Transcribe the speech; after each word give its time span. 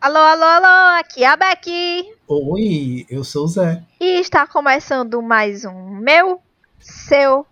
Alô, 0.00 0.20
alô, 0.20 0.44
alô, 0.44 1.00
aqui 1.00 1.24
é 1.24 1.26
a 1.26 1.36
Becky. 1.36 2.14
Oi, 2.28 3.04
eu 3.10 3.24
sou 3.24 3.46
o 3.46 3.48
Zé. 3.48 3.82
E 4.00 4.20
está 4.20 4.46
começando 4.46 5.20
mais 5.20 5.64
um 5.64 5.90
meu, 5.90 6.40
seu, 6.78 7.44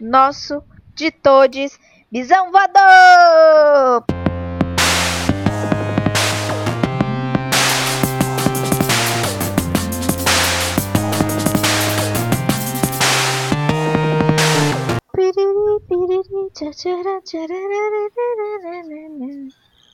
nosso, 0.00 0.62
de 0.94 1.10
todos, 1.10 1.78
Bisão 2.10 2.50
Voador! 2.50 4.06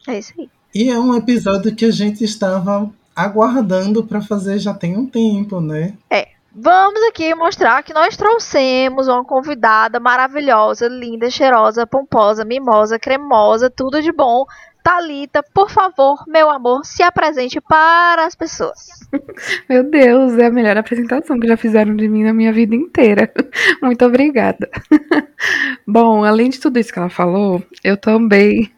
É 0.07 0.19
isso 0.19 0.33
aí. 0.39 0.58
E 0.75 0.91
é 0.91 0.99
um 0.99 1.15
episódio 1.15 1.75
que 1.75 1.85
a 1.85 1.91
gente 1.91 2.25
estava 2.25 2.91
aguardando 3.15 4.05
para 4.05 4.21
fazer 4.21 4.59
já 4.59 4.73
tem 4.73 4.97
um 4.97 5.07
tempo, 5.07 5.61
né? 5.61 5.95
É. 6.11 6.29
Vamos 6.61 7.01
aqui 7.05 7.33
mostrar 7.37 7.85
que 7.85 7.95
nós 7.95 8.17
trouxemos 8.17 9.07
uma 9.07 9.25
convidada 9.25 10.01
maravilhosa, 10.01 10.89
linda, 10.89 11.31
cheirosa, 11.31 11.87
pomposa, 11.87 12.45
mimosa, 12.45 12.99
cremosa, 12.99 13.71
tudo 13.71 14.03
de 14.03 14.11
bom. 14.11 14.45
Talita, 14.83 15.43
por 15.43 15.71
favor, 15.71 16.25
meu 16.27 16.49
amor, 16.49 16.85
se 16.85 17.03
apresente 17.03 17.61
para 17.61 18.25
as 18.25 18.35
pessoas. 18.35 18.89
Meu 19.69 19.83
Deus, 19.83 20.39
é 20.39 20.47
a 20.47 20.51
melhor 20.51 20.77
apresentação 20.77 21.39
que 21.39 21.47
já 21.47 21.57
fizeram 21.57 21.95
de 21.95 22.09
mim 22.09 22.25
na 22.25 22.33
minha 22.33 22.53
vida 22.53 22.75
inteira. 22.75 23.31
Muito 23.83 24.05
obrigada. 24.05 24.71
Bom, 25.87 26.25
além 26.25 26.49
de 26.49 26.59
tudo 26.59 26.79
isso 26.79 26.93
que 26.93 26.99
ela 26.99 27.11
falou, 27.11 27.63
eu 27.85 27.97
também 27.97 28.73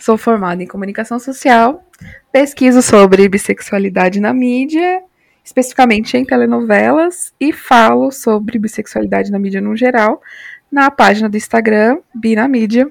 sou 0.00 0.18
formada 0.18 0.62
em 0.62 0.66
comunicação 0.66 1.18
social, 1.18 1.84
pesquiso 2.32 2.82
sobre 2.82 3.28
bissexualidade 3.28 4.20
na 4.20 4.34
mídia, 4.34 5.02
especificamente 5.44 6.16
em 6.16 6.24
telenovelas, 6.24 7.32
e 7.38 7.52
falo 7.52 8.10
sobre 8.10 8.58
bissexualidade 8.58 9.30
na 9.30 9.38
mídia 9.38 9.60
no 9.60 9.76
geral 9.76 10.20
na 10.70 10.90
página 10.90 11.28
do 11.28 11.36
Instagram, 11.36 11.98
Bina 12.14 12.48
Mídia, 12.48 12.90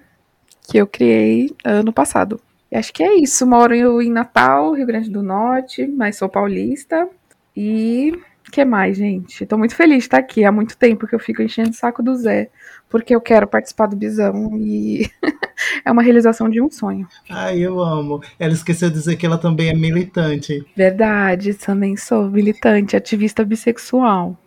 que 0.65 0.77
eu 0.77 0.87
criei 0.87 1.53
ano 1.63 1.93
passado. 1.93 2.39
E 2.71 2.75
acho 2.75 2.91
que 2.91 3.03
é 3.03 3.15
isso. 3.15 3.45
Moro 3.45 4.01
em 4.01 4.11
Natal, 4.11 4.73
Rio 4.73 4.85
Grande 4.85 5.09
do 5.09 5.21
Norte, 5.21 5.87
mas 5.87 6.17
sou 6.17 6.27
paulista. 6.27 7.07
E 7.55 8.11
o 8.47 8.51
que 8.51 8.65
mais, 8.65 8.97
gente? 8.97 9.45
Tô 9.45 9.57
muito 9.57 9.75
feliz 9.75 9.99
de 9.99 10.03
estar 10.03 10.17
aqui. 10.17 10.43
Há 10.43 10.51
muito 10.51 10.77
tempo 10.77 11.07
que 11.07 11.15
eu 11.15 11.19
fico 11.19 11.41
enchendo 11.41 11.69
o 11.69 11.73
saco 11.73 12.03
do 12.03 12.15
Zé, 12.15 12.49
porque 12.89 13.15
eu 13.15 13.21
quero 13.21 13.47
participar 13.47 13.87
do 13.87 13.95
Bisão 13.95 14.51
e 14.57 15.09
é 15.85 15.91
uma 15.91 16.01
realização 16.01 16.49
de 16.49 16.61
um 16.61 16.69
sonho. 16.69 17.07
Ai, 17.29 17.59
eu 17.59 17.79
amo. 17.79 18.21
Ela 18.39 18.53
esqueceu 18.53 18.89
de 18.89 18.95
dizer 18.95 19.15
que 19.15 19.25
ela 19.25 19.37
também 19.37 19.69
é 19.69 19.73
militante. 19.73 20.65
Verdade, 20.75 21.53
também 21.53 21.95
sou 21.95 22.29
militante, 22.29 22.95
ativista 22.95 23.43
bissexual. 23.43 24.37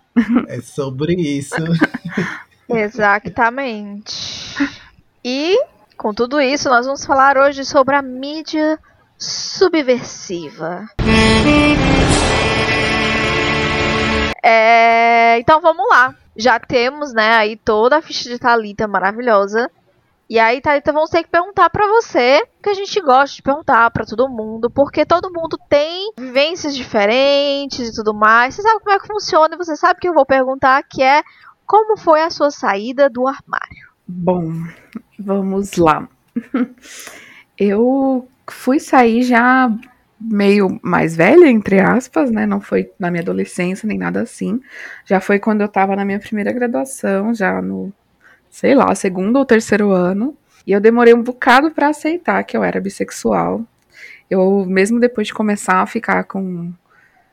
É 0.48 0.60
sobre 0.60 1.14
isso. 1.14 1.54
Exatamente. 2.68 4.14
E 5.24 5.58
com 5.98 6.14
tudo 6.14 6.40
isso, 6.40 6.70
nós 6.70 6.86
vamos 6.86 7.04
falar 7.04 7.36
hoje 7.36 7.64
sobre 7.64 7.96
a 7.96 8.00
mídia 8.00 8.78
subversiva. 9.18 10.88
É, 14.42 15.38
então 15.40 15.60
vamos 15.60 15.84
lá. 15.90 16.14
Já 16.36 16.60
temos, 16.60 17.12
né, 17.12 17.34
aí 17.34 17.56
toda 17.56 17.96
a 17.98 18.02
ficha 18.02 18.28
de 18.30 18.38
Talita 18.38 18.86
maravilhosa. 18.86 19.68
E 20.30 20.38
aí, 20.38 20.60
Thalita, 20.60 20.92
vamos 20.92 21.08
ter 21.08 21.22
que 21.22 21.30
perguntar 21.30 21.70
para 21.70 21.86
você, 21.88 22.46
que 22.62 22.68
a 22.68 22.74
gente 22.74 23.00
gosta 23.00 23.34
de 23.34 23.42
perguntar 23.42 23.90
para 23.90 24.04
todo 24.04 24.28
mundo, 24.28 24.70
porque 24.70 25.06
todo 25.06 25.32
mundo 25.32 25.58
tem 25.70 26.12
vivências 26.18 26.76
diferentes 26.76 27.88
e 27.88 27.94
tudo 27.94 28.12
mais. 28.12 28.54
Você 28.54 28.60
sabe 28.62 28.78
como 28.80 28.94
é 28.94 28.98
que 29.00 29.06
funciona 29.06 29.54
e 29.54 29.58
você 29.58 29.74
sabe 29.74 29.98
que 29.98 30.08
eu 30.08 30.12
vou 30.12 30.26
perguntar, 30.26 30.82
que 30.82 31.02
é 31.02 31.22
como 31.66 31.96
foi 31.96 32.22
a 32.22 32.30
sua 32.30 32.50
saída 32.50 33.08
do 33.08 33.26
armário? 33.26 33.87
Bom, 34.08 34.64
vamos 35.18 35.76
lá. 35.76 36.08
Eu 37.58 38.26
fui 38.50 38.80
sair 38.80 39.22
já 39.22 39.70
meio 40.20 40.80
mais 40.82 41.14
velha, 41.14 41.46
entre 41.48 41.78
aspas, 41.80 42.30
né? 42.30 42.46
Não 42.46 42.60
foi 42.60 42.90
na 42.98 43.10
minha 43.10 43.22
adolescência 43.22 43.86
nem 43.86 43.98
nada 43.98 44.22
assim. 44.22 44.60
Já 45.04 45.20
foi 45.20 45.38
quando 45.38 45.60
eu 45.60 45.68
tava 45.68 45.94
na 45.94 46.04
minha 46.04 46.18
primeira 46.18 46.52
graduação, 46.52 47.34
já 47.34 47.60
no 47.62 47.92
sei 48.50 48.74
lá, 48.74 48.94
segundo 48.94 49.36
ou 49.38 49.46
terceiro 49.46 49.90
ano. 49.92 50.36
E 50.66 50.72
eu 50.72 50.80
demorei 50.80 51.14
um 51.14 51.22
bocado 51.22 51.70
para 51.72 51.88
aceitar 51.88 52.42
que 52.44 52.56
eu 52.56 52.64
era 52.64 52.80
bissexual. 52.80 53.62
Eu, 54.30 54.64
mesmo 54.66 55.00
depois 55.00 55.28
de 55.28 55.34
começar 55.34 55.82
a 55.82 55.86
ficar 55.86 56.24
com, 56.24 56.72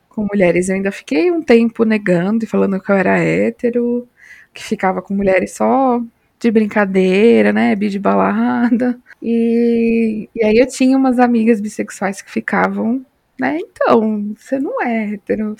com 0.08 0.26
mulheres, 0.30 0.68
eu 0.68 0.76
ainda 0.76 0.92
fiquei 0.92 1.30
um 1.30 1.42
tempo 1.42 1.84
negando 1.84 2.44
e 2.44 2.48
falando 2.48 2.80
que 2.80 2.90
eu 2.90 2.96
era 2.96 3.18
hétero, 3.18 4.08
que 4.54 4.62
ficava 4.64 5.02
com 5.02 5.14
mulheres 5.14 5.54
só 5.54 6.00
de 6.38 6.50
brincadeira, 6.50 7.52
né? 7.52 7.74
Bi 7.74 7.88
de 7.88 7.98
balada. 7.98 8.98
E, 9.22 10.28
e 10.34 10.44
aí 10.44 10.56
eu 10.58 10.66
tinha 10.66 10.96
umas 10.96 11.18
amigas 11.18 11.60
bissexuais 11.60 12.20
que 12.22 12.30
ficavam, 12.30 13.04
né? 13.38 13.58
Então, 13.58 14.34
você 14.36 14.58
não 14.58 14.82
é 14.82 15.14
hétero. 15.14 15.56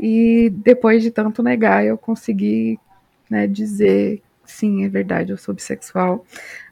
E 0.00 0.50
depois 0.50 1.02
de 1.02 1.10
tanto 1.10 1.42
negar, 1.42 1.84
eu 1.84 1.96
consegui 1.98 2.78
né, 3.30 3.46
dizer 3.46 4.22
sim, 4.44 4.84
é 4.84 4.88
verdade, 4.88 5.30
eu 5.32 5.38
sou 5.38 5.54
bissexual. 5.54 6.24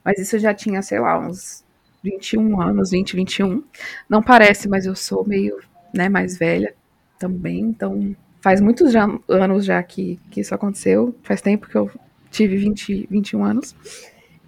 Mas 0.04 0.18
isso 0.18 0.36
eu 0.36 0.40
já 0.40 0.54
tinha, 0.54 0.80
sei 0.82 0.98
lá, 0.98 1.18
uns 1.18 1.64
21 2.02 2.60
anos, 2.60 2.90
20, 2.90 3.16
21. 3.16 3.62
Não 4.08 4.22
parece, 4.22 4.68
mas 4.68 4.86
eu 4.86 4.94
sou 4.96 5.26
meio, 5.26 5.58
né, 5.92 6.08
mais 6.08 6.38
velha 6.38 6.74
também. 7.18 7.60
Então, 7.60 8.16
faz 8.40 8.60
muitos 8.60 8.92
já, 8.92 9.06
anos 9.28 9.64
já 9.64 9.82
que, 9.82 10.18
que 10.30 10.40
isso 10.40 10.54
aconteceu. 10.54 11.14
Faz 11.22 11.40
tempo 11.42 11.68
que 11.68 11.76
eu 11.76 11.90
tive 12.36 12.56
20, 12.56 13.08
21 13.10 13.44
anos. 13.44 13.74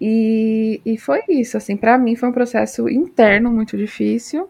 E, 0.00 0.80
e 0.84 0.98
foi 0.98 1.22
isso, 1.28 1.56
assim, 1.56 1.76
para 1.76 1.98
mim 1.98 2.14
foi 2.14 2.28
um 2.28 2.32
processo 2.32 2.88
interno 2.88 3.50
muito 3.50 3.76
difícil, 3.76 4.48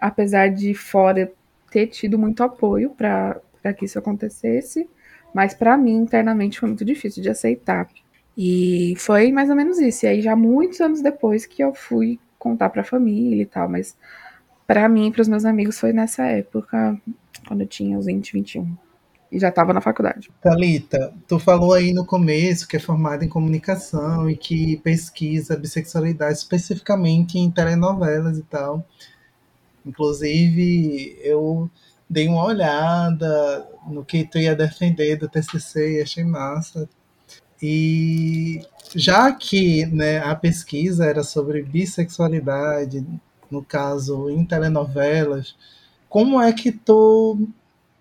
apesar 0.00 0.48
de 0.48 0.72
fora 0.74 1.32
ter 1.70 1.86
tido 1.88 2.18
muito 2.18 2.42
apoio 2.42 2.90
para 2.90 3.40
que 3.76 3.86
isso 3.86 3.98
acontecesse. 3.98 4.88
Mas 5.34 5.54
para 5.54 5.76
mim, 5.76 5.96
internamente, 5.96 6.60
foi 6.60 6.68
muito 6.68 6.84
difícil 6.84 7.22
de 7.22 7.30
aceitar. 7.30 7.88
E 8.36 8.94
foi 8.98 9.32
mais 9.32 9.50
ou 9.50 9.56
menos 9.56 9.78
isso. 9.78 10.04
E 10.04 10.08
aí, 10.08 10.20
já 10.20 10.36
muitos 10.36 10.80
anos 10.80 11.00
depois 11.00 11.46
que 11.46 11.62
eu 11.64 11.74
fui 11.74 12.20
contar 12.38 12.68
pra 12.70 12.84
família 12.84 13.42
e 13.42 13.46
tal. 13.46 13.68
Mas 13.68 13.96
para 14.66 14.88
mim 14.88 15.08
e 15.08 15.12
pros 15.12 15.28
meus 15.28 15.44
amigos 15.44 15.78
foi 15.78 15.92
nessa 15.92 16.24
época, 16.24 17.00
quando 17.48 17.62
eu 17.62 17.66
tinha 17.66 17.98
os 17.98 18.06
20, 18.06 18.32
21. 18.34 18.76
E 19.32 19.38
já 19.38 19.48
estava 19.48 19.72
na 19.72 19.80
faculdade. 19.80 20.30
Thalita, 20.42 21.14
tu 21.26 21.38
falou 21.38 21.72
aí 21.72 21.94
no 21.94 22.04
começo 22.04 22.68
que 22.68 22.76
é 22.76 22.78
formada 22.78 23.24
em 23.24 23.30
comunicação 23.30 24.28
e 24.28 24.36
que 24.36 24.76
pesquisa 24.84 25.56
bissexualidade 25.56 26.36
especificamente 26.36 27.38
em 27.38 27.50
telenovelas 27.50 28.36
e 28.36 28.42
tal. 28.42 28.86
Inclusive, 29.86 31.18
eu 31.22 31.70
dei 32.08 32.28
uma 32.28 32.44
olhada 32.44 33.66
no 33.86 34.04
que 34.04 34.22
tu 34.22 34.36
ia 34.36 34.54
defender 34.54 35.16
do 35.16 35.30
TCC 35.30 35.98
e 35.98 36.02
achei 36.02 36.24
massa. 36.24 36.86
E 37.62 38.60
já 38.94 39.32
que 39.32 39.86
né, 39.86 40.18
a 40.18 40.34
pesquisa 40.34 41.06
era 41.06 41.22
sobre 41.22 41.62
bissexualidade, 41.62 43.02
no 43.50 43.64
caso 43.64 44.28
em 44.28 44.44
telenovelas, 44.44 45.56
como 46.06 46.38
é 46.38 46.52
que 46.52 46.70
tu 46.70 47.48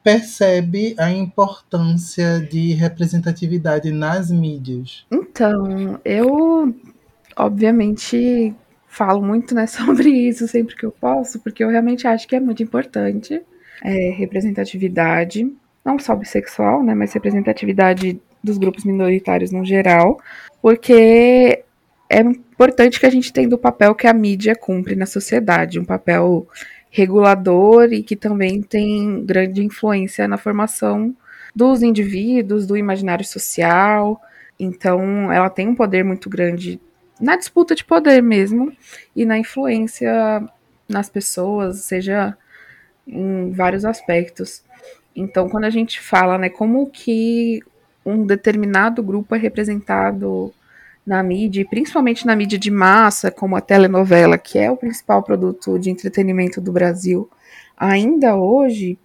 percebe 0.04 0.96
a 0.98 1.12
importância 1.12 2.40
de 2.40 2.74
representatividade 2.74 3.92
nas 3.92 4.32
mídias? 4.32 5.06
Então, 5.12 6.00
eu 6.04 6.74
obviamente 7.36 8.54
falo 8.88 9.22
muito 9.22 9.56
né, 9.56 9.66
sobre 9.68 10.10
isso 10.10 10.48
sempre 10.48 10.76
que 10.76 10.86
eu 10.86 10.92
posso, 10.92 11.40
porque 11.40 11.64
eu 11.64 11.70
realmente 11.70 12.08
acho 12.08 12.28
que 12.28 12.36
é 12.36 12.40
muito 12.40 12.62
importante 12.62 13.42
é, 13.84 14.12
representatividade, 14.12 15.52
não 15.84 15.98
só 15.98 16.16
bissexual, 16.16 16.84
né, 16.84 16.94
mas 16.94 17.14
representatividade 17.14 18.20
dos 18.44 18.58
grupos 18.58 18.84
minoritários 18.84 19.52
no 19.52 19.64
geral, 19.64 20.20
porque 20.62 21.64
é 22.10 22.20
importante 22.20 23.00
que 23.00 23.06
a 23.06 23.10
gente 23.10 23.32
tenha 23.32 23.56
o 23.56 23.58
papel 23.58 23.96
que 23.96 24.08
a 24.08 24.14
mídia 24.14 24.56
cumpre 24.56 24.96
na 24.96 25.06
sociedade, 25.06 25.80
um 25.80 25.86
papel 25.86 26.48
regulador 26.92 27.92
e 27.94 28.04
que 28.04 28.16
também 28.16 28.62
tem 28.62 29.26
grande 29.26 29.64
influência 29.64 30.28
na 30.28 30.38
formação 30.38 31.16
dos 31.56 31.82
indivíduos, 31.82 32.68
do 32.68 32.78
imaginário 32.78 33.26
social. 33.26 34.22
Então, 34.60 35.32
ela 35.32 35.50
tem 35.50 35.68
um 35.68 35.76
poder 35.76 36.04
muito 36.04 36.30
grande 36.30 36.80
na 37.20 37.38
disputa 37.38 37.74
de 37.74 37.86
poder 37.86 38.22
mesmo 38.22 38.76
e 39.16 39.26
na 39.26 39.38
influência 39.38 40.12
nas 40.88 41.10
pessoas, 41.10 41.78
seja 41.78 42.38
em 43.08 43.52
vários 43.52 43.86
aspectos. 43.86 44.64
Então, 45.16 45.48
quando 45.50 45.66
a 45.66 45.70
gente 45.70 46.00
fala, 46.00 46.38
né, 46.38 46.50
como 46.50 46.90
que 46.90 47.64
um 48.06 48.26
determinado 48.26 49.02
grupo 49.02 49.36
é 49.36 49.38
representado 49.38 50.54
na 51.12 51.22
mídia, 51.22 51.62
e 51.62 51.66
principalmente 51.66 52.26
na 52.26 52.38
mídia 52.38 52.58
de 52.58 52.72
massa, 52.72 53.30
como 53.30 53.58
a 53.58 53.62
telenovela, 53.62 54.38
que 54.38 54.58
é 54.58 54.72
o 54.72 54.78
principal 54.78 55.22
produto 55.22 55.78
de 55.78 55.90
entretenimento 55.90 56.62
do 56.62 56.72
Brasil, 56.72 57.30
ainda 57.78 58.38
hoje, 58.38 58.98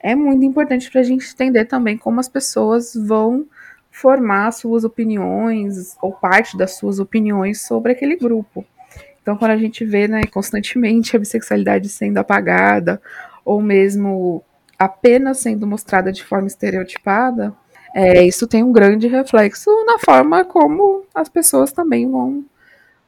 é 0.00 0.16
muito 0.16 0.44
importante 0.44 0.90
para 0.90 1.00
a 1.00 1.04
gente 1.04 1.32
entender 1.32 1.64
também 1.66 1.96
como 1.96 2.18
as 2.18 2.28
pessoas 2.28 2.92
vão 2.92 3.46
formar 3.88 4.50
suas 4.50 4.82
opiniões 4.82 5.96
ou 6.02 6.12
parte 6.12 6.56
das 6.56 6.76
suas 6.76 6.98
opiniões 6.98 7.62
sobre 7.62 7.92
aquele 7.92 8.16
grupo. 8.16 8.66
Então, 9.22 9.36
quando 9.36 9.52
a 9.52 9.56
gente 9.56 9.84
vê 9.84 10.08
né, 10.08 10.22
constantemente 10.24 11.14
a 11.16 11.20
bissexualidade 11.20 11.88
sendo 11.88 12.18
apagada, 12.18 13.00
ou 13.44 13.62
mesmo 13.62 14.42
apenas 14.76 15.38
sendo 15.38 15.68
mostrada 15.68 16.10
de 16.10 16.24
forma 16.24 16.48
estereotipada, 16.48 17.54
é, 17.94 18.24
isso 18.24 18.46
tem 18.46 18.62
um 18.62 18.72
grande 18.72 19.06
reflexo 19.08 19.70
na 19.84 19.98
forma 19.98 20.44
como 20.44 21.04
as 21.14 21.28
pessoas 21.28 21.72
também 21.72 22.10
vão, 22.10 22.44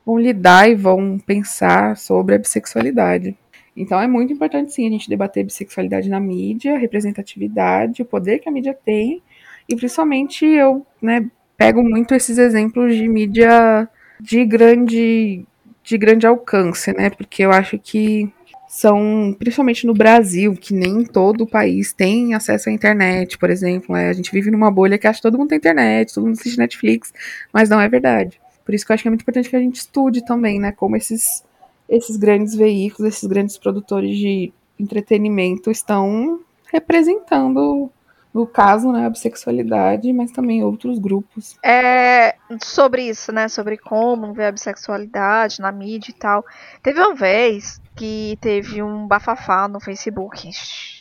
vão 0.04 0.18
lidar 0.18 0.68
e 0.70 0.74
vão 0.74 1.18
pensar 1.18 1.96
sobre 1.96 2.34
a 2.34 2.38
bissexualidade. 2.38 3.36
Então 3.76 4.00
é 4.00 4.06
muito 4.06 4.32
importante 4.32 4.72
sim 4.72 4.86
a 4.86 4.90
gente 4.90 5.08
debater 5.08 5.44
bissexualidade 5.44 6.08
na 6.08 6.20
mídia, 6.20 6.78
representatividade, 6.78 8.02
o 8.02 8.06
poder 8.06 8.38
que 8.38 8.48
a 8.48 8.52
mídia 8.52 8.76
tem, 8.84 9.22
e 9.68 9.76
principalmente 9.76 10.44
eu 10.44 10.84
né, 11.00 11.30
pego 11.56 11.82
muito 11.82 12.14
esses 12.14 12.38
exemplos 12.38 12.96
de 12.96 13.06
mídia 13.08 13.88
de 14.20 14.44
grande, 14.44 15.44
de 15.82 15.98
grande 15.98 16.26
alcance, 16.26 16.92
né? 16.92 17.10
Porque 17.10 17.42
eu 17.42 17.52
acho 17.52 17.78
que 17.78 18.32
são, 18.70 19.34
principalmente 19.36 19.84
no 19.84 19.92
Brasil, 19.92 20.54
que 20.54 20.72
nem 20.72 21.04
todo 21.04 21.42
o 21.42 21.46
país 21.46 21.92
tem 21.92 22.34
acesso 22.34 22.68
à 22.68 22.72
internet, 22.72 23.36
por 23.36 23.50
exemplo. 23.50 23.96
É, 23.96 24.08
a 24.08 24.12
gente 24.12 24.30
vive 24.30 24.48
numa 24.48 24.70
bolha 24.70 24.96
que 24.96 25.08
acha 25.08 25.18
que 25.18 25.24
todo 25.24 25.36
mundo 25.36 25.48
tem 25.48 25.58
internet, 25.58 26.14
todo 26.14 26.22
mundo 26.24 26.38
assiste 26.38 26.56
Netflix, 26.56 27.12
mas 27.52 27.68
não 27.68 27.80
é 27.80 27.88
verdade. 27.88 28.40
Por 28.64 28.72
isso 28.72 28.86
que 28.86 28.92
eu 28.92 28.94
acho 28.94 29.02
que 29.02 29.08
é 29.08 29.10
muito 29.10 29.22
importante 29.22 29.50
que 29.50 29.56
a 29.56 29.60
gente 29.60 29.74
estude 29.74 30.24
também, 30.24 30.60
né, 30.60 30.70
como 30.70 30.94
esses, 30.94 31.44
esses 31.88 32.16
grandes 32.16 32.54
veículos, 32.54 33.12
esses 33.12 33.28
grandes 33.28 33.58
produtores 33.58 34.16
de 34.16 34.52
entretenimento 34.78 35.68
estão 35.68 36.38
representando 36.72 37.90
no 38.32 38.46
caso, 38.46 38.92
né, 38.92 39.06
a 39.06 39.10
bissexualidade, 39.10 40.12
mas 40.12 40.30
também 40.30 40.62
outros 40.62 40.96
grupos. 41.00 41.58
É 41.60 42.36
sobre 42.62 43.02
isso, 43.08 43.32
né, 43.32 43.48
sobre 43.48 43.76
como 43.76 44.32
ver 44.32 44.46
a 44.46 44.52
bissexualidade 44.52 45.60
na 45.60 45.72
mídia 45.72 46.12
e 46.12 46.14
tal. 46.14 46.44
Teve 46.80 47.00
uma 47.00 47.16
vez 47.16 47.80
que 48.00 48.38
teve 48.40 48.82
um 48.82 49.06
bafafá 49.06 49.68
no 49.68 49.78
Facebook, 49.78 50.48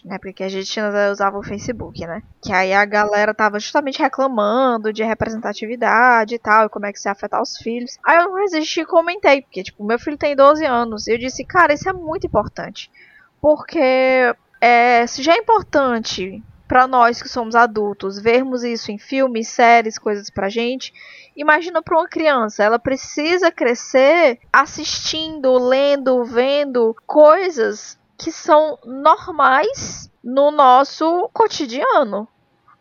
né, 0.04 0.18
porque 0.22 0.44
a 0.44 0.50
gente 0.50 0.78
ainda 0.78 1.14
usava 1.14 1.38
o 1.38 1.44
Facebook, 1.44 2.06
né, 2.06 2.22
que 2.42 2.52
aí 2.52 2.74
a 2.74 2.84
galera 2.84 3.34
tava 3.34 3.58
justamente 3.58 4.02
reclamando 4.02 4.92
de 4.92 5.02
representatividade 5.02 6.36
e 6.36 6.40
tal, 6.40 6.66
e 6.66 6.70
como 6.70 6.86
é 6.86 6.92
que 6.92 6.98
isso 6.98 7.08
ia 7.08 7.14
afetar 7.14 7.42
os 7.42 7.56
filhos. 7.56 7.98
Aí 8.06 8.18
eu 8.18 8.26
não 8.26 8.36
resisti 8.36 8.82
e 8.82 8.86
comentei, 8.86 9.42
porque, 9.42 9.64
tipo, 9.64 9.82
meu 9.82 9.98
filho 9.98 10.18
tem 10.18 10.36
12 10.36 10.66
anos, 10.66 11.08
e 11.08 11.14
eu 11.14 11.18
disse, 11.18 11.46
cara, 11.46 11.74
isso 11.74 11.88
é 11.88 11.94
muito 11.94 12.28
importante, 12.28 12.92
porque 13.40 14.36
é, 14.60 15.08
se 15.08 15.24
já 15.24 15.36
é 15.36 15.38
importante 15.38 16.44
para 16.70 16.86
nós 16.88 17.20
que 17.20 17.28
somos 17.28 17.56
adultos, 17.56 18.20
vermos 18.20 18.64
isso 18.64 18.92
em 18.92 19.00
filmes, 19.00 19.48
séries, 19.48 19.98
coisas 19.98 20.30
pra 20.30 20.50
gente, 20.50 20.94
imagina 21.36 21.82
para 21.82 21.98
uma 21.98 22.08
criança, 22.08 22.64
ela 22.64 22.78
precisa 22.78 23.52
crescer 23.52 24.40
assistindo, 24.54 25.52
lendo, 25.58 26.24
vendo 26.24 26.96
coisas 27.08 27.98
que 28.16 28.32
são 28.32 28.78
normais 28.86 30.12
no 30.24 30.52
nosso 30.52 31.28
cotidiano. 31.34 32.28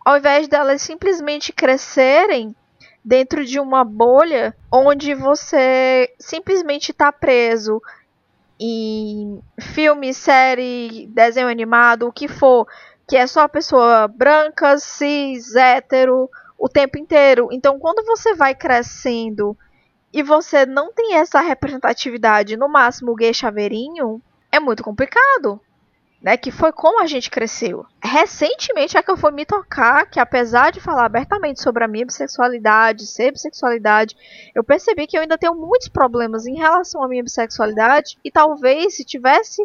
Ao 0.05 0.19
invés 0.19 0.49
delas 0.49 0.83
simplesmente 0.83 1.51
crescerem 1.51 2.55
dentro 3.03 3.43
de 3.43 3.59
uma 3.59 3.85
bolha 3.85 4.55
onde 4.71 5.15
você 5.15 6.15
simplesmente 6.19 6.91
está 6.91 7.11
preso 7.11 7.81
em 8.61 9.41
filme, 9.59 10.13
série, 10.13 11.07
desenho 11.07 11.49
animado, 11.49 12.07
o 12.07 12.13
que 12.13 12.29
for, 12.29 12.67
que 13.09 13.17
é 13.17 13.27
só 13.27 13.49
pessoa 13.49 14.07
branca, 14.07 14.77
cis, 14.79 15.57
hétero, 15.57 16.29
o 16.59 16.69
tempo 16.69 16.99
inteiro. 16.99 17.49
Então, 17.51 17.79
quando 17.79 18.05
você 18.05 18.35
vai 18.35 18.55
crescendo 18.55 19.57
e 20.13 20.23
você 20.23 20.67
não 20.67 20.93
tem 20.93 21.15
essa 21.15 21.41
representatividade, 21.41 22.57
no 22.57 22.69
máximo 22.69 23.15
gay 23.15 23.33
chaveirinho, 23.33 24.21
é 24.53 24.61
muito 24.61 24.85
complicado. 24.85 25.59
Né, 26.21 26.37
que 26.37 26.51
foi 26.51 26.73
como 26.73 27.01
a 27.01 27.07
gente 27.07 27.31
cresceu. 27.31 27.87
Recentemente 28.03 28.99
é 28.99 29.03
que 29.05 29.09
eu 29.09 29.17
fui 29.17 29.31
me 29.31 29.47
tocar 29.47 30.05
que, 30.11 30.19
apesar 30.19 30.73
de 30.73 30.81
falar 30.81 31.05
abertamente 31.05 31.63
sobre 31.63 31.85
a 31.85 31.87
minha 31.87 32.05
bissexualidade, 32.05 33.07
ser 33.07 33.31
bissexualidade, 33.31 34.17
eu 34.53 34.65
percebi 34.65 35.07
que 35.07 35.17
eu 35.17 35.21
ainda 35.21 35.39
tenho 35.39 35.55
muitos 35.55 35.87
problemas 35.87 36.45
em 36.45 36.57
relação 36.57 37.05
à 37.05 37.09
minha 37.09 37.23
bissexualidade 37.23 38.19
e 38.25 38.33
talvez 38.33 38.97
se 38.97 39.05
tivesse 39.05 39.65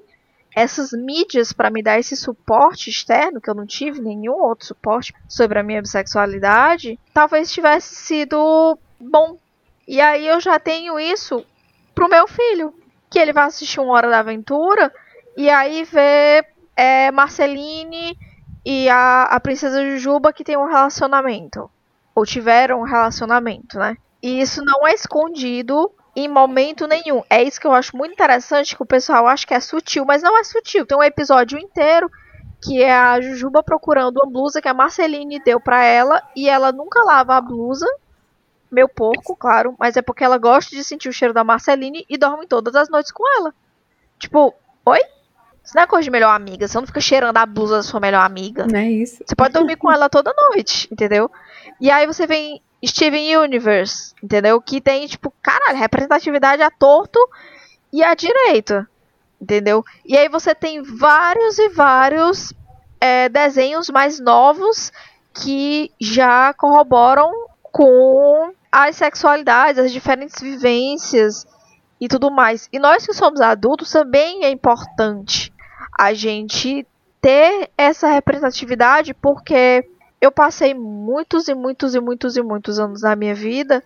essas 0.55 0.91
mídias 0.91 1.51
para 1.51 1.69
me 1.69 1.81
dar 1.81 1.99
esse 1.99 2.15
suporte 2.15 2.89
externo, 2.89 3.41
que 3.41 3.49
eu 3.49 3.55
não 3.55 3.65
tive 3.65 4.01
nenhum 4.01 4.33
outro 4.33 4.65
suporte 4.65 5.13
sobre 5.27 5.59
a 5.59 5.63
minha 5.63 5.81
bissexualidade, 5.81 6.99
talvez 7.13 7.51
tivesse 7.51 7.95
sido 7.95 8.77
bom. 8.99 9.37
E 9.87 9.99
aí 9.99 10.27
eu 10.27 10.39
já 10.39 10.59
tenho 10.59 10.99
isso 10.99 11.45
pro 11.93 12.09
meu 12.09 12.27
filho, 12.27 12.73
que 13.09 13.19
ele 13.19 13.33
vai 13.33 13.45
assistir 13.45 13.79
uma 13.79 13.93
hora 13.93 14.09
da 14.09 14.19
aventura 14.19 14.91
e 15.35 15.49
aí 15.49 15.83
vê 15.83 16.45
é, 16.75 17.11
Marceline 17.11 18.17
e 18.65 18.89
a, 18.89 19.23
a 19.23 19.39
princesa 19.39 19.83
Jujuba 19.83 20.31
que 20.31 20.43
tem 20.43 20.57
um 20.57 20.67
relacionamento. 20.67 21.69
Ou 22.15 22.25
tiveram 22.25 22.81
um 22.81 22.85
relacionamento, 22.85 23.79
né? 23.79 23.97
E 24.21 24.39
isso 24.39 24.63
não 24.63 24.87
é 24.87 24.93
escondido 24.93 25.91
em 26.15 26.27
momento 26.27 26.87
nenhum. 26.87 27.23
É 27.29 27.41
isso 27.41 27.59
que 27.59 27.67
eu 27.67 27.73
acho 27.73 27.95
muito 27.97 28.13
interessante, 28.13 28.75
que 28.75 28.83
o 28.83 28.85
pessoal 28.85 29.27
acha 29.27 29.45
que 29.45 29.53
é 29.53 29.59
sutil, 29.59 30.05
mas 30.05 30.21
não 30.21 30.37
é 30.37 30.43
sutil. 30.43 30.85
Tem 30.85 30.97
um 30.97 31.03
episódio 31.03 31.57
inteiro 31.57 32.09
que 32.63 32.81
é 32.81 32.93
a 32.93 33.19
Jujuba 33.19 33.61
procurando 33.61 34.17
uma 34.17 34.31
blusa 34.31 34.61
que 34.61 34.69
a 34.69 34.73
Marceline 34.73 35.39
deu 35.43 35.59
para 35.59 35.83
ela 35.83 36.23
e 36.35 36.47
ela 36.47 36.71
nunca 36.71 37.03
lava 37.03 37.35
a 37.35 37.41
blusa. 37.41 37.85
Meu 38.71 38.87
porco, 38.87 39.35
claro, 39.35 39.75
mas 39.77 39.97
é 39.97 40.01
porque 40.01 40.23
ela 40.23 40.37
gosta 40.37 40.75
de 40.75 40.83
sentir 40.83 41.09
o 41.09 41.13
cheiro 41.13 41.33
da 41.33 41.43
Marceline 41.43 42.05
e 42.09 42.17
dorme 42.17 42.47
todas 42.47 42.73
as 42.75 42.89
noites 42.89 43.11
com 43.11 43.23
ela. 43.37 43.53
Tipo, 44.17 44.53
oi? 44.85 44.99
Isso 45.63 45.75
não 45.75 45.83
é 45.83 45.87
coisa 45.87 46.03
de 46.03 46.11
melhor 46.11 46.35
amiga, 46.35 46.67
você 46.67 46.77
não 46.77 46.87
fica 46.87 46.99
cheirando 46.99 47.37
a 47.37 47.45
blusa 47.45 47.77
da 47.77 47.83
sua 47.83 47.99
melhor 47.99 48.21
amiga. 48.25 48.65
Não 48.65 48.79
é 48.79 48.89
isso. 48.89 49.23
Você 49.25 49.35
pode 49.35 49.53
dormir 49.53 49.75
com 49.75 49.91
ela 49.91 50.09
toda 50.09 50.33
noite, 50.49 50.87
entendeu? 50.91 51.29
E 51.79 51.89
aí 51.91 52.05
você 52.07 52.25
vem 52.25 52.61
Steven 52.85 53.37
Universe, 53.37 54.13
entendeu? 54.21 54.61
Que 54.61 54.81
tem, 54.81 55.07
tipo, 55.07 55.33
caralho, 55.41 55.77
representatividade 55.77 56.61
a 56.61 56.69
torto 56.69 57.19
e 57.91 58.03
a 58.03 58.13
direito, 58.13 58.85
entendeu? 59.41 59.83
E 60.05 60.17
aí 60.17 60.27
você 60.27 60.53
tem 60.53 60.81
vários 60.81 61.57
e 61.59 61.69
vários 61.69 62.53
é, 62.99 63.29
desenhos 63.29 63.89
mais 63.89 64.19
novos 64.19 64.91
que 65.33 65.91
já 65.99 66.53
corroboram 66.53 67.31
com 67.61 68.53
as 68.71 68.95
sexualidades, 68.95 69.79
as 69.83 69.91
diferentes 69.91 70.41
vivências 70.41 71.45
e 71.99 72.07
tudo 72.07 72.29
mais. 72.29 72.67
E 72.71 72.79
nós 72.79 73.05
que 73.05 73.13
somos 73.13 73.39
adultos 73.39 73.91
também 73.91 74.43
é 74.43 74.49
importante 74.49 75.53
a 75.97 76.13
gente 76.13 76.85
ter 77.21 77.69
essa 77.77 78.09
representatividade 78.09 79.13
porque 79.13 79.87
eu 80.23 80.31
passei 80.31 80.73
muitos 80.73 81.49
e 81.49 81.53
muitos 81.53 81.93
e 81.95 81.99
muitos 81.99 82.37
e 82.37 82.41
muitos 82.41 82.79
anos 82.79 83.01
da 83.01 83.13
minha 83.13 83.35
vida 83.35 83.83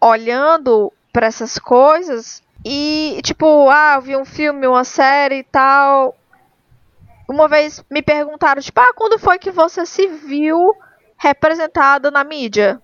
olhando 0.00 0.92
para 1.12 1.26
essas 1.26 1.58
coisas 1.58 2.44
e 2.64 3.20
tipo, 3.24 3.68
ah, 3.68 3.94
eu 3.96 4.00
vi 4.00 4.16
um 4.16 4.24
filme, 4.24 4.68
uma 4.68 4.84
série 4.84 5.38
e 5.38 5.42
tal. 5.42 6.16
Uma 7.28 7.48
vez 7.48 7.84
me 7.90 8.02
perguntaram, 8.02 8.62
tipo, 8.62 8.80
ah, 8.80 8.94
quando 8.94 9.18
foi 9.18 9.36
que 9.36 9.50
você 9.50 9.84
se 9.84 10.06
viu 10.06 10.76
representada 11.16 12.08
na 12.08 12.22
mídia? 12.22 12.80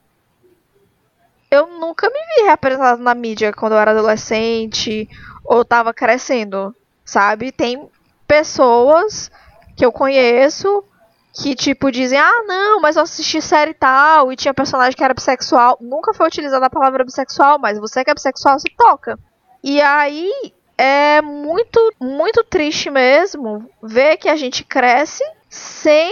Eu 1.48 1.68
nunca 1.68 2.08
me 2.08 2.18
vi 2.34 2.48
representada 2.48 3.00
na 3.00 3.14
mídia 3.14 3.52
quando 3.52 3.74
eu 3.74 3.78
era 3.78 3.92
adolescente 3.92 5.08
ou 5.44 5.64
tava 5.64 5.94
crescendo, 5.94 6.74
sabe? 7.04 7.52
Tem 7.52 7.88
pessoas 8.26 9.30
que 9.76 9.86
eu 9.86 9.92
conheço 9.92 10.84
que, 11.32 11.54
tipo, 11.54 11.90
dizem, 11.90 12.18
ah, 12.18 12.42
não, 12.46 12.80
mas 12.80 12.96
eu 12.96 13.02
assisti 13.02 13.40
série 13.40 13.74
tal, 13.74 14.32
e 14.32 14.36
tinha 14.36 14.52
personagem 14.52 14.96
que 14.96 15.04
era 15.04 15.14
bissexual. 15.14 15.78
Nunca 15.80 16.12
foi 16.12 16.26
utilizada 16.26 16.66
a 16.66 16.70
palavra 16.70 17.04
bissexual, 17.04 17.58
mas 17.58 17.78
você 17.78 18.04
que 18.04 18.10
é 18.10 18.14
bissexual 18.14 18.58
se 18.58 18.68
toca. 18.76 19.18
E 19.62 19.80
aí 19.80 20.32
é 20.76 21.20
muito, 21.20 21.94
muito 22.00 22.42
triste 22.44 22.90
mesmo 22.90 23.70
ver 23.82 24.16
que 24.16 24.28
a 24.28 24.36
gente 24.36 24.64
cresce 24.64 25.22
sem 25.48 26.10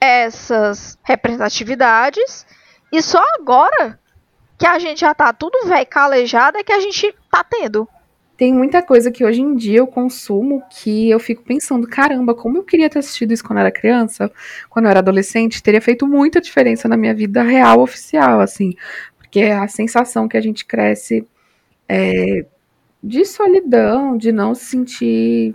essas 0.00 0.98
representatividades 1.02 2.46
e 2.92 3.02
só 3.02 3.22
agora 3.38 3.98
que 4.58 4.66
a 4.66 4.78
gente 4.78 5.00
já 5.00 5.14
tá 5.14 5.32
tudo 5.32 5.68
velho 5.68 5.86
calejado 5.86 6.56
é 6.56 6.64
que 6.64 6.72
a 6.72 6.80
gente 6.80 7.14
tá 7.30 7.44
tendo 7.44 7.86
tem 8.36 8.52
muita 8.52 8.82
coisa 8.82 9.10
que 9.10 9.24
hoje 9.24 9.40
em 9.40 9.54
dia 9.54 9.78
eu 9.78 9.86
consumo 9.86 10.62
que 10.70 11.08
eu 11.08 11.18
fico 11.18 11.42
pensando, 11.42 11.86
caramba, 11.86 12.34
como 12.34 12.58
eu 12.58 12.62
queria 12.62 12.90
ter 12.90 12.98
assistido 12.98 13.32
isso 13.32 13.42
quando 13.42 13.58
eu 13.58 13.62
era 13.62 13.70
criança, 13.70 14.30
quando 14.68 14.84
eu 14.84 14.90
era 14.90 15.00
adolescente, 15.00 15.62
teria 15.62 15.80
feito 15.80 16.06
muita 16.06 16.40
diferença 16.40 16.86
na 16.86 16.96
minha 16.96 17.14
vida 17.14 17.42
real 17.42 17.80
oficial, 17.80 18.40
assim. 18.40 18.74
Porque 19.16 19.40
a 19.40 19.66
sensação 19.68 20.28
que 20.28 20.36
a 20.36 20.40
gente 20.40 20.66
cresce 20.66 21.26
é, 21.88 22.44
de 23.02 23.24
solidão, 23.24 24.16
de 24.18 24.30
não 24.32 24.54
se 24.54 24.66
sentir 24.66 25.54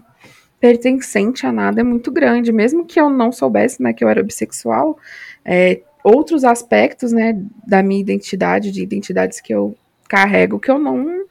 pertencente 0.60 1.46
a 1.46 1.52
nada 1.52 1.82
é 1.82 1.84
muito 1.84 2.12
grande. 2.12 2.52
Mesmo 2.52 2.86
que 2.86 3.00
eu 3.00 3.10
não 3.10 3.32
soubesse 3.32 3.82
né, 3.82 3.94
que 3.94 4.04
eu 4.04 4.10
era 4.10 4.24
bissexual, 4.24 4.98
é, 5.46 5.82
outros 6.04 6.44
aspectos 6.44 7.12
né, 7.12 7.40
da 7.68 7.84
minha 7.84 8.02
identidade, 8.02 8.72
de 8.72 8.82
identidades 8.82 9.40
que 9.40 9.54
eu 9.54 9.76
carrego, 10.08 10.60
que 10.60 10.72
eu 10.72 10.80
não 10.80 11.26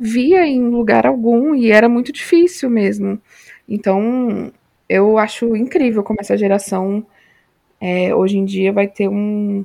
via 0.00 0.46
em 0.46 0.68
lugar 0.68 1.06
algum 1.06 1.54
e 1.54 1.70
era 1.70 1.88
muito 1.88 2.12
difícil 2.12 2.70
mesmo. 2.70 3.20
Então, 3.68 4.52
eu 4.88 5.18
acho 5.18 5.54
incrível 5.56 6.02
como 6.02 6.20
essa 6.20 6.36
geração 6.36 7.04
é, 7.80 8.14
hoje 8.14 8.38
em 8.38 8.44
dia 8.44 8.72
vai 8.72 8.88
ter 8.88 9.08
um. 9.08 9.64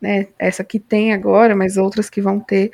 Né, 0.00 0.28
essa 0.38 0.62
que 0.62 0.78
tem 0.78 1.14
agora, 1.14 1.56
mas 1.56 1.78
outras 1.78 2.10
que 2.10 2.20
vão 2.20 2.38
ter 2.38 2.70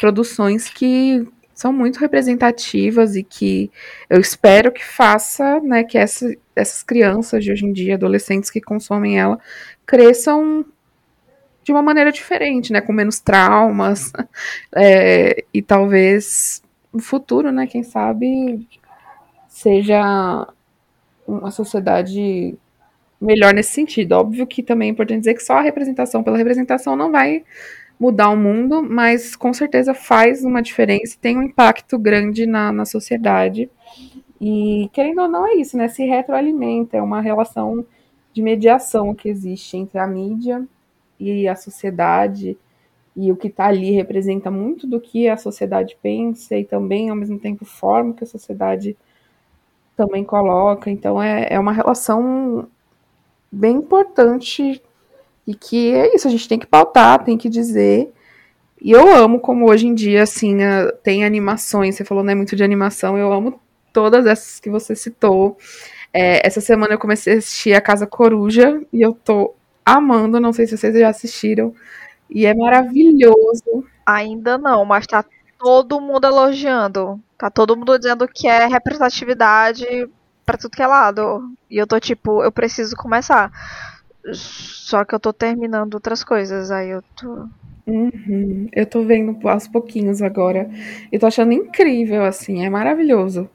produções 0.00 0.68
que 0.68 1.24
são 1.54 1.72
muito 1.72 2.00
representativas 2.00 3.14
e 3.14 3.22
que 3.22 3.70
eu 4.10 4.20
espero 4.20 4.72
que 4.72 4.84
faça, 4.84 5.60
né, 5.60 5.84
que 5.84 5.96
essa, 5.96 6.34
essas 6.56 6.82
crianças 6.82 7.44
de 7.44 7.52
hoje 7.52 7.64
em 7.64 7.72
dia, 7.72 7.94
adolescentes 7.94 8.50
que 8.50 8.60
consomem 8.60 9.20
ela, 9.20 9.38
cresçam 9.86 10.66
de 11.64 11.72
uma 11.72 11.82
maneira 11.82 12.12
diferente, 12.12 12.72
né, 12.72 12.80
com 12.80 12.92
menos 12.92 13.18
traumas 13.18 14.12
é, 14.76 15.44
e 15.52 15.62
talvez 15.62 16.62
no 16.92 17.00
futuro, 17.00 17.50
né, 17.50 17.66
quem 17.66 17.82
sabe 17.82 18.68
seja 19.48 20.46
uma 21.26 21.50
sociedade 21.50 22.54
melhor 23.20 23.54
nesse 23.54 23.72
sentido. 23.72 24.12
Óbvio 24.12 24.46
que 24.46 24.62
também 24.62 24.88
é 24.88 24.92
importante 24.92 25.20
dizer 25.20 25.34
que 25.34 25.42
só 25.42 25.54
a 25.54 25.62
representação 25.62 26.22
pela 26.22 26.36
representação 26.36 26.94
não 26.94 27.10
vai 27.10 27.42
mudar 27.98 28.28
o 28.28 28.36
mundo, 28.36 28.82
mas 28.82 29.34
com 29.34 29.52
certeza 29.54 29.94
faz 29.94 30.44
uma 30.44 30.60
diferença, 30.60 31.16
tem 31.20 31.38
um 31.38 31.42
impacto 31.44 31.98
grande 31.98 32.46
na, 32.46 32.70
na 32.72 32.84
sociedade. 32.84 33.70
E 34.40 34.90
querendo 34.92 35.22
ou 35.22 35.28
não, 35.28 35.46
é 35.46 35.54
isso, 35.54 35.76
né? 35.76 35.88
Se 35.88 36.04
retroalimenta, 36.04 36.96
é 36.96 37.02
uma 37.02 37.20
relação 37.20 37.86
de 38.32 38.42
mediação 38.42 39.14
que 39.14 39.28
existe 39.28 39.76
entre 39.76 39.98
a 39.98 40.06
mídia 40.06 40.66
e 41.18 41.48
a 41.48 41.56
sociedade. 41.56 42.56
E 43.16 43.30
o 43.30 43.36
que 43.36 43.48
está 43.48 43.66
ali 43.66 43.92
representa 43.92 44.50
muito 44.50 44.86
do 44.86 45.00
que 45.00 45.28
a 45.28 45.36
sociedade 45.36 45.96
pensa 46.02 46.56
e 46.56 46.64
também, 46.64 47.10
ao 47.10 47.16
mesmo 47.16 47.38
tempo, 47.38 47.64
forma 47.64 48.12
que 48.12 48.24
a 48.24 48.26
sociedade 48.26 48.96
também 49.96 50.24
coloca. 50.24 50.90
Então, 50.90 51.22
é, 51.22 51.46
é 51.50 51.58
uma 51.58 51.72
relação 51.72 52.66
bem 53.50 53.76
importante 53.76 54.82
e 55.46 55.54
que 55.54 55.92
é 55.92 56.14
isso, 56.14 56.26
a 56.26 56.30
gente 56.30 56.48
tem 56.48 56.58
que 56.58 56.66
pautar, 56.66 57.24
tem 57.24 57.38
que 57.38 57.48
dizer. 57.48 58.12
E 58.80 58.90
eu 58.90 59.14
amo 59.14 59.40
como 59.40 59.68
hoje 59.70 59.86
em 59.86 59.94
dia, 59.94 60.22
assim, 60.22 60.58
tem 61.02 61.24
animações, 61.24 61.94
você 61.94 62.04
falou, 62.04 62.24
né, 62.24 62.34
muito 62.34 62.56
de 62.56 62.64
animação, 62.64 63.16
eu 63.16 63.32
amo 63.32 63.60
todas 63.92 64.26
essas 64.26 64.60
que 64.60 64.68
você 64.68 64.96
citou. 64.96 65.56
É, 66.12 66.46
essa 66.46 66.60
semana 66.60 66.94
eu 66.94 66.98
comecei 66.98 67.34
a 67.34 67.38
assistir 67.38 67.74
A 67.74 67.80
Casa 67.80 68.06
Coruja 68.06 68.82
e 68.92 69.00
eu 69.00 69.14
tô 69.14 69.54
amando, 69.84 70.40
não 70.40 70.52
sei 70.52 70.66
se 70.66 70.76
vocês 70.76 70.98
já 70.98 71.08
assistiram. 71.08 71.74
E 72.30 72.46
é 72.46 72.54
maravilhoso. 72.54 73.84
Ainda 74.06 74.56
não, 74.58 74.84
mas 74.84 75.06
tá 75.06 75.24
todo 75.58 76.00
mundo 76.00 76.26
elogiando. 76.26 77.20
Tá 77.38 77.50
todo 77.50 77.76
mundo 77.76 77.98
dizendo 77.98 78.26
que 78.26 78.48
é 78.48 78.66
representatividade 78.66 80.08
para 80.44 80.58
tudo 80.58 80.76
que 80.76 80.82
é 80.82 80.86
lado. 80.86 81.50
E 81.70 81.76
eu 81.76 81.86
tô 81.86 81.98
tipo, 81.98 82.42
eu 82.42 82.52
preciso 82.52 82.96
começar. 82.96 83.50
Só 84.32 85.04
que 85.04 85.14
eu 85.14 85.20
tô 85.20 85.32
terminando 85.32 85.94
outras 85.94 86.24
coisas, 86.24 86.70
aí 86.70 86.90
eu 86.90 87.02
tô. 87.16 87.46
Uhum. 87.86 88.68
Eu 88.72 88.86
tô 88.86 89.02
vendo 89.02 89.46
aos 89.48 89.68
pouquinhos 89.68 90.22
agora. 90.22 90.70
E 91.12 91.18
tô 91.18 91.26
achando 91.26 91.52
incrível, 91.52 92.24
assim, 92.24 92.64
é 92.64 92.70
maravilhoso. 92.70 93.48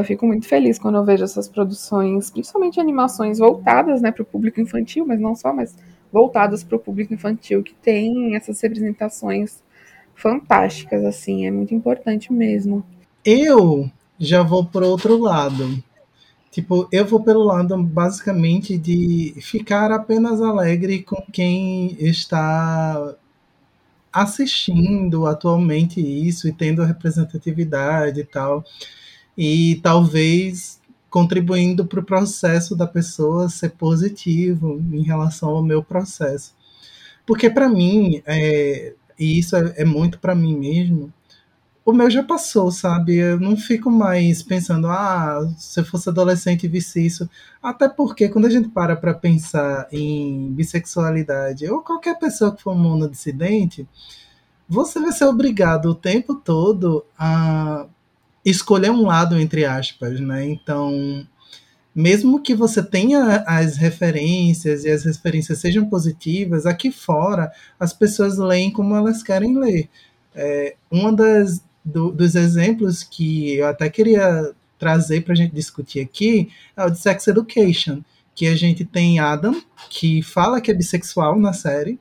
Eu 0.00 0.04
fico 0.04 0.26
muito 0.26 0.48
feliz 0.48 0.78
quando 0.78 0.94
eu 0.94 1.04
vejo 1.04 1.22
essas 1.22 1.46
produções, 1.46 2.30
principalmente 2.30 2.80
animações 2.80 3.38
voltadas, 3.38 4.00
né, 4.00 4.10
para 4.10 4.22
o 4.22 4.26
público 4.26 4.58
infantil, 4.58 5.04
mas 5.06 5.20
não 5.20 5.36
só, 5.36 5.52
mas 5.52 5.76
voltadas 6.10 6.64
para 6.64 6.76
o 6.76 6.80
público 6.80 7.12
infantil, 7.12 7.62
que 7.62 7.74
tem 7.74 8.34
essas 8.34 8.58
representações 8.62 9.62
fantásticas, 10.14 11.04
assim, 11.04 11.46
é 11.46 11.50
muito 11.50 11.74
importante 11.74 12.32
mesmo. 12.32 12.82
Eu 13.22 13.90
já 14.18 14.42
vou 14.42 14.64
pro 14.64 14.86
outro 14.86 15.18
lado. 15.18 15.82
Tipo, 16.50 16.88
eu 16.90 17.04
vou 17.04 17.22
pelo 17.22 17.44
lado 17.44 17.76
basicamente 17.82 18.78
de 18.78 19.34
ficar 19.42 19.92
apenas 19.92 20.40
alegre 20.40 21.02
com 21.02 21.22
quem 21.30 21.94
está 22.00 23.14
assistindo 24.10 25.26
atualmente 25.26 26.00
isso 26.00 26.48
e 26.48 26.52
tendo 26.52 26.82
representatividade 26.84 28.20
e 28.20 28.24
tal. 28.24 28.64
E 29.42 29.80
talvez 29.82 30.78
contribuindo 31.08 31.86
para 31.86 32.00
o 32.00 32.04
processo 32.04 32.76
da 32.76 32.86
pessoa 32.86 33.48
ser 33.48 33.70
positivo 33.70 34.78
em 34.92 35.02
relação 35.02 35.48
ao 35.48 35.62
meu 35.62 35.82
processo. 35.82 36.54
Porque 37.24 37.48
para 37.48 37.66
mim, 37.66 38.22
é, 38.26 38.92
e 39.18 39.38
isso 39.38 39.56
é, 39.56 39.76
é 39.78 39.84
muito 39.84 40.18
para 40.18 40.34
mim 40.34 40.54
mesmo, 40.54 41.10
o 41.86 41.92
meu 41.92 42.10
já 42.10 42.22
passou, 42.22 42.70
sabe? 42.70 43.16
Eu 43.16 43.40
não 43.40 43.56
fico 43.56 43.90
mais 43.90 44.42
pensando, 44.42 44.88
ah, 44.88 45.50
se 45.56 45.80
eu 45.80 45.86
fosse 45.86 46.10
adolescente 46.10 46.64
e 46.64 46.68
visse 46.68 47.04
isso. 47.04 47.28
Até 47.62 47.88
porque 47.88 48.28
quando 48.28 48.44
a 48.44 48.50
gente 48.50 48.68
para 48.68 48.94
para 48.94 49.14
pensar 49.14 49.88
em 49.90 50.52
bissexualidade, 50.52 51.66
ou 51.66 51.80
qualquer 51.80 52.18
pessoa 52.18 52.54
que 52.54 52.62
for 52.62 52.76
monodissidente, 52.76 53.88
você 54.68 55.00
vai 55.00 55.12
ser 55.12 55.24
obrigado 55.24 55.86
o 55.86 55.94
tempo 55.94 56.34
todo 56.34 57.04
a 57.18 57.86
escolher 58.44 58.90
um 58.90 59.06
lado, 59.06 59.38
entre 59.38 59.64
aspas, 59.64 60.20
né? 60.20 60.46
Então, 60.46 61.26
mesmo 61.94 62.40
que 62.42 62.54
você 62.54 62.82
tenha 62.82 63.44
as 63.46 63.76
referências 63.76 64.84
e 64.84 64.90
as 64.90 65.04
referências 65.04 65.58
sejam 65.58 65.88
positivas, 65.88 66.66
aqui 66.66 66.90
fora 66.90 67.52
as 67.78 67.92
pessoas 67.92 68.38
leem 68.38 68.70
como 68.70 68.94
elas 68.94 69.22
querem 69.22 69.58
ler. 69.58 69.88
É, 70.34 70.76
uma 70.90 71.12
das, 71.12 71.62
do, 71.84 72.10
dos 72.12 72.34
exemplos 72.34 73.02
que 73.02 73.56
eu 73.56 73.66
até 73.66 73.88
queria 73.90 74.52
trazer 74.78 75.22
para 75.22 75.34
a 75.34 75.36
gente 75.36 75.54
discutir 75.54 76.00
aqui 76.00 76.50
é 76.76 76.84
o 76.84 76.90
de 76.90 76.98
Sex 76.98 77.26
Education, 77.26 78.02
que 78.34 78.46
a 78.46 78.56
gente 78.56 78.84
tem 78.84 79.18
Adam, 79.18 79.60
que 79.90 80.22
fala 80.22 80.60
que 80.60 80.70
é 80.70 80.74
bissexual 80.74 81.38
na 81.38 81.52
série, 81.52 82.00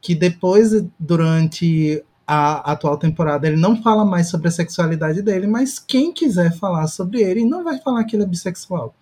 que 0.00 0.14
depois, 0.14 0.70
durante 0.98 2.02
a 2.32 2.58
atual 2.70 2.96
temporada, 2.96 3.48
ele 3.48 3.56
não 3.56 3.82
fala 3.82 4.04
mais 4.04 4.28
sobre 4.28 4.46
a 4.46 4.52
sexualidade 4.52 5.20
dele, 5.20 5.48
mas 5.48 5.80
quem 5.80 6.12
quiser 6.12 6.52
falar 6.56 6.86
sobre 6.86 7.20
ele 7.20 7.44
não 7.44 7.64
vai 7.64 7.80
falar 7.80 8.04
que 8.04 8.14
ele 8.14 8.22
é 8.22 8.26
bissexual, 8.26 8.94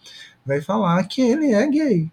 vai 0.47 0.63
falar 0.63 1.05
que 1.05 1.21
ele 1.21 1.53
é 1.53 1.67
gay. 1.69 2.11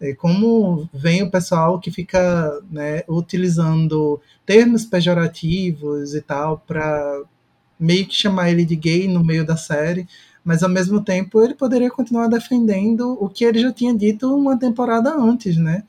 É 0.00 0.14
como 0.14 0.88
vem 0.94 1.24
o 1.24 1.30
pessoal 1.30 1.80
que 1.80 1.90
fica 1.90 2.62
né, 2.70 3.02
utilizando 3.08 4.20
termos 4.46 4.84
pejorativos 4.84 6.14
e 6.14 6.20
tal 6.20 6.62
para 6.64 7.22
meio 7.76 8.06
que 8.06 8.14
chamar 8.14 8.50
ele 8.52 8.64
de 8.64 8.76
gay 8.76 9.08
no 9.08 9.24
meio 9.24 9.44
da 9.44 9.56
série, 9.56 10.06
mas 10.44 10.62
ao 10.62 10.70
mesmo 10.70 11.02
tempo 11.02 11.42
ele 11.42 11.54
poderia 11.54 11.90
continuar 11.90 12.28
defendendo 12.28 13.18
o 13.20 13.28
que 13.28 13.44
ele 13.44 13.58
já 13.58 13.72
tinha 13.72 13.92
dito 13.92 14.32
uma 14.32 14.56
temporada 14.56 15.12
antes, 15.16 15.56
né? 15.56 15.82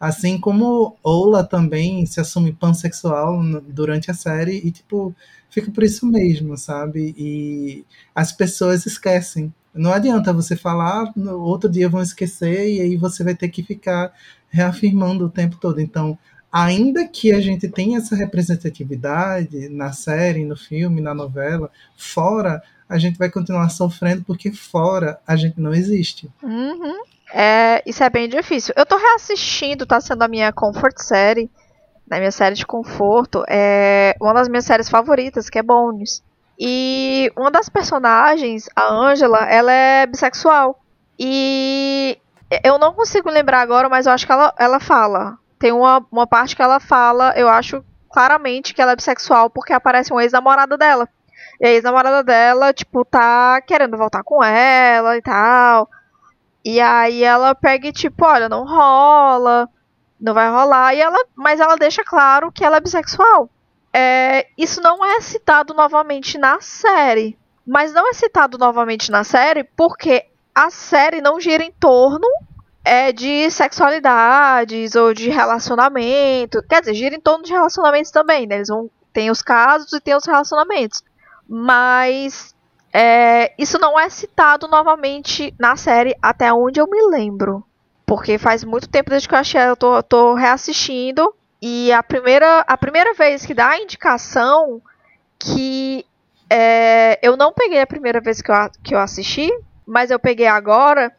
Assim 0.00 0.40
como 0.40 0.96
Ola 1.04 1.44
também 1.44 2.06
se 2.06 2.18
assume 2.20 2.54
pansexual 2.54 3.38
durante 3.68 4.10
a 4.10 4.14
série 4.14 4.56
e, 4.64 4.70
tipo, 4.70 5.14
fica 5.50 5.70
por 5.70 5.84
isso 5.84 6.06
mesmo, 6.06 6.56
sabe? 6.56 7.14
E 7.18 7.84
as 8.14 8.32
pessoas 8.32 8.86
esquecem. 8.86 9.52
Não 9.74 9.92
adianta 9.92 10.32
você 10.32 10.56
falar, 10.56 11.12
no 11.14 11.40
outro 11.40 11.68
dia 11.68 11.86
vão 11.86 12.00
esquecer 12.00 12.66
e 12.68 12.80
aí 12.80 12.96
você 12.96 13.22
vai 13.22 13.34
ter 13.34 13.50
que 13.50 13.62
ficar 13.62 14.12
reafirmando 14.48 15.26
o 15.26 15.30
tempo 15.30 15.58
todo. 15.60 15.80
Então, 15.80 16.18
ainda 16.50 17.06
que 17.06 17.30
a 17.32 17.40
gente 17.40 17.68
tenha 17.68 17.98
essa 17.98 18.16
representatividade 18.16 19.68
na 19.68 19.92
série, 19.92 20.46
no 20.46 20.56
filme, 20.56 21.02
na 21.02 21.14
novela, 21.14 21.70
fora 21.96 22.62
a 22.88 22.98
gente 22.98 23.18
vai 23.18 23.30
continuar 23.30 23.68
sofrendo 23.68 24.24
porque 24.24 24.50
fora 24.50 25.20
a 25.24 25.36
gente 25.36 25.60
não 25.60 25.72
existe. 25.72 26.28
Uhum. 26.42 27.02
É, 27.32 27.82
isso 27.86 28.02
é 28.02 28.10
bem 28.10 28.28
difícil. 28.28 28.74
Eu 28.76 28.86
tô 28.86 28.96
reassistindo, 28.96 29.86
tá 29.86 30.00
sendo 30.00 30.22
a 30.22 30.28
minha 30.28 30.52
comfort 30.52 30.98
série, 30.98 31.50
na 32.08 32.16
né, 32.16 32.20
minha 32.20 32.32
série 32.32 32.54
de 32.54 32.66
conforto, 32.66 33.44
é 33.48 34.16
uma 34.20 34.34
das 34.34 34.48
minhas 34.48 34.64
séries 34.64 34.88
favoritas, 34.88 35.48
que 35.48 35.58
é 35.58 35.62
Bones. 35.62 36.22
E 36.58 37.32
uma 37.36 37.50
das 37.50 37.68
personagens, 37.68 38.68
a 38.74 38.92
Angela, 38.92 39.48
ela 39.48 39.72
é 39.72 40.06
bissexual. 40.06 40.82
E 41.18 42.18
eu 42.64 42.78
não 42.78 42.92
consigo 42.92 43.30
lembrar 43.30 43.60
agora, 43.60 43.88
mas 43.88 44.06
eu 44.06 44.12
acho 44.12 44.26
que 44.26 44.32
ela, 44.32 44.52
ela 44.58 44.80
fala 44.80 45.38
tem 45.60 45.72
uma, 45.72 46.04
uma 46.10 46.26
parte 46.26 46.56
que 46.56 46.62
ela 46.62 46.80
fala, 46.80 47.34
eu 47.36 47.46
acho 47.46 47.84
claramente 48.10 48.72
que 48.74 48.80
ela 48.80 48.92
é 48.92 48.96
bissexual, 48.96 49.50
porque 49.50 49.74
aparece 49.74 50.12
um 50.12 50.18
ex-namorado 50.18 50.76
dela. 50.78 51.06
E 51.60 51.66
a 51.66 51.70
ex-namorada 51.70 52.24
dela, 52.24 52.72
tipo, 52.72 53.04
tá 53.04 53.60
querendo 53.60 53.96
voltar 53.96 54.24
com 54.24 54.42
ela 54.42 55.18
e 55.18 55.22
tal. 55.22 55.88
E 56.64 56.80
aí 56.80 57.24
ela 57.24 57.54
pega 57.54 57.88
e, 57.88 57.92
tipo, 57.92 58.24
olha, 58.24 58.48
não 58.48 58.64
rola. 58.64 59.68
Não 60.20 60.34
vai 60.34 60.50
rolar, 60.50 60.94
e 60.94 61.00
ela, 61.00 61.18
mas 61.34 61.60
ela 61.60 61.76
deixa 61.76 62.04
claro 62.04 62.52
que 62.52 62.62
ela 62.62 62.76
é 62.76 62.80
bissexual. 62.80 63.48
É, 63.92 64.46
isso 64.56 64.80
não 64.82 65.02
é 65.04 65.20
citado 65.20 65.72
novamente 65.72 66.36
na 66.36 66.60
série. 66.60 67.38
Mas 67.66 67.92
não 67.92 68.08
é 68.08 68.12
citado 68.12 68.58
novamente 68.58 69.10
na 69.10 69.24
série 69.24 69.64
porque 69.64 70.26
a 70.54 70.70
série 70.70 71.20
não 71.20 71.40
gira 71.40 71.62
em 71.62 71.72
torno 71.72 72.26
é, 72.84 73.12
de 73.12 73.50
sexualidades 73.50 74.94
ou 74.94 75.14
de 75.14 75.30
relacionamento. 75.30 76.62
Quer 76.68 76.80
dizer, 76.80 76.94
gira 76.94 77.14
em 77.14 77.20
torno 77.20 77.44
de 77.44 77.52
relacionamentos 77.52 78.10
também, 78.10 78.46
né? 78.46 78.56
Eles 78.56 78.68
vão. 78.68 78.90
Tem 79.12 79.30
os 79.30 79.42
casos 79.42 79.92
e 79.92 80.00
tem 80.00 80.14
os 80.14 80.24
relacionamentos. 80.24 81.02
Mas 81.48 82.54
é, 82.92 83.52
isso 83.56 83.78
não 83.78 83.98
é 83.98 84.08
citado 84.08 84.66
novamente 84.66 85.54
na 85.58 85.76
série, 85.76 86.16
até 86.20 86.52
onde 86.52 86.80
eu 86.80 86.86
me 86.88 87.02
lembro. 87.08 87.64
Porque 88.04 88.38
faz 88.38 88.64
muito 88.64 88.88
tempo 88.88 89.10
desde 89.10 89.28
que 89.28 89.34
eu 89.34 89.38
achei, 89.38 89.60
eu 89.60 89.76
tô, 89.76 90.02
tô 90.02 90.34
reassistindo. 90.34 91.32
E 91.62 91.92
a 91.92 92.02
primeira, 92.02 92.60
a 92.60 92.76
primeira 92.76 93.14
vez 93.14 93.46
que 93.46 93.54
dá 93.54 93.70
a 93.70 93.78
indicação 93.78 94.82
que 95.38 96.04
é, 96.48 97.18
eu 97.22 97.36
não 97.36 97.52
peguei 97.52 97.80
a 97.80 97.86
primeira 97.86 98.20
vez 98.20 98.42
que 98.42 98.50
eu, 98.50 98.56
que 98.82 98.94
eu 98.94 98.98
assisti, 98.98 99.48
mas 99.86 100.10
eu 100.10 100.18
peguei 100.18 100.46
agora, 100.46 101.12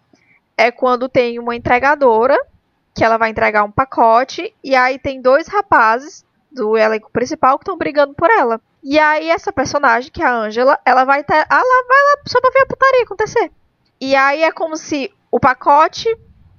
é 0.58 0.72
quando 0.72 1.08
tem 1.08 1.40
uma 1.40 1.56
entregadora, 1.56 2.38
que 2.94 3.04
ela 3.04 3.18
vai 3.18 3.30
entregar 3.30 3.64
um 3.64 3.72
pacote, 3.72 4.54
e 4.64 4.76
aí 4.76 5.00
tem 5.00 5.22
dois 5.22 5.48
rapazes 5.48 6.26
do 6.52 6.78
elenco 6.78 7.10
principal 7.12 7.58
que 7.58 7.64
estão 7.64 7.78
brigando 7.78 8.14
por 8.14 8.30
ela. 8.30 8.60
E 8.84 9.00
aí 9.00 9.30
essa 9.30 9.54
personagem, 9.54 10.12
que 10.12 10.22
é 10.22 10.26
a 10.26 10.34
Angela, 10.34 10.80
ela 10.86 11.04
vai 11.04 11.24
ter, 11.24 11.34
ela 11.34 11.86
vai 11.88 12.04
lá 12.04 12.18
só 12.28 12.42
pra 12.42 12.52
ver 12.52 12.62
a 12.62 12.66
putaria 12.66 13.04
acontecer. 13.04 13.52
E 14.00 14.16
aí 14.16 14.44
é 14.44 14.52
como 14.52 14.76
se 14.76 15.14
o 15.30 15.40
pacote, 15.40 16.10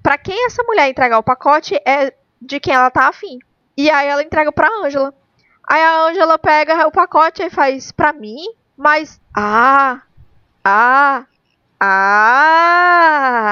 para 0.03 0.17
quem 0.17 0.47
essa 0.47 0.63
mulher 0.63 0.89
entregar 0.89 1.19
o 1.19 1.23
pacote 1.23 1.75
é 1.85 2.15
de 2.41 2.61
quem 2.61 2.75
ela 2.75 2.91
tá 2.91 3.09
afim. 3.09 3.39
E 3.77 3.91
aí 3.91 4.09
ela 4.09 4.23
entrega 4.23 4.53
pra 4.53 4.71
Angela. 4.83 5.13
Aí 5.69 5.83
a 5.83 6.05
Angela 6.05 6.39
pega 6.39 6.87
o 6.87 6.93
pacote 6.93 7.43
e 7.43 7.51
faz 7.51 7.91
pra 7.93 8.13
mim, 8.13 8.45
mas 8.77 9.21
ah, 9.37 10.03
ah, 10.65 11.27
ah. 11.81 13.43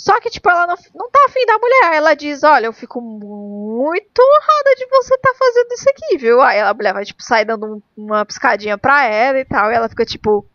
Só 0.00 0.18
que, 0.18 0.30
tipo, 0.30 0.48
ela 0.48 0.66
não, 0.66 0.76
não 0.94 1.10
tá 1.10 1.26
afim 1.28 1.44
da 1.44 1.58
mulher. 1.58 1.92
Ela 1.92 2.14
diz, 2.14 2.42
olha, 2.42 2.64
eu 2.64 2.72
fico 2.72 3.02
muito 3.02 4.18
honrada 4.18 4.74
de 4.78 4.86
você 4.86 5.18
tá 5.18 5.34
fazendo 5.38 5.72
isso 5.72 5.90
aqui, 5.90 6.16
viu? 6.16 6.40
Aí 6.40 6.58
a 6.58 6.72
mulher 6.72 6.94
vai, 6.94 7.04
tipo, 7.04 7.22
sair 7.22 7.44
dando 7.44 7.66
um, 7.66 7.82
uma 7.94 8.24
piscadinha 8.24 8.78
pra 8.78 9.04
ela 9.04 9.38
e 9.38 9.44
tal. 9.44 9.70
E 9.70 9.74
ela 9.74 9.90
fica, 9.90 10.06
tipo, 10.06 10.46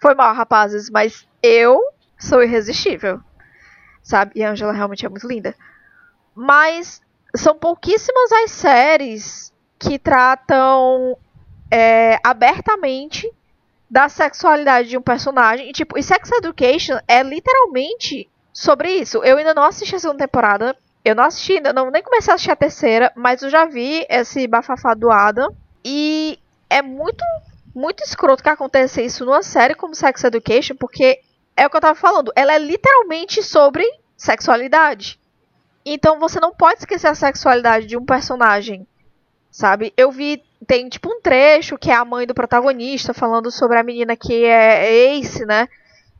foi 0.00 0.14
mal, 0.14 0.32
rapazes, 0.32 0.88
mas 0.88 1.26
eu 1.42 1.80
sou 2.16 2.44
irresistível. 2.44 3.20
Sabe? 4.04 4.30
E 4.36 4.44
a 4.44 4.52
Angela 4.52 4.72
realmente 4.72 5.04
é 5.04 5.08
muito 5.08 5.26
linda. 5.26 5.52
Mas 6.32 7.02
são 7.34 7.58
pouquíssimas 7.58 8.30
as 8.30 8.52
séries 8.52 9.52
que 9.80 9.98
tratam 9.98 11.18
é, 11.72 12.20
abertamente 12.22 13.28
da 13.90 14.08
sexualidade 14.08 14.90
de 14.90 14.96
um 14.96 15.02
personagem. 15.02 15.70
E, 15.70 15.72
tipo, 15.72 15.98
e 15.98 16.04
Sex 16.04 16.30
Education 16.30 17.00
é 17.08 17.24
literalmente 17.24 18.30
sobre 18.56 18.90
isso. 18.90 19.22
Eu 19.22 19.36
ainda 19.36 19.52
não 19.52 19.64
assisti 19.64 19.94
a 19.94 19.98
segunda 19.98 20.24
temporada. 20.24 20.74
Eu 21.04 21.14
não 21.14 21.24
assisti, 21.24 21.52
ainda 21.52 21.74
não, 21.74 21.90
nem 21.90 22.02
comecei 22.02 22.32
a 22.32 22.34
assistir 22.34 22.50
a 22.50 22.56
terceira, 22.56 23.12
mas 23.14 23.42
eu 23.42 23.50
já 23.50 23.66
vi 23.66 24.06
esse 24.08 24.46
bafafá 24.46 24.94
do 24.94 25.12
Adam. 25.12 25.54
E 25.84 26.38
é 26.70 26.80
muito, 26.80 27.22
muito 27.74 28.02
escroto 28.02 28.42
que 28.42 28.48
aconteça 28.48 29.02
isso 29.02 29.26
numa 29.26 29.42
série 29.42 29.74
como 29.74 29.94
Sex 29.94 30.24
Education, 30.24 30.74
porque 30.74 31.20
é 31.54 31.66
o 31.66 31.70
que 31.70 31.76
eu 31.76 31.80
tava 31.82 31.94
falando. 31.94 32.32
Ela 32.34 32.54
é 32.54 32.58
literalmente 32.58 33.42
sobre 33.42 33.84
sexualidade. 34.16 35.20
Então 35.84 36.18
você 36.18 36.40
não 36.40 36.52
pode 36.52 36.80
esquecer 36.80 37.08
a 37.08 37.14
sexualidade 37.14 37.86
de 37.86 37.96
um 37.96 38.06
personagem, 38.06 38.86
sabe? 39.50 39.92
Eu 39.96 40.10
vi 40.10 40.42
tem 40.66 40.88
tipo 40.88 41.10
um 41.10 41.20
trecho 41.20 41.76
que 41.76 41.90
é 41.90 41.94
a 41.94 42.04
mãe 42.04 42.26
do 42.26 42.34
protagonista 42.34 43.12
falando 43.12 43.50
sobre 43.50 43.78
a 43.78 43.82
menina 43.82 44.16
que 44.16 44.44
é 44.44 45.14
Ace, 45.14 45.44
né? 45.44 45.68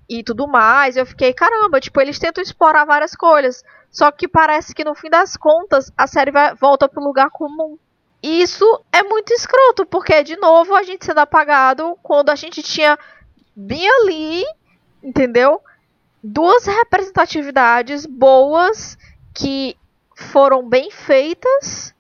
E 0.09 0.23
tudo 0.23 0.47
mais. 0.47 0.97
Eu 0.97 1.07
fiquei, 1.07 1.33
caramba, 1.33 1.81
tipo, 1.81 2.01
eles 2.01 2.19
tentam 2.19 2.43
explorar 2.43 2.85
várias 2.85 3.15
coisas. 3.15 3.65
Só 3.91 4.11
que 4.11 4.29
parece 4.29 4.75
que 4.75 4.85
no 4.85 4.95
fim 4.95 5.09
das 5.09 5.37
contas 5.37 5.93
a 5.97 6.07
série 6.07 6.31
vai, 6.31 6.55
volta 6.55 6.89
pro 6.89 7.03
lugar 7.03 7.31
comum. 7.31 7.79
E 8.23 8.43
isso 8.43 8.65
é 8.93 9.03
muito 9.03 9.33
escroto, 9.33 9.87
porque 9.87 10.23
de 10.23 10.37
novo 10.37 10.75
a 10.75 10.83
gente 10.83 11.05
sendo 11.05 11.19
apagado 11.19 11.97
quando 12.03 12.31
a 12.31 12.35
gente 12.35 12.63
tinha 12.63 12.99
bem 13.55 13.89
ali, 13.89 14.45
entendeu? 15.03 15.61
Duas 16.23 16.67
representatividades 16.67 18.05
boas 18.05 18.99
que 19.33 19.77
foram 20.15 20.67
bem 20.69 20.91
feitas, 20.91 21.95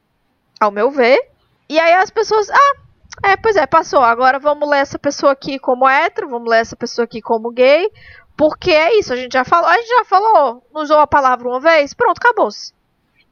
ao 0.59 0.71
meu 0.71 0.90
ver. 0.90 1.31
E 1.69 1.79
aí 1.79 1.95
as 1.95 2.11
pessoas, 2.11 2.49
ah, 2.51 2.77
é, 3.22 3.37
pois 3.37 3.57
é, 3.57 3.66
passou. 3.66 4.00
Agora 4.00 4.38
vamos 4.38 4.68
ler 4.68 4.79
essa 4.79 4.98
pessoa 4.98 5.33
aqui 5.33 5.59
como 5.59 5.88
hétero, 5.88 6.29
vamos 6.29 6.48
ler 6.48 6.61
essa 6.61 6.76
pessoa 6.76 7.05
aqui 7.05 7.20
como 7.20 7.50
gay. 7.50 7.90
Porque 8.37 8.70
é 8.70 8.98
isso, 8.98 9.12
a 9.12 9.16
gente 9.16 9.33
já 9.33 9.44
falou, 9.44 9.68
a 9.68 9.76
gente 9.79 9.88
já 9.88 10.05
falou, 10.05 10.62
usou 10.74 10.98
a 10.98 11.07
palavra 11.07 11.48
uma 11.48 11.59
vez, 11.59 11.94
pronto, 11.94 12.18
acabou-se. 12.18 12.74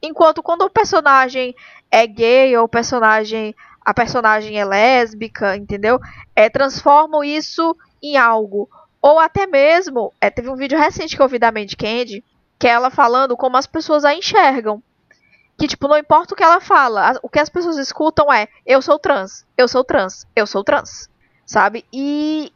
Enquanto 0.02 0.42
quando 0.42 0.62
o 0.62 0.70
personagem 0.70 1.54
é 1.90 2.06
gay 2.06 2.56
ou 2.56 2.64
o 2.64 2.68
personagem 2.68 3.54
a 3.84 3.92
personagem 3.92 4.58
é 4.58 4.64
lésbica, 4.64 5.56
entendeu? 5.56 6.00
É, 6.34 6.48
transformam 6.48 7.22
isso 7.22 7.76
em 8.02 8.16
algo. 8.16 8.68
Ou 9.02 9.18
até 9.18 9.46
mesmo, 9.46 10.10
é, 10.18 10.30
teve 10.30 10.48
um 10.48 10.56
vídeo 10.56 10.78
recente 10.78 11.14
que 11.14 11.22
eu 11.22 11.28
vi 11.28 11.38
da 11.38 11.52
Mandy 11.52 11.76
Candy, 11.76 12.24
que 12.58 12.66
é 12.66 12.70
ela 12.70 12.88
falando 12.88 13.36
como 13.36 13.58
as 13.58 13.66
pessoas 13.66 14.04
a 14.04 14.14
enxergam. 14.14 14.82
Que, 15.58 15.68
tipo, 15.68 15.86
não 15.86 15.96
importa 15.96 16.34
o 16.34 16.36
que 16.36 16.42
ela 16.42 16.60
fala, 16.60 17.18
o 17.22 17.28
que 17.28 17.38
as 17.38 17.48
pessoas 17.48 17.76
escutam 17.78 18.32
é: 18.32 18.48
eu 18.66 18.82
sou 18.82 18.98
trans, 18.98 19.46
eu 19.56 19.68
sou 19.68 19.84
trans, 19.84 20.26
eu 20.34 20.46
sou 20.46 20.64
trans. 20.64 21.08
Sabe? 21.46 21.84
E 21.92 22.52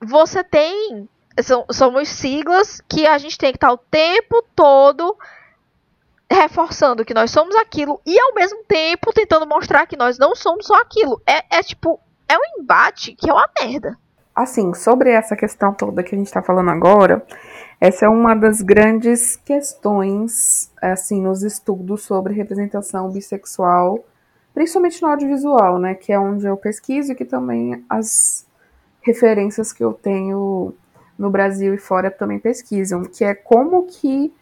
você 0.00 0.42
tem. 0.42 1.08
São, 1.42 1.66
somos 1.70 2.08
siglas 2.08 2.80
que 2.88 3.06
a 3.06 3.18
gente 3.18 3.36
tem 3.36 3.52
que 3.52 3.58
estar 3.58 3.70
o 3.70 3.76
tempo 3.76 4.42
todo 4.54 5.16
reforçando 6.30 7.04
que 7.04 7.14
nós 7.14 7.30
somos 7.30 7.54
aquilo 7.56 8.00
e 8.04 8.18
ao 8.18 8.34
mesmo 8.34 8.64
tempo 8.64 9.12
tentando 9.12 9.46
mostrar 9.46 9.86
que 9.86 9.96
nós 9.96 10.18
não 10.18 10.34
somos 10.34 10.66
só 10.66 10.74
aquilo. 10.76 11.20
É, 11.26 11.58
é 11.58 11.62
tipo, 11.62 12.00
é 12.28 12.36
um 12.36 12.62
embate 12.62 13.14
que 13.14 13.30
é 13.30 13.32
uma 13.32 13.48
merda. 13.60 13.96
Assim, 14.34 14.74
sobre 14.74 15.10
essa 15.10 15.36
questão 15.36 15.72
toda 15.72 16.02
que 16.02 16.14
a 16.14 16.18
gente 16.18 16.30
tá 16.30 16.42
falando 16.42 16.70
agora, 16.70 17.24
essa 17.80 18.06
é 18.06 18.08
uma 18.08 18.34
das 18.34 18.62
grandes 18.62 19.36
questões, 19.36 20.70
assim, 20.80 21.20
nos 21.20 21.42
estudos 21.42 22.02
sobre 22.02 22.32
representação 22.32 23.10
bissexual, 23.10 24.04
principalmente 24.54 25.02
no 25.02 25.08
audiovisual, 25.08 25.78
né, 25.78 25.94
que 25.94 26.12
é 26.12 26.18
onde 26.18 26.46
eu 26.46 26.56
pesquiso 26.56 27.12
e 27.12 27.14
que 27.14 27.24
também 27.24 27.84
as 27.88 28.46
referências 29.02 29.72
que 29.72 29.84
eu 29.84 29.92
tenho 29.92 30.72
no 31.18 31.30
Brasil 31.30 31.74
e 31.74 31.78
fora 31.78 32.10
também 32.10 32.38
pesquisam, 32.38 33.02
que 33.02 33.24
é 33.24 33.34
como 33.34 33.86
que 33.86 34.32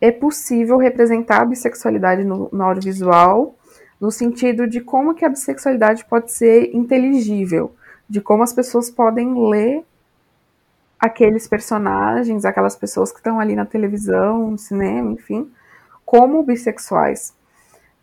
é 0.00 0.10
possível 0.10 0.76
representar 0.78 1.42
a 1.42 1.44
bissexualidade 1.44 2.24
no, 2.24 2.48
no 2.52 2.64
audiovisual, 2.64 3.54
no 4.00 4.10
sentido 4.10 4.66
de 4.66 4.80
como 4.80 5.14
que 5.14 5.24
a 5.24 5.28
bissexualidade 5.28 6.04
pode 6.04 6.32
ser 6.32 6.74
inteligível, 6.74 7.74
de 8.08 8.20
como 8.20 8.42
as 8.42 8.52
pessoas 8.52 8.90
podem 8.90 9.48
ler 9.48 9.84
aqueles 10.98 11.46
personagens, 11.46 12.44
aquelas 12.44 12.76
pessoas 12.76 13.12
que 13.12 13.18
estão 13.18 13.38
ali 13.38 13.54
na 13.54 13.64
televisão, 13.64 14.50
no 14.50 14.58
cinema, 14.58 15.12
enfim, 15.12 15.50
como 16.04 16.42
bissexuais. 16.42 17.34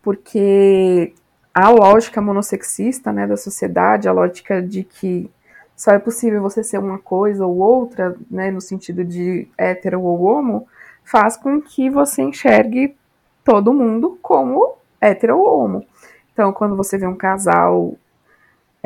Porque 0.01 1.13
a 1.53 1.69
lógica 1.69 2.21
monossexista 2.21 3.11
né, 3.11 3.27
da 3.27 3.37
sociedade, 3.37 4.07
a 4.07 4.11
lógica 4.11 4.61
de 4.61 4.83
que 4.83 5.29
só 5.75 5.91
é 5.91 5.99
possível 5.99 6.41
você 6.41 6.63
ser 6.63 6.77
uma 6.77 6.97
coisa 6.97 7.45
ou 7.45 7.57
outra, 7.57 8.15
né, 8.31 8.49
no 8.49 8.61
sentido 8.61 9.03
de 9.03 9.47
hétero 9.57 10.01
ou 10.01 10.21
homo, 10.21 10.67
faz 11.03 11.35
com 11.35 11.61
que 11.61 11.89
você 11.89 12.21
enxergue 12.21 12.95
todo 13.43 13.73
mundo 13.73 14.17
como 14.21 14.75
hétero 15.01 15.37
ou 15.37 15.59
homo. 15.59 15.85
Então, 16.31 16.51
quando 16.53 16.75
você 16.75 16.97
vê 16.97 17.07
um 17.07 17.15
casal 17.15 17.95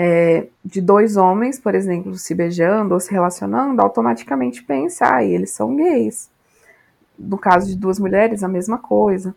é, 0.02 0.48
de 0.64 0.80
dois 0.80 1.18
homens, 1.18 1.60
por 1.60 1.76
exemplo, 1.76 2.16
se 2.16 2.34
beijando 2.34 2.94
ou 2.94 3.02
se 3.02 3.12
relacionando, 3.12 3.82
automaticamente 3.82 4.64
pensa, 4.64 5.14
ah, 5.14 5.22
eles 5.26 5.50
são 5.50 5.76
gays. 5.76 6.30
No 7.18 7.38
caso 7.38 7.68
de 7.68 7.76
duas 7.76 8.00
mulheres, 8.00 8.42
a 8.42 8.48
mesma 8.48 8.78
coisa. 8.78 9.36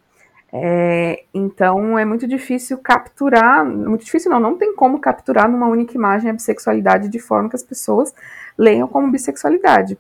É, 0.53 1.25
então 1.35 1.99
é 1.99 2.05
muito 2.05 2.29
difícil 2.29 2.79
capturar, 2.79 3.65
muito 3.65 4.05
difícil 4.05 4.31
não, 4.31 4.39
não 4.39 4.57
tem 4.57 4.73
como 4.77 5.01
capturar 5.01 5.51
numa 5.51 5.67
única 5.67 5.97
imagem 5.97 6.31
a 6.31 6.35
bissexualidade 6.35 7.09
de 7.09 7.19
forma 7.19 7.49
que 7.49 7.57
as 7.57 7.65
pessoas 7.65 8.15
leiam 8.57 8.87
como 8.87 9.11
bissexualidade, 9.11 9.99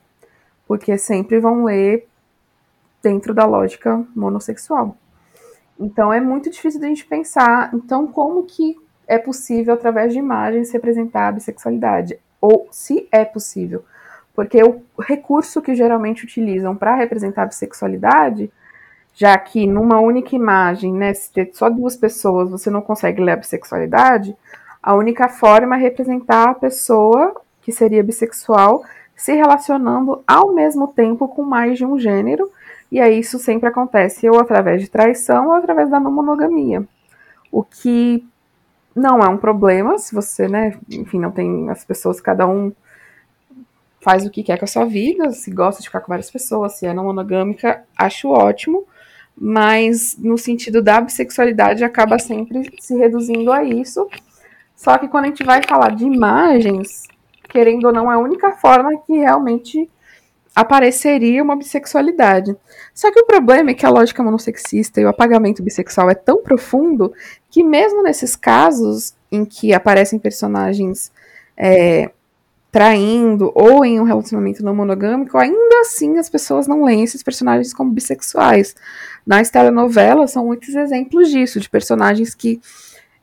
porque 0.68 0.96
sempre 0.96 1.40
vão 1.40 1.64
ler 1.64 2.06
dentro 3.02 3.34
da 3.34 3.44
lógica 3.44 4.04
monossexual. 4.14 4.96
Então 5.80 6.12
é 6.12 6.20
muito 6.20 6.48
difícil 6.48 6.78
de 6.78 6.86
a 6.86 6.88
gente 6.88 7.04
pensar, 7.04 7.74
então 7.74 8.06
como 8.06 8.44
que 8.44 8.76
é 9.12 9.18
possível, 9.18 9.74
através 9.74 10.12
de 10.12 10.18
imagens, 10.18 10.72
representar 10.72 11.28
a 11.28 11.32
bissexualidade. 11.32 12.18
Ou 12.40 12.68
se 12.70 13.08
é 13.12 13.24
possível. 13.24 13.84
Porque 14.34 14.62
o 14.62 14.82
recurso 15.00 15.60
que 15.60 15.74
geralmente 15.74 16.24
utilizam 16.24 16.74
para 16.74 16.94
representar 16.94 17.42
a 17.42 17.46
bissexualidade 17.46 18.50
já 19.14 19.36
que 19.36 19.66
numa 19.66 20.00
única 20.00 20.34
imagem, 20.34 20.92
né, 20.92 21.12
se 21.12 21.30
ter 21.30 21.50
só 21.52 21.68
duas 21.68 21.96
pessoas, 21.96 22.50
você 22.50 22.70
não 22.70 22.80
consegue 22.80 23.22
ler 23.22 23.32
a 23.32 23.36
bissexualidade, 23.36 24.36
a 24.82 24.94
única 24.94 25.28
forma 25.28 25.76
é 25.76 25.78
representar 25.78 26.50
a 26.50 26.54
pessoa 26.54 27.34
que 27.60 27.70
seria 27.70 28.02
bissexual 28.02 28.82
se 29.14 29.32
relacionando 29.34 30.22
ao 30.26 30.52
mesmo 30.52 30.88
tempo 30.88 31.28
com 31.28 31.42
mais 31.42 31.78
de 31.78 31.84
um 31.84 31.98
gênero, 31.98 32.50
e 32.90 33.00
aí 33.00 33.20
isso 33.20 33.38
sempre 33.38 33.68
acontece 33.68 34.28
ou 34.28 34.40
através 34.40 34.82
de 34.82 34.90
traição 34.90 35.48
ou 35.48 35.52
através 35.52 35.90
da 35.90 36.00
não 36.00 36.10
monogamia. 36.10 36.82
O 37.50 37.62
que 37.62 38.26
não 38.94 39.20
é 39.20 39.28
um 39.28 39.36
problema 39.36 39.98
se 39.98 40.14
você, 40.14 40.48
né, 40.48 40.78
enfim, 40.90 41.18
não 41.18 41.30
tem 41.30 41.70
as 41.70 41.84
pessoas, 41.84 42.20
cada 42.20 42.46
um 42.46 42.72
faz 44.00 44.26
o 44.26 44.30
que 44.30 44.42
quer 44.42 44.58
com 44.58 44.64
a 44.64 44.68
sua 44.68 44.84
vida, 44.84 45.30
se 45.30 45.50
gosta 45.50 45.80
de 45.80 45.88
ficar 45.88 46.00
com 46.00 46.08
várias 46.08 46.30
pessoas, 46.30 46.74
se 46.74 46.86
é 46.86 46.92
não 46.92 47.04
monogâmica, 47.04 47.84
acho 47.96 48.28
ótimo, 48.28 48.84
mas 49.36 50.16
no 50.18 50.36
sentido 50.36 50.82
da 50.82 51.00
bissexualidade 51.00 51.84
acaba 51.84 52.18
sempre 52.18 52.68
se 52.80 52.96
reduzindo 52.96 53.52
a 53.52 53.64
isso. 53.64 54.08
Só 54.74 54.98
que 54.98 55.08
quando 55.08 55.26
a 55.26 55.28
gente 55.28 55.44
vai 55.44 55.62
falar 55.62 55.94
de 55.94 56.04
imagens, 56.04 57.04
querendo 57.48 57.84
ou 57.86 57.92
não, 57.92 58.10
é 58.10 58.16
a 58.16 58.18
única 58.18 58.52
forma 58.52 58.90
que 59.06 59.12
realmente 59.14 59.88
apareceria 60.54 61.42
uma 61.42 61.56
bissexualidade. 61.56 62.54
Só 62.94 63.10
que 63.10 63.20
o 63.20 63.26
problema 63.26 63.70
é 63.70 63.74
que 63.74 63.86
a 63.86 63.90
lógica 63.90 64.22
monossexista 64.22 65.00
e 65.00 65.04
o 65.04 65.08
apagamento 65.08 65.62
bissexual 65.62 66.10
é 66.10 66.14
tão 66.14 66.42
profundo 66.42 67.12
que 67.50 67.62
mesmo 67.62 68.02
nesses 68.02 68.36
casos 68.36 69.14
em 69.30 69.44
que 69.44 69.72
aparecem 69.72 70.18
personagens 70.18 71.10
é, 71.56 72.10
traindo 72.70 73.50
ou 73.54 73.84
em 73.84 74.00
um 74.00 74.04
relacionamento 74.04 74.64
não 74.64 74.74
monogâmico, 74.74 75.36
ainda 75.38 75.80
assim 75.80 76.18
as 76.18 76.28
pessoas 76.28 76.66
não 76.66 76.84
leem 76.84 77.04
esses 77.04 77.22
personagens 77.22 77.72
como 77.72 77.90
bissexuais. 77.90 78.74
Nas 79.26 79.50
telenovelas 79.50 80.32
são 80.32 80.46
muitos 80.46 80.74
exemplos 80.74 81.30
disso, 81.30 81.60
de 81.60 81.68
personagens 81.68 82.34
que 82.34 82.60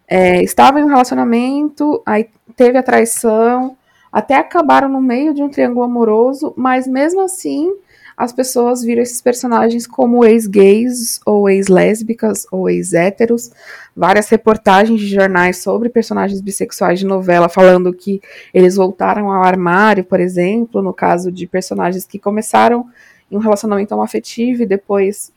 é, 0.08 0.44
estavam 0.44 0.82
em 0.82 0.84
um 0.84 0.88
relacionamento, 0.88 2.02
aí 2.06 2.28
teve 2.56 2.78
a 2.78 2.84
traição, 2.84 3.78
até 4.12 4.36
acabaram 4.36 4.90
no 4.90 5.02
meio 5.02 5.34
de 5.34 5.44
um 5.44 5.50
triângulo 5.50 5.84
amoroso, 5.84 6.54
mas 6.58 6.88
mesmo 6.88 7.22
assim 7.22 7.72
as 8.20 8.34
pessoas 8.34 8.84
viram 8.84 9.02
esses 9.02 9.22
personagens 9.22 9.88
como 9.88 10.26
ex-gays, 10.26 11.22
ou 11.26 11.50
ex-lésbicas, 11.50 12.46
ou 12.52 12.70
ex-héteros. 12.70 13.50
Várias 13.96 14.28
reportagens 14.28 15.00
de 15.00 15.08
jornais 15.08 15.60
sobre 15.60 15.88
personagens 15.88 16.42
bissexuais 16.42 17.00
de 17.00 17.06
novela 17.06 17.48
falando 17.48 17.94
que 17.94 18.22
eles 18.54 18.76
voltaram 18.76 19.32
ao 19.32 19.42
armário, 19.42 20.04
por 20.04 20.20
exemplo, 20.20 20.82
no 20.82 20.94
caso 20.94 21.32
de 21.32 21.48
personagens 21.48 22.06
que 22.06 22.20
começaram 22.20 22.88
em 23.32 23.38
um 23.38 23.40
relacionamento 23.40 23.94
afetivo 24.02 24.64
e 24.64 24.66
depois 24.66 25.32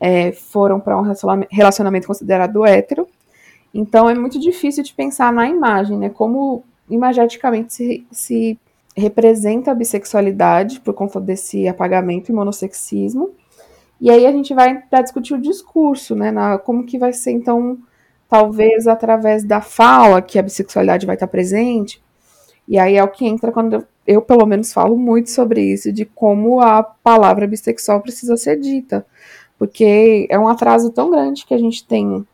é, 0.00 0.32
foram 0.32 0.80
para 0.80 0.98
um 0.98 1.04
relacionamento 1.50 2.06
considerado 2.06 2.64
hétero. 2.64 3.06
Então 3.74 4.08
é 4.08 4.14
muito 4.14 4.40
difícil 4.40 4.82
de 4.82 4.94
pensar 4.94 5.30
na 5.30 5.46
imagem, 5.46 5.98
né? 5.98 6.08
Como 6.08 6.64
imageticamente 6.88 7.72
se, 7.74 8.06
se 8.10 8.58
representa 8.96 9.70
a 9.70 9.74
bissexualidade 9.74 10.80
por 10.80 10.94
conta 10.94 11.20
desse 11.20 11.68
apagamento 11.68 12.30
e 12.30 12.34
monossexismo. 12.34 13.30
E 14.00 14.10
aí 14.10 14.26
a 14.26 14.32
gente 14.32 14.54
vai 14.54 14.80
para 14.82 15.02
discutir 15.02 15.34
o 15.34 15.40
discurso, 15.40 16.14
né? 16.14 16.30
Na, 16.30 16.58
como 16.58 16.84
que 16.84 16.98
vai 16.98 17.12
ser, 17.12 17.32
então, 17.32 17.78
talvez 18.28 18.86
através 18.86 19.44
da 19.44 19.60
fala 19.60 20.22
que 20.22 20.38
a 20.38 20.42
bissexualidade 20.42 21.06
vai 21.06 21.16
estar 21.16 21.26
presente. 21.26 22.02
E 22.68 22.78
aí 22.78 22.96
é 22.96 23.04
o 23.04 23.08
que 23.08 23.26
entra 23.26 23.52
quando 23.52 23.74
eu, 23.74 23.84
eu, 24.06 24.22
pelo 24.22 24.46
menos, 24.46 24.72
falo 24.72 24.96
muito 24.96 25.30
sobre 25.30 25.62
isso, 25.62 25.92
de 25.92 26.04
como 26.04 26.60
a 26.60 26.82
palavra 26.82 27.46
bissexual 27.46 28.00
precisa 28.00 28.36
ser 28.36 28.58
dita. 28.58 29.06
Porque 29.58 30.26
é 30.30 30.38
um 30.38 30.48
atraso 30.48 30.90
tão 30.90 31.10
grande 31.10 31.46
que 31.46 31.54
a 31.54 31.58
gente 31.58 31.86
tem 31.86 32.26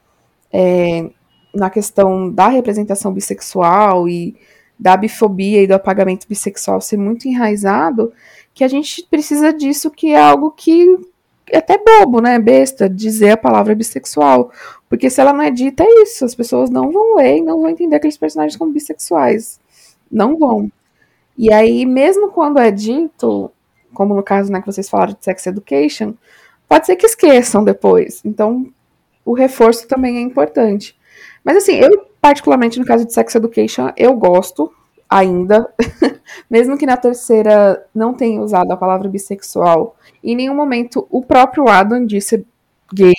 é, 0.52 1.10
na 1.54 1.70
questão 1.70 2.30
da 2.30 2.48
representação 2.48 3.12
bissexual 3.12 4.08
e 4.08 4.36
da 4.78 4.96
bifobia 4.96 5.62
e 5.62 5.66
do 5.66 5.74
apagamento 5.74 6.26
bissexual 6.28 6.80
ser 6.80 6.96
muito 6.96 7.28
enraizado, 7.28 8.12
que 8.54 8.64
a 8.64 8.68
gente 8.68 9.06
precisa 9.08 9.52
disso, 9.52 9.90
que 9.90 10.08
é 10.08 10.20
algo 10.20 10.50
que 10.50 10.98
é 11.50 11.58
até 11.58 11.78
bobo, 11.78 12.20
né? 12.20 12.38
Besta, 12.38 12.88
dizer 12.88 13.32
a 13.32 13.36
palavra 13.36 13.74
bissexual. 13.74 14.50
Porque 14.88 15.10
se 15.10 15.20
ela 15.20 15.32
não 15.32 15.42
é 15.42 15.50
dita, 15.50 15.84
é 15.84 16.02
isso. 16.02 16.24
As 16.24 16.34
pessoas 16.34 16.70
não 16.70 16.90
vão 16.90 17.16
ler 17.16 17.38
e 17.38 17.42
não 17.42 17.60
vão 17.60 17.70
entender 17.70 17.96
aqueles 17.96 18.16
personagens 18.16 18.56
como 18.56 18.72
bissexuais. 18.72 19.60
Não 20.10 20.36
vão. 20.36 20.70
E 21.36 21.52
aí, 21.52 21.86
mesmo 21.86 22.30
quando 22.30 22.58
é 22.58 22.70
dito, 22.70 23.50
como 23.92 24.14
no 24.14 24.22
caso 24.22 24.50
né, 24.50 24.60
que 24.60 24.66
vocês 24.66 24.88
falaram 24.88 25.14
de 25.14 25.24
sex 25.24 25.46
education, 25.46 26.14
pode 26.68 26.86
ser 26.86 26.96
que 26.96 27.06
esqueçam 27.06 27.64
depois. 27.64 28.20
Então, 28.24 28.66
o 29.24 29.32
reforço 29.32 29.86
também 29.86 30.18
é 30.18 30.20
importante. 30.20 30.96
Mas 31.44 31.56
assim, 31.56 31.76
eu 31.76 32.06
particularmente 32.20 32.78
no 32.78 32.86
caso 32.86 33.04
de 33.04 33.12
Sex 33.12 33.34
Education, 33.34 33.90
eu 33.96 34.14
gosto 34.14 34.72
ainda, 35.08 35.68
mesmo 36.48 36.78
que 36.78 36.86
na 36.86 36.96
terceira 36.96 37.84
não 37.94 38.14
tenha 38.14 38.40
usado 38.40 38.70
a 38.72 38.76
palavra 38.76 39.08
bissexual. 39.08 39.96
Em 40.22 40.36
nenhum 40.36 40.54
momento 40.54 41.06
o 41.10 41.22
próprio 41.22 41.68
Adam 41.68 42.06
disse 42.06 42.46
gay, 42.92 43.14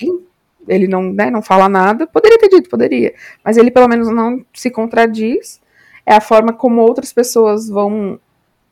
ele 0.68 0.88
não, 0.88 1.04
né, 1.04 1.30
não 1.30 1.42
fala 1.42 1.68
nada. 1.68 2.08
Poderia 2.08 2.40
ter 2.40 2.50
dito, 2.50 2.70
poderia, 2.70 3.14
mas 3.44 3.58
ele 3.58 3.72
pelo 3.72 3.88
menos 3.88 4.10
não 4.10 4.44
se 4.54 4.70
contradiz. 4.72 5.62
É 6.06 6.16
a 6.16 6.22
forma 6.22 6.52
como 6.52 6.82
outras 6.82 7.14
pessoas 7.14 7.70
vão 7.70 8.20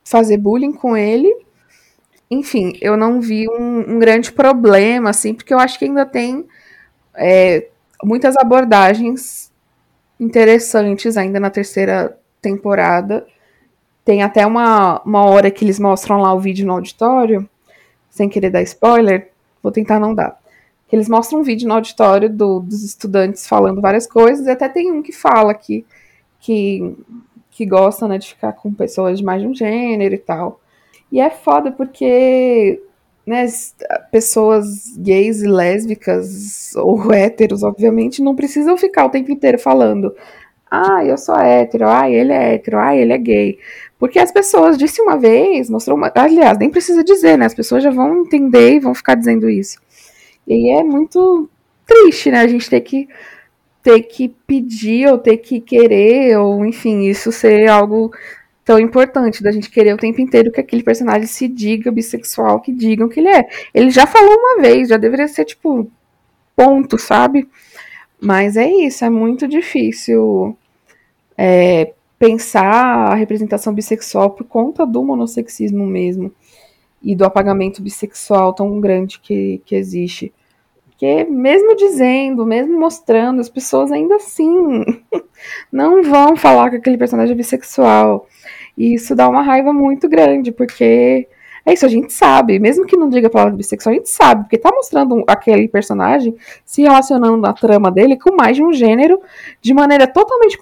fazer 0.03 0.37
bullying 0.37 0.73
com 0.73 0.97
ele. 0.97 1.33
Enfim, 2.29 2.77
eu 2.81 2.95
não 2.95 3.21
vi 3.21 3.47
um, 3.49 3.95
um 3.95 3.99
grande 3.99 4.31
problema, 4.31 5.09
assim, 5.09 5.33
porque 5.33 5.53
eu 5.53 5.59
acho 5.59 5.77
que 5.77 5.85
ainda 5.85 6.05
tem 6.05 6.45
é, 7.15 7.67
muitas 8.03 8.35
abordagens 8.37 9.51
interessantes 10.19 11.17
ainda 11.17 11.39
na 11.39 11.49
terceira 11.49 12.17
temporada. 12.41 13.25
Tem 14.03 14.23
até 14.23 14.45
uma, 14.45 15.01
uma 15.03 15.25
hora 15.25 15.51
que 15.51 15.63
eles 15.63 15.79
mostram 15.79 16.21
lá 16.21 16.33
o 16.33 16.39
vídeo 16.39 16.65
no 16.65 16.73
auditório, 16.73 17.47
sem 18.09 18.27
querer 18.27 18.49
dar 18.49 18.61
spoiler, 18.63 19.29
vou 19.61 19.71
tentar 19.71 19.99
não 19.99 20.13
dar. 20.13 20.39
Eles 20.91 21.07
mostram 21.07 21.39
um 21.39 21.43
vídeo 21.43 21.67
no 21.67 21.75
auditório 21.75 22.29
do, 22.29 22.59
dos 22.59 22.83
estudantes 22.83 23.47
falando 23.47 23.79
várias 23.79 24.05
coisas, 24.05 24.45
e 24.45 24.51
até 24.51 24.67
tem 24.67 24.91
um 24.91 25.01
que 25.01 25.13
fala 25.13 25.53
que, 25.53 25.85
que, 26.39 26.95
que 27.49 27.65
gosta 27.65 28.07
né, 28.07 28.17
de 28.17 28.27
ficar 28.27 28.53
com 28.53 28.73
pessoas 28.73 29.19
de 29.19 29.23
mais 29.23 29.41
de 29.41 29.47
um 29.47 29.55
gênero 29.55 30.13
e 30.13 30.17
tal. 30.17 30.59
E 31.11 31.21
é 31.21 31.29
foda 31.29 31.71
porque 31.71 32.81
né, 33.31 33.45
pessoas 34.11 34.95
gays 34.97 35.41
e 35.41 35.47
lésbicas 35.47 36.75
ou 36.75 37.09
héteros, 37.11 37.63
obviamente, 37.63 38.21
não 38.21 38.35
precisam 38.35 38.77
ficar 38.77 39.05
o 39.05 39.09
tempo 39.09 39.31
inteiro 39.31 39.57
falando. 39.57 40.13
Ah, 40.69 41.03
eu 41.03 41.17
sou 41.17 41.35
hétero, 41.35 41.87
ah, 41.87 42.09
ele 42.09 42.31
é 42.31 42.53
hétero, 42.53 42.77
ah, 42.77 42.95
ele 42.95 43.13
é 43.13 43.17
gay. 43.17 43.57
Porque 43.97 44.19
as 44.19 44.31
pessoas 44.31 44.77
disse 44.77 45.01
uma 45.01 45.17
vez, 45.17 45.69
mostrou 45.69 45.97
uma. 45.97 46.11
Aliás, 46.15 46.57
nem 46.57 46.69
precisa 46.69 47.03
dizer, 47.03 47.37
né? 47.37 47.45
As 47.45 47.53
pessoas 47.53 47.83
já 47.83 47.91
vão 47.91 48.21
entender 48.21 48.75
e 48.75 48.79
vão 48.79 48.93
ficar 48.95 49.15
dizendo 49.15 49.49
isso. 49.49 49.79
E 50.47 50.71
é 50.71 50.83
muito 50.83 51.49
triste, 51.85 52.31
né? 52.31 52.39
A 52.39 52.47
gente 52.47 52.69
ter 52.69 52.81
que 52.81 53.07
ter 53.83 54.01
que 54.03 54.29
pedir 54.47 55.07
ou 55.07 55.17
ter 55.17 55.37
que 55.37 55.59
querer, 55.59 56.37
ou 56.37 56.65
enfim, 56.65 57.01
isso 57.01 57.31
ser 57.31 57.67
algo 57.67 58.11
tão 58.71 58.79
importante 58.79 59.43
da 59.43 59.51
gente 59.51 59.69
querer 59.69 59.93
o 59.93 59.97
tempo 59.97 60.21
inteiro 60.21 60.49
que 60.49 60.61
aquele 60.61 60.81
personagem 60.81 61.27
se 61.27 61.45
diga 61.45 61.91
bissexual, 61.91 62.61
que 62.61 62.71
digam 62.71 63.09
que 63.09 63.19
ele 63.19 63.27
é. 63.27 63.49
Ele 63.73 63.91
já 63.91 64.07
falou 64.07 64.33
uma 64.33 64.61
vez, 64.61 64.87
já 64.87 64.95
deveria 64.95 65.27
ser 65.27 65.43
tipo 65.43 65.91
ponto, 66.55 66.97
sabe? 66.97 67.49
Mas 68.17 68.55
é 68.55 68.71
isso, 68.71 69.03
é 69.03 69.09
muito 69.09 69.45
difícil 69.45 70.57
é, 71.37 71.91
pensar 72.17 73.11
a 73.11 73.13
representação 73.13 73.73
bissexual 73.73 74.29
por 74.29 74.45
conta 74.45 74.85
do 74.85 75.03
monossexismo 75.03 75.85
mesmo 75.85 76.31
e 77.03 77.13
do 77.13 77.25
apagamento 77.25 77.81
bissexual 77.81 78.53
tão 78.53 78.79
grande 78.79 79.19
que, 79.19 79.61
que 79.65 79.75
existe. 79.75 80.33
Porque 80.85 81.25
mesmo 81.25 81.75
dizendo, 81.75 82.45
mesmo 82.45 82.79
mostrando, 82.79 83.41
as 83.41 83.49
pessoas 83.49 83.91
ainda 83.91 84.15
assim 84.15 84.85
não 85.69 86.01
vão 86.03 86.37
falar 86.37 86.69
que 86.69 86.77
aquele 86.77 86.97
personagem 86.97 87.33
é 87.33 87.37
bissexual. 87.37 88.29
E 88.77 88.93
isso 88.93 89.15
dá 89.15 89.27
uma 89.27 89.41
raiva 89.41 89.73
muito 89.73 90.07
grande, 90.07 90.51
porque 90.51 91.27
é 91.65 91.73
isso, 91.73 91.85
a 91.85 91.89
gente 91.89 92.11
sabe, 92.11 92.57
mesmo 92.57 92.85
que 92.85 92.97
não 92.97 93.09
diga 93.09 93.27
a 93.27 93.29
palavra 93.29 93.55
bissexual, 93.55 93.93
a 93.93 93.97
gente 93.97 94.09
sabe, 94.09 94.43
porque 94.43 94.57
tá 94.57 94.71
mostrando 94.73 95.23
aquele 95.27 95.67
personagem 95.67 96.35
se 96.65 96.81
relacionando 96.81 97.37
na 97.37 97.53
trama 97.53 97.91
dele 97.91 98.17
com 98.17 98.35
mais 98.35 98.55
de 98.55 98.63
um 98.63 98.73
gênero, 98.73 99.21
de 99.61 99.73
maneira 99.73 100.07
totalmente 100.07 100.57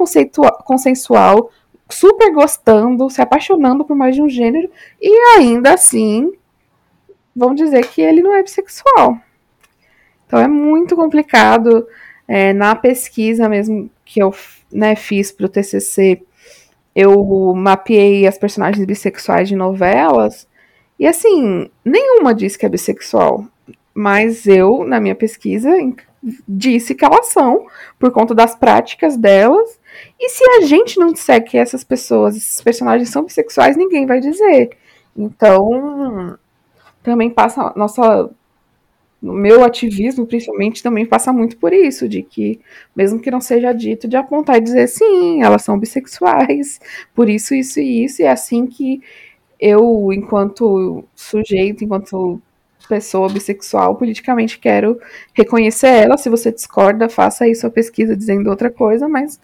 consensual, 0.66 1.52
super 1.90 2.34
gostando, 2.34 3.10
se 3.10 3.22
apaixonando 3.22 3.86
por 3.86 3.96
mais 3.96 4.14
de 4.14 4.22
um 4.22 4.28
gênero, 4.28 4.70
e 5.02 5.38
ainda 5.38 5.74
assim 5.74 6.34
vão 7.34 7.56
dizer 7.56 7.88
que 7.88 8.02
ele 8.02 8.22
não 8.22 8.36
é 8.36 8.44
bissexual. 8.44 9.18
Então 10.28 10.40
é 10.40 10.48
muito 10.48 10.96
complicado. 10.96 11.88
É, 12.28 12.54
na 12.54 12.76
pesquisa 12.76 13.50
mesmo 13.50 13.90
que 14.06 14.22
eu 14.22 14.32
né, 14.72 14.96
fiz 14.96 15.32
para 15.32 15.48
o 15.48 15.50
TCC, 15.50 16.22
eu 16.96 17.54
mapeei 17.56 18.28
as 18.28 18.38
personagens 18.38 18.86
bissexuais 18.86 19.48
de 19.48 19.56
novelas 19.56 20.48
e 21.00 21.08
assim, 21.08 21.70
nenhuma 21.84 22.36
diz 22.36 22.58
que 22.58 22.66
é 22.66 22.70
bissexual. 22.70 23.46
mas 23.94 24.48
eu, 24.48 24.86
na 24.86 25.00
minha 25.00 25.16
pesquisa, 25.16 25.70
disse 26.48 26.96
que 26.96 27.04
elas 27.04 27.28
são, 27.28 27.66
por 27.98 28.12
conta 28.12 28.34
das 28.36 28.56
práticas 28.56 29.18
delas. 29.18 29.80
E 30.20 30.30
se 30.30 30.44
a 30.44 30.62
gente 30.62 31.00
não 31.00 31.12
disser 31.12 31.44
que 31.44 31.58
essas 31.58 31.84
pessoas, 31.84 32.36
esses 32.38 32.62
personagens 32.62 33.10
são 33.10 33.24
bissexuais, 33.24 33.76
ninguém 33.76 34.06
vai 34.06 34.20
dizer. 34.22 34.70
Então, 35.18 36.38
também 37.04 37.30
passa 37.30 37.74
nossa 37.76 38.30
o 39.22 39.34
meu 39.34 39.64
ativismo, 39.64 40.26
principalmente, 40.26 40.82
também 40.82 41.06
passa 41.06 41.34
muito 41.34 41.58
por 41.58 41.74
isso, 41.74 42.08
de 42.08 42.24
que, 42.24 42.60
mesmo 42.96 43.20
que 43.20 43.30
não 43.30 43.42
seja 43.42 43.74
dito, 43.74 44.08
de 44.08 44.16
apontar 44.16 44.58
e 44.58 44.62
dizer, 44.62 44.88
sim, 44.88 45.44
elas 45.44 45.62
são 45.62 45.78
bissexuais, 45.78 46.80
por 47.14 47.30
isso, 47.30 47.54
isso 47.54 47.80
e 47.80 48.06
isso, 48.06 48.22
e 48.22 48.26
é 48.26 48.32
assim 48.32 48.66
que 48.66 49.02
eu, 49.60 50.12
enquanto 50.14 51.04
sujeito, 51.16 51.84
enquanto 51.84 52.42
pessoa 52.88 53.30
bissexual, 53.30 53.96
politicamente 53.96 54.58
quero 54.58 55.00
reconhecer 55.34 55.90
ela. 55.90 56.18
Se 56.18 56.28
você 56.28 56.52
discorda, 56.52 57.08
faça 57.08 57.44
aí 57.44 57.54
sua 57.54 57.70
pesquisa 57.70 58.18
dizendo 58.18 58.50
outra 58.50 58.72
coisa, 58.72 59.08
mas 59.08 59.40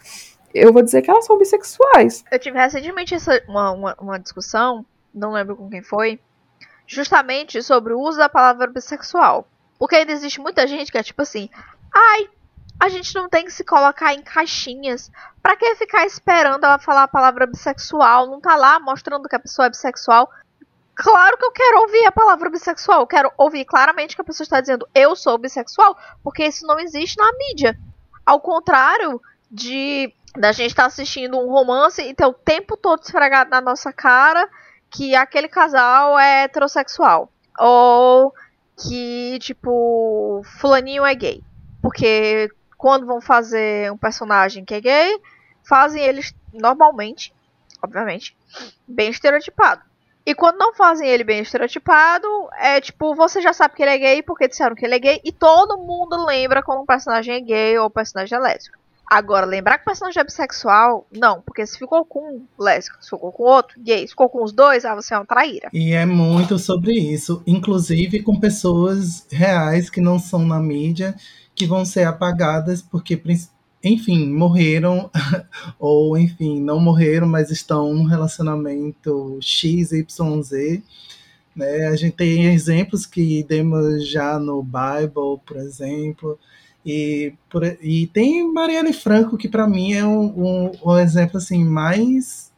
eu 0.51 0.73
vou 0.73 0.81
dizer 0.81 1.03
que 1.03 1.11
elas 1.11 1.25
são 1.25 1.38
bissexuais. 1.38 2.23
Eu 2.31 2.39
tive 2.39 2.57
recentemente 2.57 3.13
essa, 3.13 3.39
uma, 3.47 3.71
uma, 3.71 3.95
uma 3.99 4.17
discussão, 4.17 4.83
não 5.13 5.31
lembro 5.31 5.55
com 5.55 5.69
quem 5.69 5.83
foi, 5.83 6.19
justamente 6.88 7.61
sobre 7.61 7.93
o 7.93 7.99
uso 7.99 8.17
da 8.17 8.27
palavra 8.27 8.67
bissexual. 8.67 9.47
Porque 9.77 9.95
ainda 9.95 10.11
existe 10.11 10.39
muita 10.39 10.65
gente 10.67 10.91
que 10.91 10.97
é 10.97 11.03
tipo 11.03 11.21
assim, 11.21 11.49
ai, 11.93 12.29
a 12.79 12.89
gente 12.89 13.13
não 13.15 13.29
tem 13.29 13.45
que 13.45 13.51
se 13.51 13.63
colocar 13.63 14.13
em 14.13 14.21
caixinhas. 14.21 15.11
Pra 15.41 15.55
que 15.55 15.75
ficar 15.75 16.05
esperando 16.05 16.63
ela 16.63 16.79
falar 16.79 17.03
a 17.03 17.07
palavra 17.07 17.45
bissexual? 17.45 18.27
Não 18.27 18.41
tá 18.41 18.55
lá 18.55 18.79
mostrando 18.79 19.29
que 19.29 19.35
a 19.35 19.39
pessoa 19.39 19.67
é 19.67 19.69
bissexual. 19.69 20.29
Claro 20.93 21.38
que 21.38 21.45
eu 21.45 21.51
quero 21.51 21.81
ouvir 21.81 22.05
a 22.05 22.11
palavra 22.11 22.49
bissexual. 22.49 23.01
Eu 23.01 23.07
quero 23.07 23.31
ouvir 23.38 23.65
claramente 23.65 24.15
que 24.15 24.21
a 24.21 24.25
pessoa 24.25 24.45
está 24.45 24.61
dizendo 24.61 24.88
eu 24.93 25.15
sou 25.15 25.38
bissexual, 25.38 25.97
porque 26.23 26.45
isso 26.45 26.65
não 26.65 26.79
existe 26.79 27.17
na 27.17 27.31
mídia. 27.33 27.77
Ao 28.25 28.39
contrário 28.39 29.21
de 29.51 30.13
da 30.38 30.51
gente 30.51 30.71
estar 30.71 30.83
tá 30.83 30.88
assistindo 30.88 31.39
um 31.39 31.49
romance 31.49 32.01
e 32.01 32.13
ter 32.13 32.25
o 32.25 32.33
tempo 32.33 32.75
todo 32.75 33.01
esfregado 33.01 33.49
na 33.49 33.61
nossa 33.61 33.93
cara 33.93 34.49
que 34.89 35.15
aquele 35.15 35.47
casal 35.47 36.19
é 36.19 36.43
heterossexual. 36.43 37.31
Ou 37.57 38.33
que, 38.77 39.38
tipo, 39.39 40.41
fulaninho 40.59 41.05
é 41.05 41.15
gay. 41.15 41.43
Porque 41.81 42.49
quando 42.77 43.05
vão 43.05 43.21
fazer 43.21 43.91
um 43.91 43.97
personagem 43.97 44.65
que 44.65 44.73
é 44.73 44.81
gay, 44.81 45.21
fazem 45.63 46.03
eles 46.03 46.33
normalmente, 46.53 47.33
obviamente, 47.81 48.35
bem 48.88 49.09
estereotipado. 49.09 49.81
E 50.25 50.33
quando 50.33 50.57
não 50.57 50.73
fazem 50.73 51.07
ele 51.07 51.23
bem 51.23 51.41
estereotipado, 51.41 52.27
é 52.59 52.81
tipo, 52.81 53.13
você 53.13 53.41
já 53.41 53.53
sabe 53.53 53.75
que 53.75 53.83
ele 53.83 53.91
é 53.91 53.97
gay 53.97 54.23
porque 54.23 54.47
disseram 54.47 54.75
que 54.75 54.83
ele 54.83 54.95
é 54.95 54.99
gay 54.99 55.21
e 55.23 55.31
todo 55.31 55.77
mundo 55.77 56.25
lembra 56.25 56.63
como 56.63 56.81
um 56.81 56.85
personagem 56.85 57.35
é 57.35 57.39
gay 57.39 57.77
ou 57.77 57.88
um 57.88 57.91
personagem 57.91 58.35
é 58.35 58.41
lésbico. 58.41 58.84
Agora, 59.07 59.45
lembrar 59.45 59.77
que 59.77 59.83
o 59.83 59.85
personagem 59.85 60.19
é 60.19 60.23
bissexual, 60.23 61.05
não, 61.11 61.41
porque 61.41 61.65
se 61.65 61.77
ficou 61.77 62.03
com 62.03 62.37
um 62.37 62.45
lésbico, 62.57 62.97
se 63.01 63.09
ficou 63.09 63.31
com 63.31 63.43
outro, 63.43 63.79
gay, 63.79 64.01
se 64.01 64.09
ficou 64.09 64.29
com 64.29 64.43
os 64.43 64.51
dois, 64.51 64.83
ah, 64.83 64.95
você 64.95 65.13
é 65.13 65.19
um 65.19 65.25
traíra. 65.25 65.69
E 65.71 65.93
é 65.93 66.05
muito 66.05 66.57
sobre 66.57 66.93
isso, 66.93 67.43
inclusive 67.45 68.23
com 68.23 68.39
pessoas 68.39 69.27
reais 69.29 69.89
que 69.89 70.01
não 70.01 70.17
são 70.17 70.45
na 70.45 70.59
mídia, 70.59 71.15
que 71.53 71.67
vão 71.67 71.85
ser 71.85 72.05
apagadas 72.05 72.81
porque, 72.81 73.21
enfim, 73.83 74.27
morreram, 74.27 75.09
ou 75.79 76.17
enfim, 76.17 76.59
não 76.59 76.79
morreram, 76.79 77.27
mas 77.27 77.51
estão 77.51 77.93
num 77.93 78.05
relacionamento 78.05 79.37
XYZ. 79.39 80.81
Né? 81.55 81.87
A 81.87 81.95
gente 81.95 82.17
tem 82.17 82.53
exemplos 82.53 83.05
que 83.05 83.43
demos 83.43 84.09
já 84.09 84.39
no 84.39 84.63
Bible, 84.63 85.39
por 85.45 85.57
exemplo, 85.57 86.39
e, 86.85 87.33
por, 87.49 87.63
e 87.81 88.07
tem 88.07 88.51
Marielle 88.53 88.93
Franco, 88.93 89.37
que 89.37 89.49
para 89.49 89.67
mim 89.67 89.93
é 89.93 90.05
um, 90.05 90.25
um, 90.25 90.71
um, 90.85 90.99
exemplo 90.99 91.37
assim 91.37 91.63
mais 91.65 92.53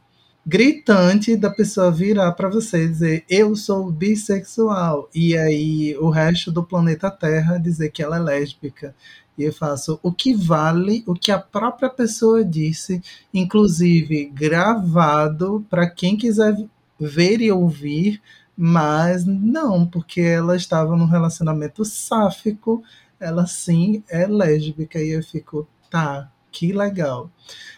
gritante 0.46 1.34
da 1.34 1.50
pessoa 1.50 1.90
virar 1.90 2.32
para 2.32 2.48
você 2.48 2.86
dizer 2.86 3.24
eu 3.28 3.54
sou 3.56 3.90
bissexual 3.90 5.08
e 5.14 5.36
aí 5.36 5.96
o 5.98 6.10
resto 6.10 6.50
do 6.50 6.62
planeta 6.62 7.10
Terra 7.10 7.58
dizer 7.58 7.90
que 7.90 8.02
ela 8.02 8.16
é 8.16 8.20
lésbica. 8.20 8.94
E 9.36 9.44
eu 9.44 9.52
faço 9.52 10.00
o 10.02 10.12
que 10.12 10.34
vale 10.34 11.04
o 11.06 11.14
que 11.14 11.30
a 11.30 11.38
própria 11.38 11.88
pessoa 11.88 12.44
disse, 12.44 13.00
inclusive 13.32 14.26
gravado 14.34 15.64
para 15.70 15.88
quem 15.88 16.16
quiser 16.16 16.56
ver 16.98 17.40
e 17.40 17.50
ouvir, 17.52 18.20
mas 18.56 19.24
não, 19.24 19.86
porque 19.86 20.20
ela 20.20 20.56
estava 20.56 20.96
num 20.96 21.06
relacionamento 21.06 21.84
sáfico 21.84 22.82
ela 23.20 23.46
sim 23.46 24.02
é 24.08 24.26
lésbica. 24.26 25.00
E 25.00 25.10
eu 25.10 25.22
fico, 25.22 25.66
tá, 25.90 26.30
que 26.50 26.72
legal. 26.72 27.30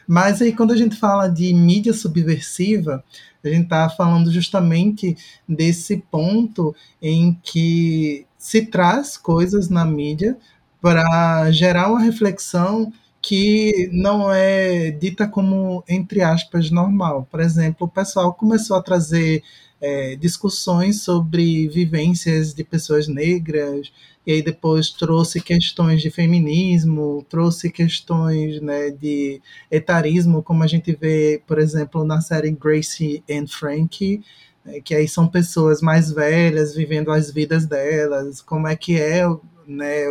Mas 0.07 0.41
aí 0.43 0.53
quando 0.55 0.73
a 0.73 0.77
gente 0.77 0.97
fala 0.97 1.29
de 1.29 1.53
mídia 1.55 1.93
subversiva, 1.93 3.05
a 3.45 3.49
gente 3.49 3.65
está 3.65 3.89
falando 3.89 4.31
justamente 4.31 5.17
desse 5.49 5.99
ponto 6.11 6.75
em 7.01 7.39
que 7.43 8.27
se 8.37 8.67
traz 8.67 9.17
coisas 9.17 9.69
na 9.69 9.85
mídia 9.85 10.37
para 10.81 11.51
gerar 11.51 11.89
uma 11.91 12.01
reflexão 12.01 12.93
que 13.23 13.91
não 13.93 14.33
é 14.33 14.91
dita 14.91 15.29
como, 15.29 15.85
entre 15.89 16.23
aspas, 16.23 16.71
normal. 16.71 17.29
Por 17.31 17.41
exemplo, 17.41 17.87
o 17.87 17.91
pessoal 17.91 18.33
começou 18.33 18.77
a 18.77 18.83
trazer 18.83 19.43
é, 19.81 20.15
discussões 20.17 21.03
sobre 21.03 21.69
vivências 21.69 22.53
de 22.53 22.63
pessoas 22.63 23.09
negras, 23.09 23.91
e 24.27 24.33
aí 24.33 24.43
depois 24.43 24.91
trouxe 24.91 25.41
questões 25.41 26.03
de 26.03 26.11
feminismo, 26.11 27.25
trouxe 27.29 27.71
questões 27.71 28.61
né, 28.61 28.91
de 28.91 29.41
etarismo, 29.71 30.43
como 30.43 30.63
a 30.63 30.67
gente 30.67 30.93
vê, 30.93 31.43
por 31.47 31.59
exemplo, 31.59 32.05
na 32.05 32.21
série 32.21 32.51
Gracie 32.51 33.25
and 33.31 33.47
Frankie, 33.47 34.23
né, 34.65 34.81
que 34.81 34.95
aí 34.95 35.09
são 35.09 35.27
pessoas 35.27 35.81
mais 35.81 36.13
velhas 36.13 36.75
vivendo 36.75 37.11
as 37.11 37.31
vidas 37.31 37.67
delas, 37.67 38.43
como 38.43 38.69
é 38.69 38.77
que 38.77 39.01
é 39.01 39.25
né, 39.67 40.05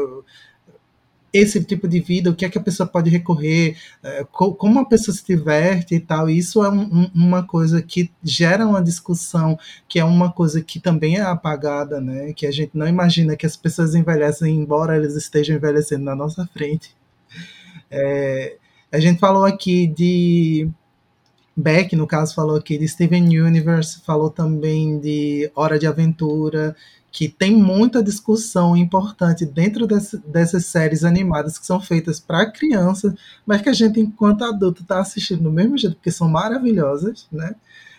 esse 1.34 1.64
tipo 1.64 1.88
de 1.88 2.00
vida, 2.00 2.30
o 2.30 2.36
que 2.36 2.46
é 2.46 2.50
que 2.50 2.58
a 2.58 2.62
pessoa 2.62 2.88
pode 2.88 3.10
recorrer, 3.10 3.78
é, 4.04 4.26
como 4.32 4.80
a 4.80 4.86
pessoa 4.86 5.16
se 5.16 5.26
diverte 5.26 5.96
e 5.96 6.00
tal. 6.00 6.30
Isso 6.30 6.64
é 6.64 6.70
um, 6.70 7.10
uma 7.14 7.44
coisa 7.44 7.82
que 7.82 8.12
gera 8.24 8.68
uma 8.68 8.82
discussão, 8.82 9.58
que 9.88 10.00
é 10.00 10.04
uma 10.04 10.32
coisa 10.32 10.62
que 10.62 10.80
também 10.80 11.18
é 11.18 11.22
apagada, 11.22 12.02
né? 12.02 12.34
Que 12.34 12.48
a 12.48 12.52
gente 12.52 12.72
não 12.74 12.88
imagina 12.88 13.36
que 13.36 13.46
as 13.46 13.56
pessoas 13.56 13.96
envelhecem, 13.96 14.56
embora 14.56 14.96
elas 14.96 15.16
estejam 15.16 15.56
envelhecendo 15.56 16.04
na 16.04 16.16
nossa 16.16 16.48
frente. 16.54 16.96
É, 17.92 18.58
a 18.92 19.00
gente 19.00 19.20
falou 19.20 19.46
aqui 19.46 19.88
de 19.88 20.70
Beck, 21.56 21.96
no 21.96 22.08
caso, 22.08 22.34
falou 22.34 22.56
aqui 22.56 22.78
de 22.78 22.88
Steven 22.88 23.38
Universe, 23.40 24.02
falou 24.06 24.30
também 24.30 25.00
de 25.00 25.52
Hora 25.54 25.78
de 25.78 25.86
Aventura, 25.86 26.76
que 27.12 27.28
tem 27.28 27.56
muita 27.56 28.04
discussão 28.04 28.78
importante 28.78 29.46
dentro 29.46 29.88
desse, 29.88 30.18
dessas 30.20 30.66
séries 30.66 31.04
animadas 31.04 31.58
que 31.58 31.66
são 31.66 31.82
feitas 31.82 32.20
para 32.20 32.52
crianças, 32.52 33.14
mas 33.46 33.62
que 33.62 33.70
a 33.70 33.74
gente, 33.74 34.00
enquanto 34.00 34.44
adulto, 34.44 34.84
está 34.84 35.00
assistindo 35.00 35.44
do 35.44 35.52
mesmo 35.52 35.78
jeito, 35.78 35.96
porque 35.96 36.12
são 36.12 36.30
maravilhosas, 36.30 37.28
né? 37.32 37.56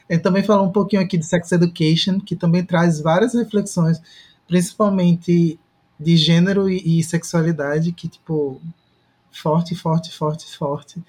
Ele 0.08 0.20
também 0.20 0.42
falou 0.42 0.66
um 0.66 0.72
pouquinho 0.72 1.02
aqui 1.02 1.16
de 1.16 1.26
Sex 1.26 1.52
Education, 1.52 2.20
que 2.20 2.34
também 2.36 2.64
traz 2.64 3.00
várias 3.00 3.34
reflexões, 3.34 4.00
principalmente 4.46 5.58
de 5.98 6.16
gênero 6.16 6.68
e, 6.68 6.98
e 6.98 7.04
sexualidade, 7.04 7.92
que, 7.92 8.08
tipo, 8.08 8.60
forte, 9.30 9.74
forte, 9.74 10.12
forte, 10.12 10.56
forte. 10.56 11.02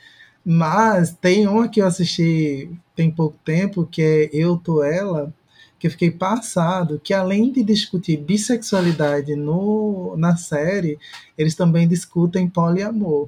Mas 0.45 1.13
tem 1.13 1.47
uma 1.47 1.67
que 1.67 1.81
eu 1.81 1.87
assisti 1.87 2.69
tem 2.95 3.09
pouco 3.09 3.37
tempo, 3.43 3.85
que 3.85 4.01
é 4.01 4.29
Eu, 4.33 4.57
Tô 4.57 4.83
Ela, 4.83 5.33
que 5.81 5.87
eu 5.87 5.91
fiquei 5.91 6.11
passado 6.11 7.01
que 7.03 7.11
além 7.11 7.51
de 7.51 7.63
discutir 7.63 8.15
bissexualidade 8.17 9.35
no, 9.35 10.15
na 10.15 10.37
série, 10.37 10.99
eles 11.35 11.55
também 11.55 11.87
discutem 11.87 12.47
poliamor. 12.47 13.27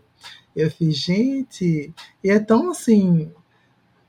Eu 0.56 0.70
fiz, 0.70 0.96
gente, 0.96 1.92
e 2.24 2.30
é 2.30 2.38
tão 2.38 2.70
assim, 2.70 3.32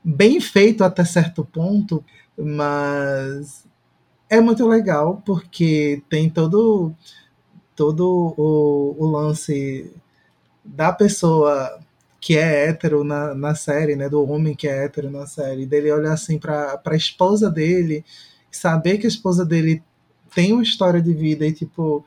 bem 0.03 0.39
feito 0.39 0.83
até 0.83 1.03
certo 1.03 1.43
ponto, 1.43 2.05
mas 2.37 3.65
é 4.29 4.39
muito 4.39 4.67
legal 4.67 5.23
porque 5.25 6.03
tem 6.07 6.29
todo 6.29 6.93
todo 7.75 8.35
o, 8.37 8.95
o 9.03 9.09
lance 9.09 9.91
da 10.63 10.93
pessoa 10.93 11.79
que 12.21 12.37
é 12.37 12.69
hétero 12.69 13.03
na, 13.03 13.33
na 13.33 13.55
série, 13.55 13.95
né, 13.95 14.07
do 14.07 14.23
homem 14.23 14.55
que 14.55 14.67
é 14.67 14.85
hétero 14.85 15.09
na 15.09 15.25
série, 15.25 15.65
dele 15.65 15.91
olhar 15.91 16.13
assim 16.13 16.37
para 16.37 16.79
a 16.85 16.95
esposa 16.95 17.49
dele 17.49 18.05
saber 18.55 18.97
que 18.97 19.05
a 19.05 19.09
esposa 19.09 19.45
dele 19.45 19.83
tem 20.33 20.53
uma 20.53 20.63
história 20.63 21.01
de 21.01 21.13
vida 21.13 21.45
e, 21.45 21.53
tipo, 21.53 22.05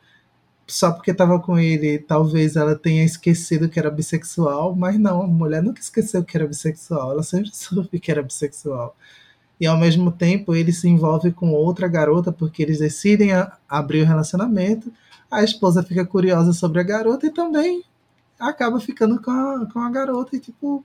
só 0.66 0.92
porque 0.92 1.10
estava 1.12 1.40
com 1.40 1.58
ele, 1.58 1.98
talvez 1.98 2.54
ela 2.56 2.76
tenha 2.76 3.02
esquecido 3.04 3.68
que 3.68 3.78
era 3.78 3.90
bissexual, 3.90 4.76
mas 4.76 4.98
não, 4.98 5.22
a 5.22 5.26
mulher 5.26 5.62
nunca 5.62 5.80
esqueceu 5.80 6.22
que 6.22 6.36
era 6.36 6.46
bissexual, 6.46 7.12
ela 7.12 7.22
sempre 7.22 7.50
soube 7.56 7.98
que 7.98 8.10
era 8.10 8.22
bissexual. 8.22 8.94
e 9.60 9.66
ao 9.66 9.78
mesmo 9.78 10.12
tempo 10.12 10.54
ele 10.54 10.72
se 10.72 10.88
envolve 10.88 11.32
com 11.32 11.52
outra 11.52 11.88
garota 11.88 12.32
porque 12.32 12.62
eles 12.62 12.78
decidem 12.78 13.30
abrir 13.68 14.02
o 14.02 14.06
relacionamento. 14.06 14.92
A 15.30 15.42
esposa 15.44 15.82
fica 15.82 16.06
curiosa 16.06 16.52
sobre 16.52 16.80
a 16.80 16.84
garota 16.84 17.26
e 17.26 17.30
também 17.30 17.84
acaba 18.38 18.80
ficando 18.80 19.20
com 19.20 19.30
a, 19.30 19.66
com 19.72 19.80
a 19.80 19.90
garota 19.90 20.36
e 20.36 20.40
tipo, 20.40 20.84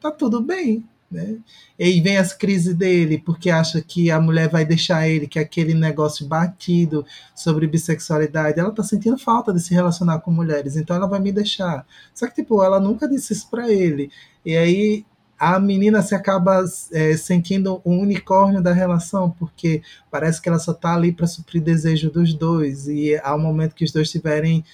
tá 0.00 0.10
tudo 0.10 0.40
bem. 0.42 0.84
Né? 1.10 1.38
E 1.78 2.00
vem 2.02 2.18
as 2.18 2.34
crises 2.34 2.74
dele, 2.74 3.16
porque 3.16 3.48
acha 3.48 3.80
que 3.80 4.10
a 4.10 4.20
mulher 4.20 4.50
vai 4.50 4.64
deixar 4.64 5.08
ele, 5.08 5.26
que 5.26 5.38
aquele 5.38 5.72
negócio 5.72 6.26
batido 6.26 7.04
sobre 7.34 7.66
bissexualidade, 7.66 8.60
ela 8.60 8.70
tá 8.70 8.82
sentindo 8.82 9.16
falta 9.16 9.52
de 9.52 9.60
se 9.60 9.72
relacionar 9.72 10.20
com 10.20 10.30
mulheres, 10.30 10.76
então 10.76 10.94
ela 10.94 11.06
vai 11.06 11.18
me 11.18 11.32
deixar. 11.32 11.86
Só 12.14 12.26
que, 12.26 12.34
tipo, 12.34 12.62
ela 12.62 12.78
nunca 12.78 13.08
disse 13.08 13.32
isso 13.32 13.48
pra 13.48 13.72
ele. 13.72 14.10
E 14.44 14.54
aí 14.54 15.06
a 15.38 15.58
menina 15.60 16.02
se 16.02 16.14
acaba 16.14 16.64
é, 16.92 17.16
sentindo 17.16 17.80
um 17.84 18.00
unicórnio 18.00 18.60
da 18.60 18.72
relação, 18.72 19.30
porque 19.30 19.82
parece 20.10 20.42
que 20.42 20.48
ela 20.48 20.58
só 20.58 20.74
tá 20.74 20.94
ali 20.94 21.12
para 21.12 21.28
suprir 21.28 21.62
desejo 21.62 22.10
dos 22.10 22.34
dois, 22.34 22.88
e 22.88 23.16
ao 23.22 23.38
momento 23.38 23.74
que 23.74 23.84
os 23.84 23.92
dois 23.92 24.10
tiverem 24.10 24.64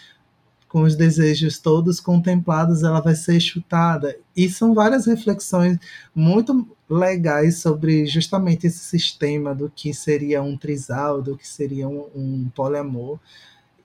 com 0.75 0.83
os 0.83 0.97
desejos 0.97 1.61
todos 1.61 2.01
contemplados, 2.01 2.83
ela 2.83 3.01
vai 3.01 3.15
ser 3.15 3.39
chutada. 3.39 4.17
E 4.37 4.49
são 4.49 4.75
várias 4.75 5.07
reflexões 5.07 5.79
muito 6.13 6.67
legais 6.91 7.59
sobre 7.59 8.07
justamente 8.07 8.67
esse 8.67 8.81
sistema 8.81 9.55
do 9.55 9.71
que 9.71 9.95
seria 9.95 10.43
um 10.43 10.57
trisal, 10.57 11.23
do 11.23 11.37
que 11.37 11.47
seria 11.47 11.89
um, 11.89 12.09
um 12.13 12.51
poliamor. 12.53 13.21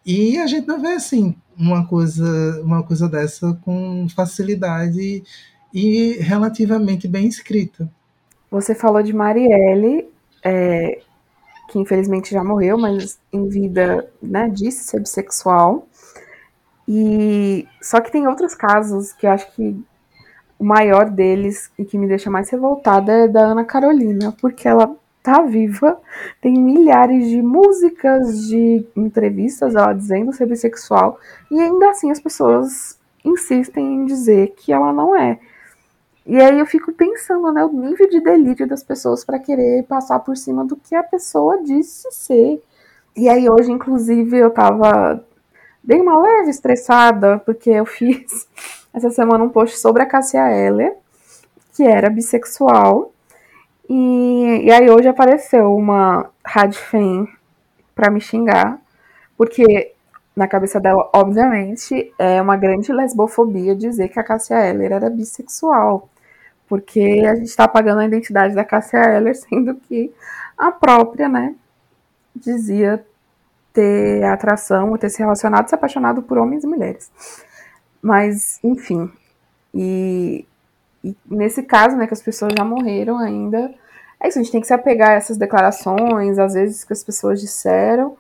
E 0.03 0.39
a 0.39 0.47
gente 0.47 0.67
não 0.67 0.81
vê 0.81 0.93
assim 0.93 1.35
uma 1.55 1.85
coisa, 1.85 2.59
uma 2.63 2.81
coisa 2.81 3.07
dessa 3.07 3.53
com 3.61 4.07
facilidade 4.09 5.23
e 5.71 6.13
relativamente 6.13 7.07
bem 7.07 7.27
escrita. 7.27 7.87
Você 8.49 8.73
falou 8.73 9.03
de 9.03 9.13
Marielle, 9.13 10.07
é, 10.43 10.99
que 11.69 11.77
infelizmente 11.77 12.31
já 12.31 12.43
morreu, 12.43 12.79
mas 12.79 13.19
em 13.31 13.47
vida 13.47 14.11
né, 14.19 14.49
disse 14.49 14.85
ser 14.85 15.01
bissexual. 15.01 15.87
E 16.91 17.67
só 17.79 18.01
que 18.01 18.11
tem 18.11 18.27
outros 18.27 18.55
casos 18.55 19.13
que 19.13 19.27
eu 19.27 19.31
acho 19.31 19.51
que 19.51 19.79
o 20.57 20.63
maior 20.65 21.07
deles 21.07 21.71
e 21.77 21.85
que 21.85 21.99
me 21.99 22.07
deixa 22.07 22.31
mais 22.31 22.49
revoltada 22.49 23.11
é 23.11 23.27
da 23.27 23.41
Ana 23.41 23.63
Carolina, 23.63 24.35
porque 24.41 24.67
ela 24.67 24.95
tá 25.21 25.43
viva, 25.43 26.01
tem 26.41 26.59
milhares 26.59 27.29
de 27.29 27.43
músicas, 27.43 28.47
de 28.47 28.83
entrevistas 28.95 29.75
ela 29.75 29.93
dizendo 29.93 30.33
ser 30.33 30.47
bissexual, 30.47 31.19
e 31.51 31.61
ainda 31.61 31.91
assim 31.91 32.09
as 32.09 32.19
pessoas 32.19 32.97
insistem 33.23 33.85
em 33.85 34.05
dizer 34.05 34.55
que 34.57 34.73
ela 34.73 34.91
não 34.91 35.15
é. 35.15 35.39
E 36.25 36.41
aí 36.41 36.57
eu 36.57 36.65
fico 36.65 36.91
pensando, 36.91 37.51
né, 37.51 37.63
o 37.63 37.71
nível 37.71 38.09
de 38.09 38.19
delírio 38.19 38.67
das 38.67 38.81
pessoas 38.81 39.23
para 39.23 39.37
querer 39.37 39.83
passar 39.83 40.19
por 40.19 40.35
cima 40.35 40.65
do 40.65 40.75
que 40.75 40.95
a 40.95 41.03
pessoa 41.03 41.61
disse 41.61 42.11
ser. 42.11 42.63
E 43.15 43.29
aí 43.29 43.47
hoje, 43.47 43.71
inclusive, 43.71 44.37
eu 44.37 44.49
tava 44.49 45.23
dei 45.83 45.99
uma 45.99 46.19
leve 46.19 46.49
estressada, 46.49 47.39
porque 47.39 47.69
eu 47.69 47.85
fiz 47.85 48.47
essa 48.93 49.09
semana 49.09 49.43
um 49.43 49.49
post 49.49 49.77
sobre 49.77 50.01
a 50.03 50.05
Cassia 50.05 50.51
Eller, 50.51 50.95
que 51.73 51.83
era 51.83 52.09
bissexual. 52.09 53.11
E, 53.89 54.61
e 54.65 54.71
aí 54.71 54.89
hoje 54.89 55.07
apareceu 55.07 55.75
uma 55.75 56.29
radfem 56.45 57.27
para 57.95 58.11
me 58.11 58.21
xingar, 58.21 58.79
porque 59.35 59.93
na 60.35 60.47
cabeça 60.47 60.79
dela, 60.79 61.09
obviamente, 61.13 62.13
é 62.17 62.41
uma 62.41 62.55
grande 62.55 62.93
lesbofobia 62.93 63.75
dizer 63.75 64.07
que 64.07 64.19
a 64.19 64.23
Cassia 64.23 64.65
Eller 64.65 64.93
era 64.93 65.09
bissexual. 65.09 66.07
Porque 66.67 67.23
a 67.27 67.35
gente 67.35 67.47
está 67.47 67.65
apagando 67.65 67.99
a 67.99 68.05
identidade 68.05 68.55
da 68.55 68.63
Cassia 68.63 68.99
Eller, 68.99 69.35
sendo 69.35 69.75
que 69.75 70.13
a 70.57 70.71
própria, 70.71 71.27
né, 71.27 71.55
dizia 72.33 73.03
ter 73.79 74.25
atração, 74.25 74.97
ter 74.97 75.09
se 75.09 75.19
relacionado, 75.19 75.69
se 75.69 75.75
apaixonado 75.75 76.21
por 76.21 76.37
homens 76.37 76.65
e 76.65 76.67
mulheres. 76.67 77.09
Mas, 78.01 78.59
enfim. 78.61 79.09
E, 79.73 80.45
e, 81.01 81.15
nesse 81.25 81.63
caso, 81.63 81.95
né, 81.95 82.05
que 82.05 82.13
as 82.13 82.21
pessoas 82.21 82.51
já 82.57 82.65
morreram 82.65 83.17
ainda, 83.17 83.73
é 84.19 84.27
isso, 84.27 84.37
a 84.37 84.41
gente 84.41 84.51
tem 84.51 84.59
que 84.59 84.67
se 84.67 84.73
apegar 84.73 85.11
a 85.11 85.13
essas 85.13 85.37
declarações, 85.37 86.37
às 86.37 86.53
vezes 86.55 86.83
que 86.83 86.91
as 86.91 87.01
pessoas 87.01 87.39
disseram. 87.39 88.17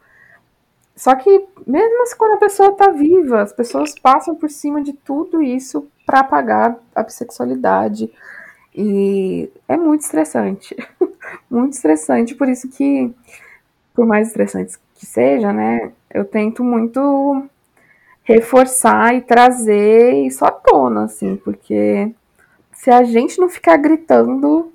Só 0.95 1.13
que, 1.15 1.29
mesmo 1.67 2.03
assim, 2.03 2.15
quando 2.17 2.33
a 2.35 2.37
pessoa 2.37 2.69
está 2.69 2.89
viva, 2.91 3.41
as 3.41 3.51
pessoas 3.51 3.93
passam 3.99 4.35
por 4.35 4.49
cima 4.49 4.81
de 4.81 4.93
tudo 4.93 5.41
isso 5.41 5.89
para 6.05 6.21
apagar 6.21 6.77
a 6.95 7.03
bissexualidade. 7.03 8.09
E 8.73 9.51
é 9.67 9.75
muito 9.75 10.01
estressante. 10.01 10.73
muito 11.51 11.73
estressante, 11.73 12.33
por 12.33 12.47
isso 12.47 12.69
que, 12.69 13.13
por 13.93 14.05
mais 14.05 14.27
estressantes 14.27 14.79
que 14.99 15.05
seja, 15.05 15.53
né, 15.53 15.93
eu 16.13 16.25
tento 16.25 16.61
muito 16.61 17.47
reforçar 18.21 19.15
e 19.15 19.21
trazer 19.21 20.11
isso 20.25 20.43
à 20.43 20.51
tona, 20.51 21.05
assim, 21.05 21.37
porque 21.37 22.13
se 22.73 22.91
a 22.91 23.03
gente 23.03 23.39
não 23.39 23.47
ficar 23.47 23.77
gritando 23.77 24.71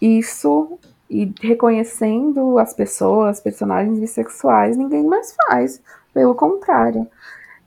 isso 0.00 0.78
e 1.10 1.30
reconhecendo 1.42 2.56
as 2.56 2.72
pessoas, 2.72 3.40
personagens 3.40 3.98
bissexuais, 3.98 4.76
ninguém 4.76 5.04
mais 5.04 5.34
faz, 5.34 5.82
pelo 6.14 6.36
contrário. 6.36 7.06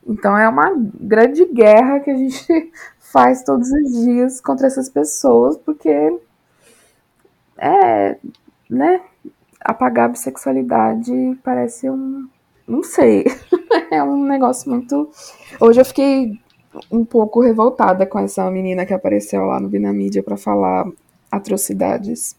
Então 0.06 0.36
é 0.36 0.48
uma 0.48 0.72
grande 0.98 1.44
guerra 1.44 2.00
que 2.00 2.10
a 2.10 2.16
gente 2.16 2.72
faz 2.98 3.44
todos 3.44 3.70
os 3.70 4.02
dias 4.02 4.40
contra 4.40 4.66
essas 4.66 4.88
pessoas, 4.88 5.58
porque 5.58 6.18
é, 7.58 8.16
né, 8.70 9.02
apagar 9.66 10.06
a 10.06 10.12
bissexualidade 10.12 11.12
parece 11.42 11.90
um. 11.90 12.28
Não 12.66 12.82
sei. 12.82 13.24
é 13.90 14.02
um 14.02 14.24
negócio 14.24 14.70
muito. 14.70 15.10
Hoje 15.60 15.80
eu 15.80 15.84
fiquei 15.84 16.38
um 16.90 17.04
pouco 17.04 17.40
revoltada 17.40 18.06
com 18.06 18.18
essa 18.18 18.50
menina 18.50 18.86
que 18.86 18.94
apareceu 18.94 19.44
lá 19.44 19.58
no 19.58 19.68
Binamídia 19.68 20.22
para 20.22 20.36
falar 20.36 20.86
atrocidades. 21.30 22.36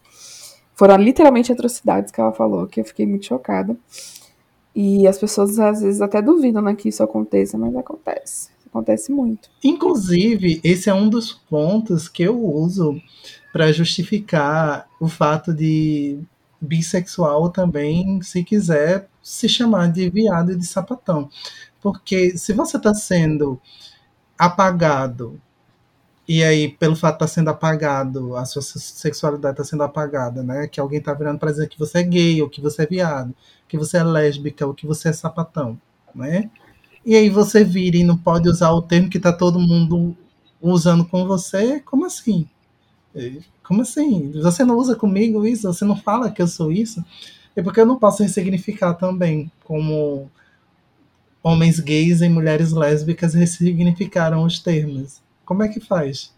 Foram 0.74 0.96
literalmente 0.96 1.52
atrocidades 1.52 2.12
que 2.12 2.20
ela 2.20 2.32
falou, 2.32 2.66
que 2.66 2.80
eu 2.80 2.84
fiquei 2.84 3.06
muito 3.06 3.26
chocada. 3.26 3.76
E 4.74 5.06
as 5.06 5.18
pessoas 5.18 5.58
às 5.58 5.82
vezes 5.82 6.00
até 6.00 6.22
duvidam 6.22 6.62
né, 6.62 6.74
que 6.74 6.88
isso 6.88 7.02
aconteça, 7.02 7.58
mas 7.58 7.74
acontece. 7.74 8.50
Acontece 8.66 9.10
muito. 9.10 9.50
Inclusive, 9.64 10.60
esse 10.62 10.88
é 10.88 10.94
um 10.94 11.08
dos 11.08 11.32
pontos 11.32 12.08
que 12.08 12.22
eu 12.22 12.38
uso 12.38 13.00
para 13.52 13.72
justificar 13.72 14.86
o 15.00 15.08
fato 15.08 15.52
de 15.52 16.18
bissexual 16.60 17.50
também, 17.50 18.20
se 18.22 18.42
quiser 18.44 19.08
se 19.22 19.48
chamar 19.48 19.90
de 19.92 20.08
viado 20.10 20.52
e 20.52 20.56
de 20.56 20.66
sapatão. 20.66 21.28
Porque 21.80 22.36
se 22.36 22.52
você 22.52 22.76
está 22.76 22.94
sendo 22.94 23.60
apagado, 24.38 25.40
e 26.28 26.44
aí, 26.44 26.68
pelo 26.68 26.94
fato 26.94 27.12
de 27.12 27.16
estar 27.16 27.26
tá 27.26 27.32
sendo 27.32 27.48
apagado, 27.50 28.36
a 28.36 28.44
sua 28.44 28.60
sexualidade 28.60 29.54
está 29.54 29.64
sendo 29.64 29.82
apagada, 29.82 30.42
né? 30.42 30.66
Que 30.68 30.78
alguém 30.78 30.98
está 30.98 31.14
virando 31.14 31.38
para 31.38 31.50
dizer 31.50 31.68
que 31.68 31.78
você 31.78 31.98
é 31.98 32.02
gay, 32.02 32.42
ou 32.42 32.50
que 32.50 32.60
você 32.60 32.82
é 32.82 32.86
viado, 32.86 33.34
que 33.66 33.78
você 33.78 33.96
é 33.96 34.04
lésbica, 34.04 34.66
ou 34.66 34.74
que 34.74 34.86
você 34.86 35.08
é 35.08 35.12
sapatão, 35.12 35.80
né? 36.14 36.50
E 37.04 37.16
aí 37.16 37.30
você 37.30 37.64
vira 37.64 37.96
e 37.96 38.04
não 38.04 38.18
pode 38.18 38.48
usar 38.48 38.72
o 38.72 38.82
termo 38.82 39.08
que 39.08 39.16
está 39.16 39.32
todo 39.32 39.58
mundo 39.58 40.14
usando 40.60 41.06
com 41.06 41.26
você, 41.26 41.80
como 41.80 42.04
assim? 42.04 42.46
Como 43.62 43.82
assim? 43.82 44.32
Você 44.32 44.64
não 44.64 44.76
usa 44.76 44.94
comigo 44.94 45.46
isso? 45.46 45.72
Você 45.72 45.84
não 45.84 45.96
fala 45.96 46.30
que 46.30 46.40
eu 46.40 46.46
sou 46.46 46.70
isso? 46.70 47.04
É 47.56 47.62
porque 47.62 47.80
eu 47.80 47.86
não 47.86 47.98
posso 47.98 48.22
ressignificar 48.22 48.94
também 48.94 49.50
como 49.64 50.30
homens 51.42 51.80
gays 51.80 52.20
e 52.20 52.28
mulheres 52.28 52.72
lésbicas 52.72 53.34
ressignificaram 53.34 54.44
os 54.44 54.58
termos. 54.60 55.22
Como 55.44 55.62
é 55.62 55.68
que 55.68 55.80
faz? 55.80 56.34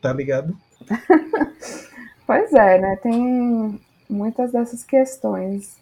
Tá 0.00 0.12
ligado? 0.12 0.56
pois 2.26 2.52
é, 2.52 2.78
né? 2.78 2.96
Tem 2.96 3.80
muitas 4.08 4.52
dessas 4.52 4.82
questões 4.82 5.76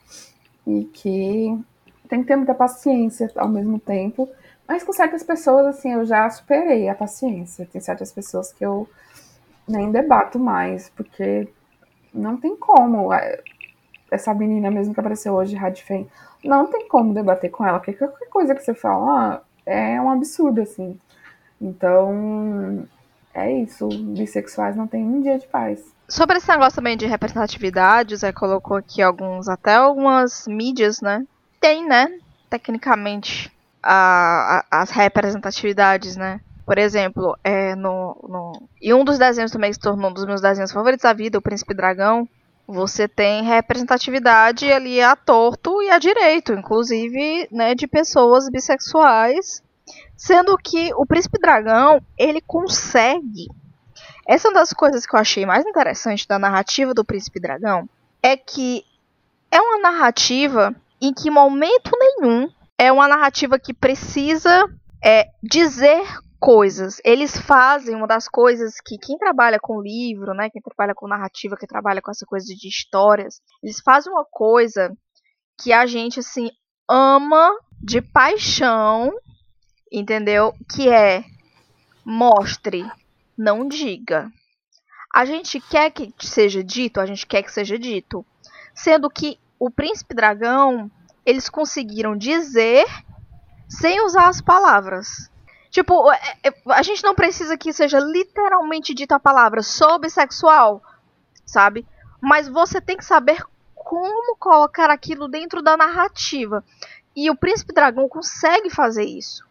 e 0.67 0.85
que 0.93 1.59
tem 2.09 2.21
que 2.23 2.27
ter 2.27 2.37
muita 2.37 2.55
paciência 2.55 3.31
ao 3.37 3.49
mesmo 3.49 3.79
tempo. 3.79 4.29
Mas 4.67 4.83
com 4.83 4.93
certas 4.93 5.23
pessoas, 5.23 5.67
assim, 5.67 5.93
eu 5.93 6.05
já 6.05 6.29
superei 6.31 6.89
a 6.89 6.95
paciência. 6.95 7.69
Tem 7.71 7.81
certas 7.81 8.11
pessoas 8.13 8.53
que 8.53 8.65
eu 8.65 8.89
nem 9.69 9.91
debato 9.91 10.39
mais, 10.39 10.91
porque 10.91 11.49
não 12.13 12.37
tem 12.37 12.57
como. 12.57 13.13
É, 13.13 13.43
essa 14.11 14.33
menina 14.33 14.71
mesmo 14.71 14.95
que 14.95 15.01
apareceu 15.01 15.35
hoje, 15.35 15.57
Radfem, 15.57 16.09
não 16.45 16.67
tem 16.67 16.89
como 16.89 17.15
debater 17.15 17.51
com 17.51 17.65
ela, 17.65 17.79
porque 17.79 17.95
qualquer 17.95 18.29
coisa 18.29 18.55
que 18.55 18.63
você 18.63 18.75
fala 18.75 19.43
é 19.67 20.01
um 20.01 20.11
absurdo, 20.11 20.61
assim. 20.61 20.99
Então, 21.61 22.87
é 23.33 23.53
isso. 23.53 23.89
Bissexuais 23.89 24.77
não 24.77 24.87
tem 24.87 25.05
um 25.05 25.23
dia 25.23 25.39
de 25.39 25.47
paz. 25.47 25.83
Sobre 26.09 26.37
esse 26.37 26.49
negócio 26.49 26.77
também 26.77 26.97
de 26.97 27.07
representatividade, 27.07 28.15
o 28.15 28.17
Zé 28.17 28.31
colocou 28.31 28.77
aqui 28.77 29.01
alguns, 29.01 29.49
até 29.49 29.75
algumas 29.75 30.47
mídias, 30.47 31.01
né? 31.01 31.27
Tem, 31.61 31.87
né? 31.87 32.19
Tecnicamente, 32.51 33.51
a, 33.83 34.63
a, 34.71 34.83
as 34.83 34.91
representatividades, 34.91 36.17
né? 36.17 36.41
Por 36.65 36.79
exemplo, 36.79 37.37
é 37.45 37.75
no, 37.75 38.17
no. 38.29 38.69
E 38.81 38.95
um 38.95 39.05
dos 39.05 39.19
desenhos 39.19 39.51
também 39.51 39.71
que 39.71 39.75
se 39.75 39.81
tornou 39.81 40.11
um 40.11 40.15
dos 40.15 40.25
meus 40.25 40.41
desenhos 40.41 40.73
favoritos 40.73 41.03
da 41.03 41.13
vida, 41.13 41.39
O 41.39 41.43
Príncipe 41.43 41.75
Dragão. 41.75 42.29
Você 42.67 43.07
tem 43.07 43.43
representatividade 43.43 44.73
ali 44.73 44.99
a 44.99 45.15
torto 45.15 45.83
e 45.83 45.91
a 45.91 45.99
direito, 45.99 46.55
inclusive, 46.55 47.47
né, 47.53 47.75
de 47.75 47.87
pessoas 47.87 48.49
bissexuais, 48.49 49.63
sendo 50.17 50.57
que 50.57 50.91
o 50.95 51.05
Príncipe 51.05 51.39
Dragão, 51.39 52.01
ele 52.17 52.41
consegue. 52.41 53.49
Essa 54.27 54.49
é 54.49 54.51
uma 54.51 54.61
das 54.61 54.73
coisas 54.73 55.05
que 55.05 55.15
eu 55.15 55.21
achei 55.21 55.45
mais 55.45 55.67
interessante 55.67 56.27
da 56.27 56.39
narrativa 56.39 56.95
do 56.95 57.05
Príncipe 57.05 57.39
Dragão, 57.39 57.87
é 58.23 58.35
que 58.35 58.83
é 59.51 59.61
uma 59.61 59.79
narrativa 59.79 60.75
em 61.03 61.13
que 61.13 61.31
momento 61.31 61.91
nenhum 61.99 62.49
é 62.79 62.91
uma 62.91 63.07
narrativa 63.07 63.59
que 63.59 63.75
precisa 63.75 64.67
é, 65.03 65.29
dizer 65.43 66.03
coisas. 66.45 67.01
Eles 67.03 67.35
fazem 67.35 67.95
uma 67.95 68.07
das 68.07 68.29
coisas 68.29 68.75
que 68.79 68.99
quem 68.99 69.17
trabalha 69.17 69.59
com 69.59 69.81
livro, 69.81 70.35
né, 70.35 70.51
quem 70.51 70.61
trabalha 70.61 70.95
com 70.95 71.09
narrativa, 71.09 71.57
quem 71.57 71.67
trabalha 71.67 72.03
com 72.03 72.11
essa 72.11 72.27
coisa 72.27 72.45
de 72.55 72.69
histórias, 72.69 73.41
eles 73.63 73.81
fazem 73.81 74.13
uma 74.13 74.27
coisa 74.31 74.95
que 75.59 75.73
a 75.73 75.87
gente 75.87 76.21
assim 76.21 76.51
ama 76.87 77.51
de 77.83 78.03
paixão, 78.03 79.11
entendeu? 79.91 80.53
Que 80.71 80.91
é 80.91 81.25
mostre, 82.05 82.85
não 83.39 83.67
diga. 83.67 84.31
A 85.15 85.25
gente 85.25 85.59
quer 85.59 85.91
que 85.93 86.13
seja 86.19 86.63
dito, 86.63 87.01
a 87.01 87.07
gente 87.07 87.27
quer 87.27 87.43
que 87.43 87.53
seja 87.53 87.79
dito, 87.79 88.23
sendo 88.75 89.09
que 89.09 89.39
o 89.59 89.71
príncipe 89.71 90.15
dragão 90.15 90.91
eles 91.25 91.49
conseguiram 91.49 92.15
dizer 92.15 92.85
sem 93.67 94.05
usar 94.05 94.29
as 94.29 94.43
palavras. 94.43 95.33
Tipo, 95.75 96.09
é, 96.13 96.37
é, 96.45 96.55
a 96.69 96.83
gente 96.83 97.03
não 97.03 97.17
precisa 97.17 97.59
que 97.59 97.73
seja 97.73 97.99
literalmente 97.99 98.95
dita 98.95 99.17
a 99.17 99.21
palavra 99.21 99.61
sou 99.61 99.99
bissexual, 99.99 100.81
sabe? 101.45 101.85
Mas 102.21 102.47
você 102.47 102.81
tem 102.81 102.97
que 102.97 103.05
saber 103.05 103.45
como 103.75 104.37
colocar 104.37 104.89
aquilo 104.89 105.27
dentro 105.27 105.61
da 105.61 105.77
narrativa. 105.77 106.63
E 107.17 107.29
o 107.29 107.35
Príncipe 107.35 107.75
Dragão 107.75 108.09
consegue 108.09 108.71
fazer 108.71 109.03
isso. 109.03 109.45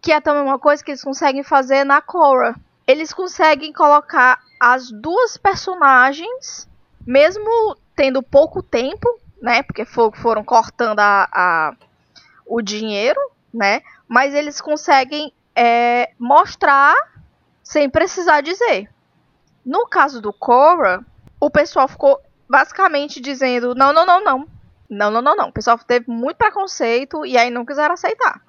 Que 0.00 0.10
é 0.10 0.20
também 0.20 0.42
uma 0.42 0.58
coisa 0.58 0.82
que 0.82 0.90
eles 0.90 1.04
conseguem 1.04 1.44
fazer 1.44 1.84
na 1.84 2.02
Korra. 2.02 2.56
Eles 2.84 3.12
conseguem 3.12 3.72
colocar 3.72 4.40
as 4.58 4.90
duas 4.90 5.36
personagens, 5.36 6.68
mesmo 7.06 7.76
tendo 7.94 8.24
pouco 8.24 8.60
tempo, 8.60 9.08
né? 9.40 9.62
Porque 9.62 9.84
foram 9.84 10.42
cortando 10.42 10.98
a, 10.98 11.28
a 11.32 11.74
o 12.44 12.60
dinheiro, 12.60 13.20
né? 13.54 13.82
Mas 14.08 14.34
eles 14.34 14.60
conseguem 14.60 15.32
é, 15.54 16.12
mostrar 16.18 16.94
sem 17.62 17.88
precisar 17.88 18.40
dizer. 18.40 18.88
No 19.64 19.86
caso 19.86 20.20
do 20.20 20.32
Cora, 20.32 21.04
o 21.38 21.50
pessoal 21.50 21.86
ficou 21.86 22.20
basicamente 22.48 23.20
dizendo: 23.20 23.74
não, 23.74 23.92
não, 23.92 24.04
não, 24.04 24.24
não. 24.24 24.48
Não, 24.88 25.10
não, 25.10 25.22
não, 25.22 25.36
não. 25.36 25.48
O 25.48 25.52
pessoal 25.52 25.78
teve 25.78 26.10
muito 26.10 26.36
preconceito 26.36 27.24
e 27.24 27.38
aí 27.38 27.50
não 27.50 27.64
quiseram 27.64 27.94
aceitar. 27.94 28.42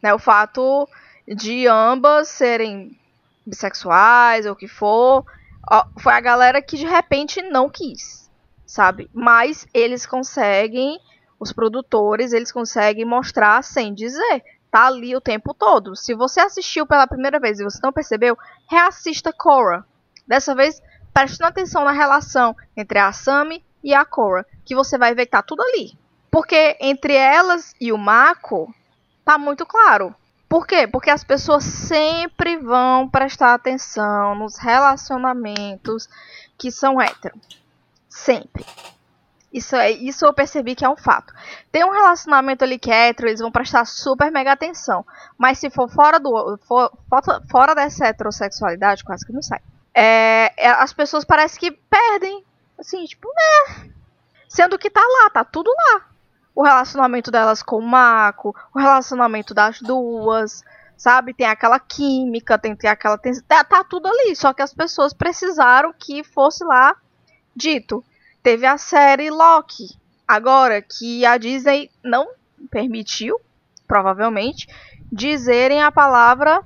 Né, 0.00 0.14
o 0.14 0.18
fato 0.18 0.88
de 1.26 1.66
ambas 1.66 2.28
serem 2.28 2.98
bissexuais 3.46 4.46
ou 4.46 4.52
o 4.52 4.56
que 4.56 4.68
for, 4.68 5.24
foi 5.98 6.12
a 6.12 6.20
galera 6.20 6.62
que 6.62 6.76
de 6.76 6.86
repente 6.86 7.42
não 7.42 7.68
quis, 7.68 8.30
sabe? 8.66 9.08
Mas 9.12 9.66
eles 9.72 10.06
conseguem, 10.06 11.00
os 11.38 11.52
produtores, 11.52 12.32
eles 12.32 12.52
conseguem 12.52 13.04
mostrar 13.04 13.62
sem 13.62 13.94
dizer 13.94 14.44
tá 14.72 14.86
ali 14.86 15.14
o 15.14 15.20
tempo 15.20 15.52
todo. 15.52 15.94
Se 15.94 16.14
você 16.14 16.40
assistiu 16.40 16.86
pela 16.86 17.06
primeira 17.06 17.38
vez 17.38 17.60
e 17.60 17.64
você 17.64 17.78
não 17.82 17.92
percebeu, 17.92 18.36
reassista 18.68 19.30
Korra. 19.30 19.86
Dessa 20.26 20.54
vez, 20.54 20.82
prestando 21.12 21.50
atenção 21.50 21.84
na 21.84 21.92
relação 21.92 22.56
entre 22.74 22.98
a 22.98 23.08
Asami 23.08 23.62
e 23.84 23.92
a 23.92 24.02
Korra, 24.02 24.46
que 24.64 24.74
você 24.74 24.96
vai 24.96 25.14
ver 25.14 25.26
que 25.26 25.32
tá 25.32 25.42
tudo 25.42 25.62
ali. 25.62 25.92
Porque 26.30 26.78
entre 26.80 27.14
elas 27.14 27.74
e 27.78 27.92
o 27.92 27.98
Mako, 27.98 28.74
tá 29.22 29.36
muito 29.36 29.66
claro. 29.66 30.14
Por 30.48 30.66
quê? 30.66 30.86
Porque 30.86 31.10
as 31.10 31.22
pessoas 31.22 31.64
sempre 31.64 32.56
vão 32.56 33.06
prestar 33.10 33.52
atenção 33.52 34.34
nos 34.34 34.56
relacionamentos 34.56 36.08
que 36.56 36.70
são 36.70 36.98
héteros. 36.98 37.60
Sempre. 38.08 38.64
Isso, 39.52 39.76
é, 39.76 39.90
isso 39.90 40.24
eu 40.24 40.32
percebi 40.32 40.74
que 40.74 40.84
é 40.84 40.88
um 40.88 40.96
fato. 40.96 41.34
Tem 41.70 41.84
um 41.84 41.90
relacionamento 41.90 42.64
ali 42.64 42.78
que 42.78 42.90
é 42.90 43.10
eles 43.10 43.40
vão 43.40 43.52
prestar 43.52 43.84
super 43.84 44.30
mega 44.32 44.52
atenção. 44.52 45.04
Mas 45.36 45.58
se 45.58 45.68
for 45.68 45.90
fora 45.90 46.18
do. 46.18 46.58
For, 46.66 46.90
fora 47.50 47.74
dessa 47.74 48.06
heterossexualidade, 48.06 49.04
quase 49.04 49.26
que 49.26 49.32
não 49.32 49.42
sai. 49.42 49.60
É, 49.94 50.52
é, 50.56 50.68
as 50.70 50.94
pessoas 50.94 51.24
parecem 51.24 51.60
que 51.60 51.70
perdem. 51.70 52.42
Assim, 52.78 53.04
tipo, 53.04 53.28
né? 53.28 53.90
Sendo 54.48 54.78
que 54.78 54.88
tá 54.88 55.02
lá, 55.02 55.28
tá 55.28 55.44
tudo 55.44 55.70
lá. 55.70 56.06
O 56.54 56.62
relacionamento 56.62 57.30
delas 57.30 57.62
com 57.62 57.76
o 57.76 57.82
Mako, 57.82 58.56
o 58.74 58.78
relacionamento 58.78 59.52
das 59.52 59.80
duas, 59.80 60.64
sabe? 60.96 61.34
Tem 61.34 61.46
aquela 61.46 61.78
química, 61.78 62.58
tem, 62.58 62.74
tem 62.74 62.88
aquela. 62.88 63.18
Tem, 63.18 63.38
tá, 63.42 63.62
tá 63.62 63.84
tudo 63.84 64.08
ali. 64.08 64.34
Só 64.34 64.54
que 64.54 64.62
as 64.62 64.72
pessoas 64.72 65.12
precisaram 65.12 65.92
que 65.92 66.24
fosse 66.24 66.64
lá 66.64 66.96
dito 67.54 68.02
teve 68.42 68.66
a 68.66 68.76
série 68.76 69.30
Loki, 69.30 69.96
agora 70.26 70.82
que 70.82 71.24
a 71.24 71.38
Disney 71.38 71.90
não 72.02 72.28
permitiu, 72.70 73.40
provavelmente, 73.86 74.66
dizerem 75.10 75.82
a 75.82 75.92
palavra 75.92 76.62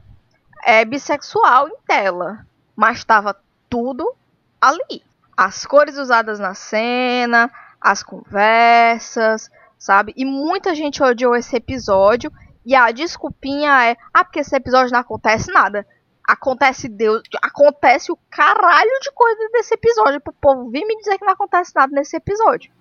é, 0.65 0.85
bissexual 0.85 1.69
em 1.69 1.77
tela, 1.87 2.47
mas 2.75 2.99
estava 2.99 3.37
tudo 3.69 4.15
ali. 4.61 5.03
As 5.37 5.67
cores 5.67 5.99
usadas 5.99 6.39
na 6.39 6.55
cena, 6.55 7.51
as 7.81 8.03
conversas, 8.03 9.51
sabe? 9.79 10.15
E 10.17 10.25
muita 10.25 10.75
gente 10.75 11.03
odiou 11.03 11.37
esse 11.37 11.57
episódio. 11.57 12.33
E 12.65 12.75
a 12.75 12.91
desculpinha 12.91 13.91
é: 13.91 13.97
ah, 14.13 14.25
porque 14.25 14.41
esse 14.41 14.57
episódio 14.57 14.93
não 14.93 15.01
acontece 15.01 15.53
nada 15.53 15.87
acontece 16.27 16.89
Deus, 16.89 17.23
acontece 17.41 18.11
o 18.11 18.19
caralho 18.31 18.91
de 19.01 19.13
coisa 19.13 19.49
desse 19.53 19.75
episódio 19.75 20.21
pro 20.21 20.33
povo 20.33 20.71
vir 20.71 20.85
me 20.85 20.97
dizer 20.97 21.19
que 21.19 21.25
não 21.25 21.33
acontece 21.33 21.73
nada 21.75 21.95
nesse 21.95 22.17
episódio. 22.17 22.73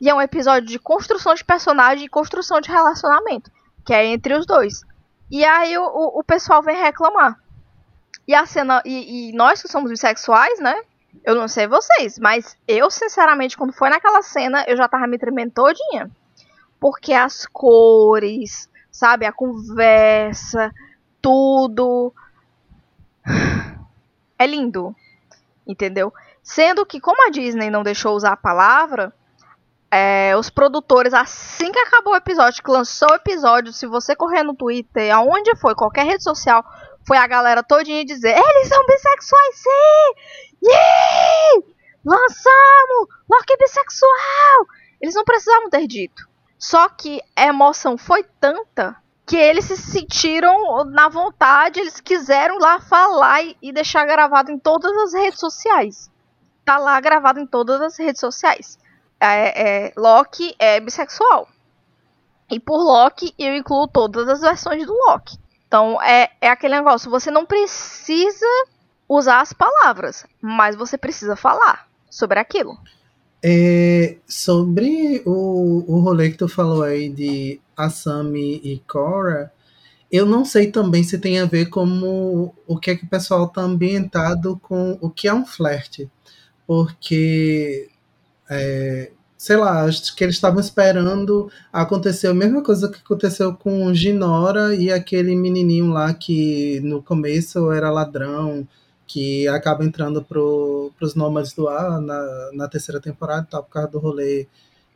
E 0.00 0.08
é 0.08 0.14
um 0.14 0.22
episódio 0.22 0.68
de 0.68 0.78
construção 0.78 1.34
de 1.34 1.44
personagem 1.44 2.04
e 2.04 2.08
construção 2.08 2.60
de 2.60 2.70
relacionamento, 2.70 3.50
que 3.84 3.92
é 3.92 4.06
entre 4.06 4.34
os 4.34 4.46
dois. 4.46 4.82
E 5.28 5.44
aí 5.44 5.76
o, 5.76 5.84
o, 5.84 6.22
pessoal 6.22 6.62
vem 6.62 6.76
reclamar. 6.76 7.36
E 8.26 8.34
a 8.34 8.46
cena 8.46 8.80
e, 8.84 9.30
e, 9.30 9.32
nós 9.32 9.60
que 9.60 9.68
somos 9.68 9.90
bissexuais, 9.90 10.60
né? 10.60 10.80
Eu 11.24 11.34
não 11.34 11.48
sei 11.48 11.66
vocês, 11.66 12.18
mas 12.18 12.56
eu 12.66 12.90
sinceramente 12.90 13.56
quando 13.56 13.72
foi 13.72 13.90
naquela 13.90 14.22
cena, 14.22 14.64
eu 14.68 14.76
já 14.76 14.86
tava 14.88 15.06
me 15.06 15.18
tremendo 15.18 15.52
todinha. 15.52 16.10
Porque 16.78 17.12
as 17.12 17.44
cores, 17.46 18.70
sabe, 18.90 19.26
a 19.26 19.32
conversa, 19.32 20.72
tudo, 21.20 22.14
é 24.38 24.46
lindo, 24.46 24.94
entendeu? 25.66 26.12
Sendo 26.42 26.86
que, 26.86 27.00
como 27.00 27.26
a 27.26 27.30
Disney 27.30 27.70
não 27.70 27.82
deixou 27.82 28.14
usar 28.14 28.32
a 28.32 28.36
palavra, 28.36 29.12
é, 29.90 30.34
os 30.36 30.50
produtores, 30.50 31.14
assim 31.14 31.72
que 31.72 31.78
acabou 31.78 32.12
o 32.12 32.16
episódio, 32.16 32.62
que 32.62 32.70
lançou 32.70 33.10
o 33.10 33.14
episódio, 33.14 33.72
se 33.72 33.86
você 33.86 34.14
correr 34.14 34.42
no 34.42 34.54
Twitter, 34.54 35.14
aonde 35.14 35.56
foi, 35.56 35.74
qualquer 35.74 36.04
rede 36.04 36.22
social, 36.22 36.64
foi 37.06 37.16
a 37.16 37.26
galera 37.26 37.62
todinha 37.62 38.04
dizer: 38.04 38.36
eles 38.36 38.68
são 38.68 38.86
bissexuais, 38.86 39.56
sim! 39.56 40.14
Yeah! 40.62 41.66
Lançamos! 42.04 43.08
Loki 43.30 43.56
bissexual! 43.58 44.66
Eles 45.00 45.14
não 45.14 45.24
precisavam 45.24 45.70
ter 45.70 45.86
dito. 45.86 46.28
Só 46.58 46.88
que 46.88 47.20
a 47.36 47.46
emoção 47.46 47.96
foi 47.96 48.24
tanta 48.40 48.96
que 49.28 49.36
eles 49.36 49.66
se 49.66 49.76
sentiram 49.76 50.84
na 50.86 51.10
vontade, 51.10 51.78
eles 51.78 52.00
quiseram 52.00 52.58
lá 52.58 52.80
falar 52.80 53.42
e, 53.60 53.70
deixar 53.70 54.06
gravado 54.06 54.50
em 54.50 54.58
todas 54.58 54.90
as 54.96 55.12
redes 55.12 55.38
sociais. 55.38 56.10
Tá 56.64 56.78
lá 56.78 56.98
gravado 56.98 57.38
em 57.38 57.46
todas 57.46 57.78
as 57.82 57.98
redes 57.98 58.20
sociais. 58.20 58.78
É, 59.20 59.88
é, 59.88 59.92
Loki 59.98 60.56
é 60.58 60.80
bissexual. 60.80 61.46
E 62.50 62.58
por 62.58 62.78
Loki 62.82 63.34
eu 63.38 63.54
incluo 63.54 63.86
todas 63.86 64.26
as 64.28 64.40
versões 64.40 64.86
do 64.86 64.94
Loki. 64.94 65.36
Então 65.66 66.00
é, 66.00 66.30
é 66.40 66.48
aquele 66.48 66.76
negócio, 66.76 67.10
você 67.10 67.30
não 67.30 67.44
precisa 67.44 68.46
usar 69.06 69.42
as 69.42 69.52
palavras, 69.52 70.24
mas 70.40 70.74
você 70.74 70.96
precisa 70.96 71.36
falar 71.36 71.86
sobre 72.08 72.40
aquilo. 72.40 72.78
É, 73.44 74.16
sobre 74.26 75.22
o, 75.26 75.84
o 75.86 76.00
rolê 76.00 76.30
que 76.30 76.38
tu 76.38 76.48
falou 76.48 76.82
aí 76.82 77.10
de 77.10 77.60
Asami 77.78 78.60
e 78.64 78.82
Cora, 78.86 79.52
eu 80.10 80.26
não 80.26 80.44
sei 80.44 80.70
também 80.70 81.02
se 81.02 81.18
tem 81.18 81.38
a 81.38 81.46
ver 81.46 81.66
com 81.66 82.52
o 82.66 82.78
que 82.78 82.90
é 82.90 82.96
que 82.96 83.04
o 83.04 83.08
pessoal 83.08 83.44
está 83.46 83.62
ambientado 83.62 84.58
com 84.62 84.98
o 85.00 85.10
que 85.10 85.28
é 85.28 85.34
um 85.34 85.44
flerte. 85.44 86.10
Porque, 86.66 87.90
é, 88.50 89.10
sei 89.36 89.56
lá, 89.56 89.84
acho 89.84 90.14
que 90.16 90.24
eles 90.24 90.36
estavam 90.36 90.60
esperando 90.60 91.50
acontecer 91.72 92.28
a 92.28 92.34
mesma 92.34 92.62
coisa 92.62 92.90
que 92.90 92.98
aconteceu 92.98 93.54
com 93.54 93.92
Ginora 93.94 94.74
e 94.74 94.90
aquele 94.92 95.36
menininho 95.36 95.88
lá 95.92 96.12
que 96.14 96.80
no 96.80 97.02
começo 97.02 97.70
era 97.72 97.90
ladrão, 97.90 98.66
que 99.06 99.48
acaba 99.48 99.84
entrando 99.84 100.22
pro, 100.22 100.92
pros 100.98 101.14
Nômades 101.14 101.52
do 101.54 101.68
Ar 101.68 102.00
na, 102.00 102.50
na 102.54 102.68
terceira 102.68 103.00
temporada 103.00 103.46
tal, 103.50 103.64
por 103.64 103.70
causa 103.70 103.88
do 103.88 103.98
rolê 103.98 104.46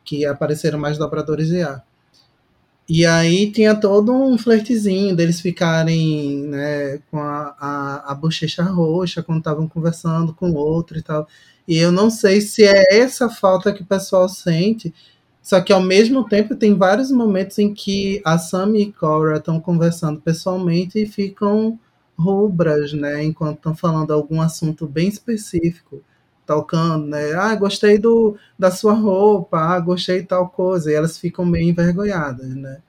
que 0.03 0.25
apareceram 0.25 0.79
mais 0.79 0.97
dobradores 0.97 1.47
de 1.47 1.61
ar. 1.61 1.83
E 2.87 3.05
aí 3.05 3.49
tinha 3.51 3.73
todo 3.75 4.11
um 4.13 4.37
flertezinho 4.37 5.15
deles 5.15 5.39
ficarem 5.39 6.43
né, 6.47 6.97
com 7.09 7.17
a, 7.19 7.55
a, 7.57 8.11
a 8.11 8.15
bochecha 8.15 8.63
roxa 8.63 9.23
quando 9.23 9.39
estavam 9.39 9.67
conversando 9.67 10.33
com 10.33 10.51
o 10.51 10.55
outro 10.55 10.97
e 10.97 11.01
tal. 11.01 11.27
E 11.67 11.77
eu 11.77 11.91
não 11.91 12.09
sei 12.09 12.41
se 12.41 12.63
é 12.63 12.97
essa 12.97 13.29
falta 13.29 13.71
que 13.73 13.83
o 13.83 13.85
pessoal 13.85 14.27
sente, 14.27 14.93
só 15.41 15.61
que 15.61 15.71
ao 15.71 15.81
mesmo 15.81 16.27
tempo 16.27 16.55
tem 16.55 16.73
vários 16.75 17.09
momentos 17.09 17.57
em 17.57 17.73
que 17.73 18.21
a 18.25 18.37
Sam 18.37 18.77
e 18.77 18.91
Cora 18.91 19.37
estão 19.37 19.59
conversando 19.61 20.19
pessoalmente 20.21 20.99
e 20.99 21.05
ficam 21.05 21.79
rubras, 22.17 22.93
né, 22.93 23.23
enquanto 23.23 23.57
estão 23.57 23.75
falando 23.75 24.11
algum 24.11 24.41
assunto 24.41 24.87
bem 24.87 25.07
específico 25.07 26.01
tocando, 26.45 27.07
né? 27.07 27.33
Ah, 27.33 27.55
gostei 27.55 27.97
do, 27.97 28.37
da 28.57 28.71
sua 28.71 28.93
roupa, 28.93 29.57
ah, 29.57 29.79
gostei 29.79 30.21
de 30.21 30.27
tal 30.27 30.49
coisa. 30.49 30.91
E 30.91 30.95
elas 30.95 31.17
ficam 31.17 31.45
meio 31.45 31.69
envergonhadas, 31.69 32.55
né? 32.55 32.79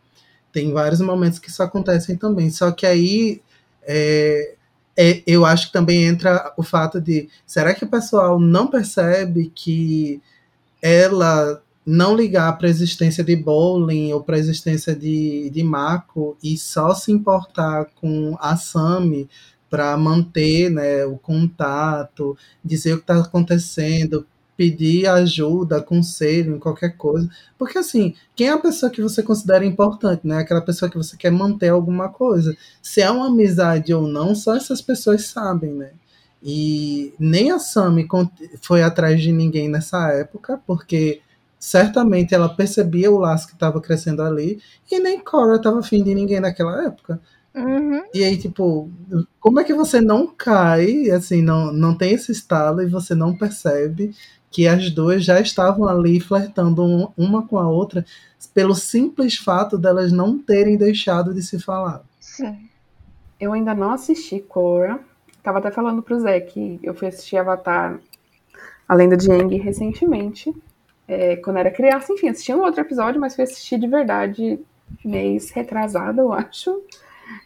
Tem 0.53 0.73
vários 0.73 1.01
momentos 1.01 1.39
que 1.39 1.49
isso 1.51 1.63
acontecem 1.63 2.17
também. 2.17 2.51
Só 2.51 2.71
que 2.71 2.87
aí 2.87 3.43
é, 3.83 4.55
é, 4.97 5.23
eu 5.27 5.45
acho 5.45 5.67
que 5.69 5.73
também 5.73 6.05
entra 6.05 6.53
o 6.57 6.63
fato 6.63 7.01
de 7.01 7.29
será 7.47 7.75
que 7.75 7.85
o 7.85 7.89
pessoal 7.89 8.39
não 8.39 8.67
percebe 8.67 9.51
que 9.55 10.23
ela 10.81 11.61
não 11.87 12.17
ligar 12.17 12.57
para 12.57 12.67
a 12.67 12.71
existência 12.71 13.23
de 13.23 13.37
bowling 13.37 14.13
ou 14.13 14.23
para 14.23 14.37
a 14.37 14.39
existência 14.39 14.95
de, 14.95 15.51
de 15.51 15.63
Mako 15.63 16.37
e 16.43 16.57
só 16.57 16.95
se 16.95 17.13
importar 17.13 17.87
com 17.97 18.37
a 18.41 18.57
Sami 18.57 19.29
para 19.75 19.97
manter 19.97 20.71
né, 20.71 21.05
o 21.05 21.19
contato, 21.19 22.39
dizer 22.65 22.93
o 22.93 22.99
que 22.99 23.03
está 23.03 23.19
acontecendo, 23.19 24.25
pedir 24.57 25.09
ajuda, 25.09 25.83
conselho 25.83 26.55
em 26.55 26.61
qualquer 26.61 26.97
coisa. 26.97 27.29
Porque 27.59 27.77
assim, 27.77 28.15
quem 28.37 28.47
é 28.47 28.53
a 28.53 28.59
pessoa 28.59 28.89
que 28.89 29.03
você 29.03 29.21
considera 29.21 29.65
importante, 29.65 30.25
né? 30.25 30.39
Aquela 30.39 30.61
pessoa 30.61 30.89
que 30.89 30.97
você 30.97 31.17
quer 31.17 31.33
manter 31.33 31.71
alguma 31.71 32.09
coisa. 32.09 32.57
Se 32.81 33.03
é 33.03 33.11
uma 33.11 33.27
amizade 33.27 33.93
ou 33.93 34.07
não, 34.07 34.33
só 34.33 34.55
essas 34.55 34.81
pessoas 34.81 35.27
sabem, 35.27 35.73
né? 35.75 35.91
E 36.41 37.13
nem 37.19 37.51
a 37.51 37.59
Sami 37.59 38.07
foi 38.63 38.81
atrás 38.85 39.21
de 39.21 39.33
ninguém 39.33 39.69
nessa 39.69 40.09
época, 40.13 40.61
porque 40.69 41.21
certamente 41.59 42.33
ela 42.33 42.49
percebia 42.49 43.11
o 43.11 43.19
laço 43.19 43.49
que 43.49 43.55
estava 43.55 43.81
crescendo 43.81 44.23
ali, 44.23 44.61
e 44.89 45.01
nem 45.01 45.19
Cora 45.19 45.57
estava 45.57 45.81
afim 45.81 46.05
de 46.05 46.15
ninguém 46.15 46.39
naquela 46.39 46.85
época. 46.85 47.21
Uhum. 47.55 48.03
E 48.13 48.25
aí, 48.25 48.37
tipo, 48.37 48.91
como 49.39 49.61
é 49.61 49.65
que 49.65 49.73
você 49.73 50.01
não 50.01 50.27
cai, 50.27 51.11
assim, 51.11 51.41
não, 51.41 51.73
não 51.73 51.97
tem 51.97 52.13
esse 52.13 52.33
estalo 52.33 52.83
e 52.83 52.87
você 52.87 53.15
não 53.15 53.37
percebe 53.37 54.15
que 54.51 54.67
as 54.69 54.91
duas 54.91 55.25
já 55.25 55.41
estavam 55.41 55.89
ali 55.89 56.21
flertando 56.21 57.13
uma 57.17 57.47
com 57.47 57.59
a 57.59 57.69
outra 57.69 58.05
pelo 58.55 58.75
simples 58.75 59.37
fato 59.37 59.77
delas 59.77 60.13
não 60.13 60.39
terem 60.39 60.77
deixado 60.77 61.35
de 61.35 61.43
se 61.43 61.59
falar. 61.59 62.03
Sim. 62.21 62.69
Eu 63.41 63.53
ainda 63.53 63.75
não 63.75 63.93
assisti 63.93 64.39
Cora. 64.41 65.01
Tava 65.43 65.59
até 65.59 65.71
falando 65.71 66.03
pro 66.03 66.19
Zé 66.21 66.41
que 66.41 66.79
eu 66.83 66.95
fui 66.95 67.09
assistir 67.09 67.37
Avatar 67.37 68.01
A 68.89 68.95
Lenda 68.95 69.17
de 69.17 69.31
Aang 69.31 69.57
recentemente. 69.57 70.55
É, 71.07 71.37
quando 71.37 71.59
era 71.59 71.71
criança, 71.71 72.13
enfim, 72.13 72.29
assisti 72.29 72.53
um 72.55 72.63
outro 72.63 72.81
episódio, 72.81 73.21
mas 73.21 73.35
fui 73.35 73.45
assistir 73.45 73.79
de 73.79 73.87
verdade 73.87 74.59
mês 75.05 75.51
retrasado, 75.51 76.21
eu 76.21 76.33
acho. 76.33 76.81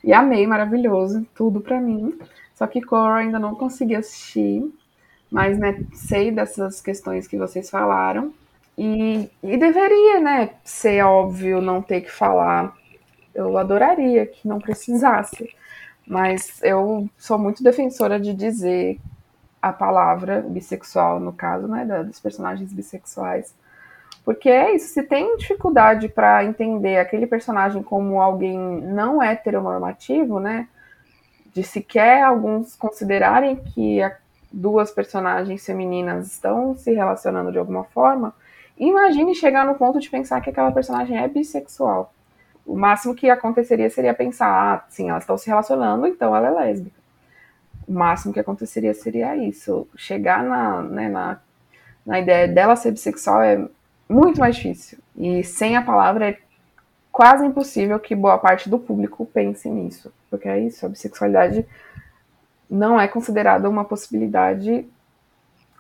E 0.03 0.13
amei, 0.13 0.47
maravilhoso, 0.47 1.27
tudo 1.35 1.61
para 1.61 1.81
mim. 1.81 2.19
Só 2.55 2.67
que 2.67 2.81
Cora 2.81 3.17
ainda 3.17 3.39
não 3.39 3.55
consegui 3.55 3.95
assistir, 3.95 4.65
mas 5.31 5.59
né, 5.59 5.81
sei 5.93 6.31
dessas 6.31 6.81
questões 6.81 7.29
que 7.29 7.37
vocês 7.37 7.71
falaram. 7.71 8.33
E, 8.77 9.29
e 9.43 9.57
deveria, 9.57 10.21
né, 10.21 10.51
ser 10.65 11.05
óbvio 11.05 11.61
não 11.61 11.83
ter 11.83 12.03
que 12.03 12.11
falar. 12.11 12.77
Eu 13.35 13.57
adoraria 13.59 14.27
que 14.27 14.47
não 14.47 14.59
precisasse, 14.59 15.49
mas 16.07 16.61
eu 16.63 17.09
sou 17.17 17.39
muito 17.39 17.63
defensora 17.63 18.19
de 18.19 18.33
dizer 18.33 18.99
a 19.61 19.73
palavra 19.73 20.41
bissexual, 20.41 21.19
no 21.21 21.33
caso, 21.33 21.67
né, 21.67 21.85
dos 22.05 22.21
personagens 22.21 22.73
bissexuais 22.73 23.55
porque 24.29 24.51
é 24.51 24.75
isso, 24.75 24.93
se 24.93 25.03
tem 25.03 25.39
dificuldade 25.39 26.07
para 26.07 26.45
entender 26.45 26.99
aquele 26.99 27.27
personagem 27.27 27.83
como 27.83 28.21
alguém 28.21 28.59
não 28.59 29.23
heteronormativo, 29.23 30.39
né? 30.39 30.69
De 31.55 31.63
sequer 31.63 32.25
alguns 32.25 32.77
considerarem 32.77 33.57
que 33.57 34.01
duas 34.53 34.91
personagens 34.91 35.65
femininas 35.65 36.27
estão 36.27 36.77
se 36.77 36.93
relacionando 36.93 37.51
de 37.51 37.57
alguma 37.57 37.85
forma, 37.85 38.35
imagine 38.77 39.35
chegar 39.35 39.65
no 39.65 39.77
ponto 39.77 39.99
de 39.99 40.11
pensar 40.11 40.43
que 40.43 40.51
aquela 40.51 40.73
personagem 40.73 41.17
é 41.17 41.27
bissexual. 41.27 42.13
O 42.67 42.77
máximo 42.77 43.15
que 43.15 43.31
aconteceria 43.31 43.89
seria 43.89 44.13
pensar, 44.13 44.51
ah, 44.51 44.85
sim, 44.91 45.09
elas 45.09 45.23
estão 45.23 45.39
se 45.39 45.49
relacionando, 45.49 46.07
então 46.07 46.37
ela 46.37 46.49
é 46.49 46.51
lésbica. 46.51 47.01
O 47.89 47.95
máximo 47.95 48.35
que 48.35 48.41
aconteceria 48.41 48.93
seria 48.93 49.35
isso. 49.39 49.89
Chegar 49.97 50.43
na, 50.43 50.83
né, 50.83 51.09
na, 51.09 51.41
na 52.05 52.21
ideia 52.21 52.47
dela 52.47 52.77
ser 52.77 52.91
bissexual 52.91 53.41
é 53.41 53.67
muito 54.09 54.41
mais 54.41 54.57
difícil. 54.57 54.99
E 55.17 55.43
sem 55.45 55.77
a 55.77 55.83
palavra 55.83 56.31
é 56.31 56.39
quase 57.13 57.45
impossível 57.45 57.99
que 57.99 58.15
boa 58.15 58.39
parte 58.39 58.69
do 58.69 58.79
público 58.79 59.27
pense 59.27 59.69
nisso. 59.69 60.13
Porque 60.31 60.49
é 60.49 60.59
isso, 60.59 60.87
a 60.87 60.89
bissexualidade 60.89 61.67
não 62.71 63.01
é 63.01 63.09
considerada 63.09 63.69
uma 63.69 63.85
possibilidade 63.85 64.87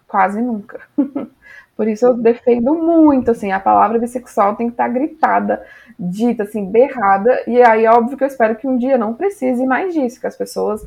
quase 0.06 0.40
nunca. 0.40 0.80
Por 1.76 1.86
isso 1.86 2.06
eu 2.06 2.14
defendo 2.14 2.74
muito, 2.74 3.30
assim, 3.30 3.52
a 3.52 3.60
palavra 3.60 4.00
bissexual 4.00 4.56
tem 4.56 4.66
que 4.66 4.72
estar 4.72 4.88
gritada, 4.88 5.64
dita, 5.96 6.42
assim, 6.42 6.66
berrada, 6.68 7.44
e 7.46 7.62
aí 7.62 7.86
óbvio 7.86 8.16
que 8.16 8.24
eu 8.24 8.28
espero 8.28 8.56
que 8.56 8.66
um 8.66 8.76
dia 8.76 8.98
não 8.98 9.14
precise 9.14 9.64
mais 9.64 9.94
disso, 9.94 10.20
que 10.20 10.26
as 10.26 10.36
pessoas 10.36 10.84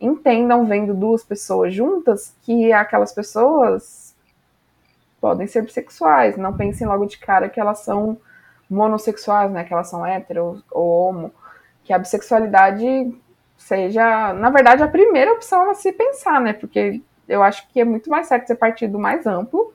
entendam, 0.00 0.64
vendo 0.64 0.94
duas 0.94 1.24
pessoas 1.24 1.74
juntas, 1.74 2.36
que 2.42 2.72
aquelas 2.72 3.12
pessoas 3.12 3.82
podem 5.20 5.46
ser 5.46 5.62
bissexuais. 5.62 6.36
Não 6.36 6.56
pensem 6.56 6.86
logo 6.86 7.06
de 7.06 7.18
cara 7.18 7.48
que 7.48 7.60
elas 7.60 7.80
são 7.80 8.18
monossexuais, 8.68 9.50
né? 9.50 9.64
Que 9.64 9.72
elas 9.72 9.88
são 9.88 10.06
hétero 10.06 10.62
ou 10.70 10.88
homo. 10.88 11.32
Que 11.84 11.92
a 11.92 11.98
bissexualidade 11.98 13.14
seja, 13.56 14.32
na 14.34 14.50
verdade, 14.50 14.82
a 14.82 14.88
primeira 14.88 15.32
opção 15.32 15.70
a 15.70 15.74
se 15.74 15.92
pensar, 15.92 16.40
né? 16.40 16.52
Porque 16.52 17.02
eu 17.28 17.42
acho 17.42 17.68
que 17.68 17.80
é 17.80 17.84
muito 17.84 18.08
mais 18.08 18.26
certo 18.26 18.46
ser 18.46 18.54
partido 18.56 18.98
mais 18.98 19.26
amplo, 19.26 19.72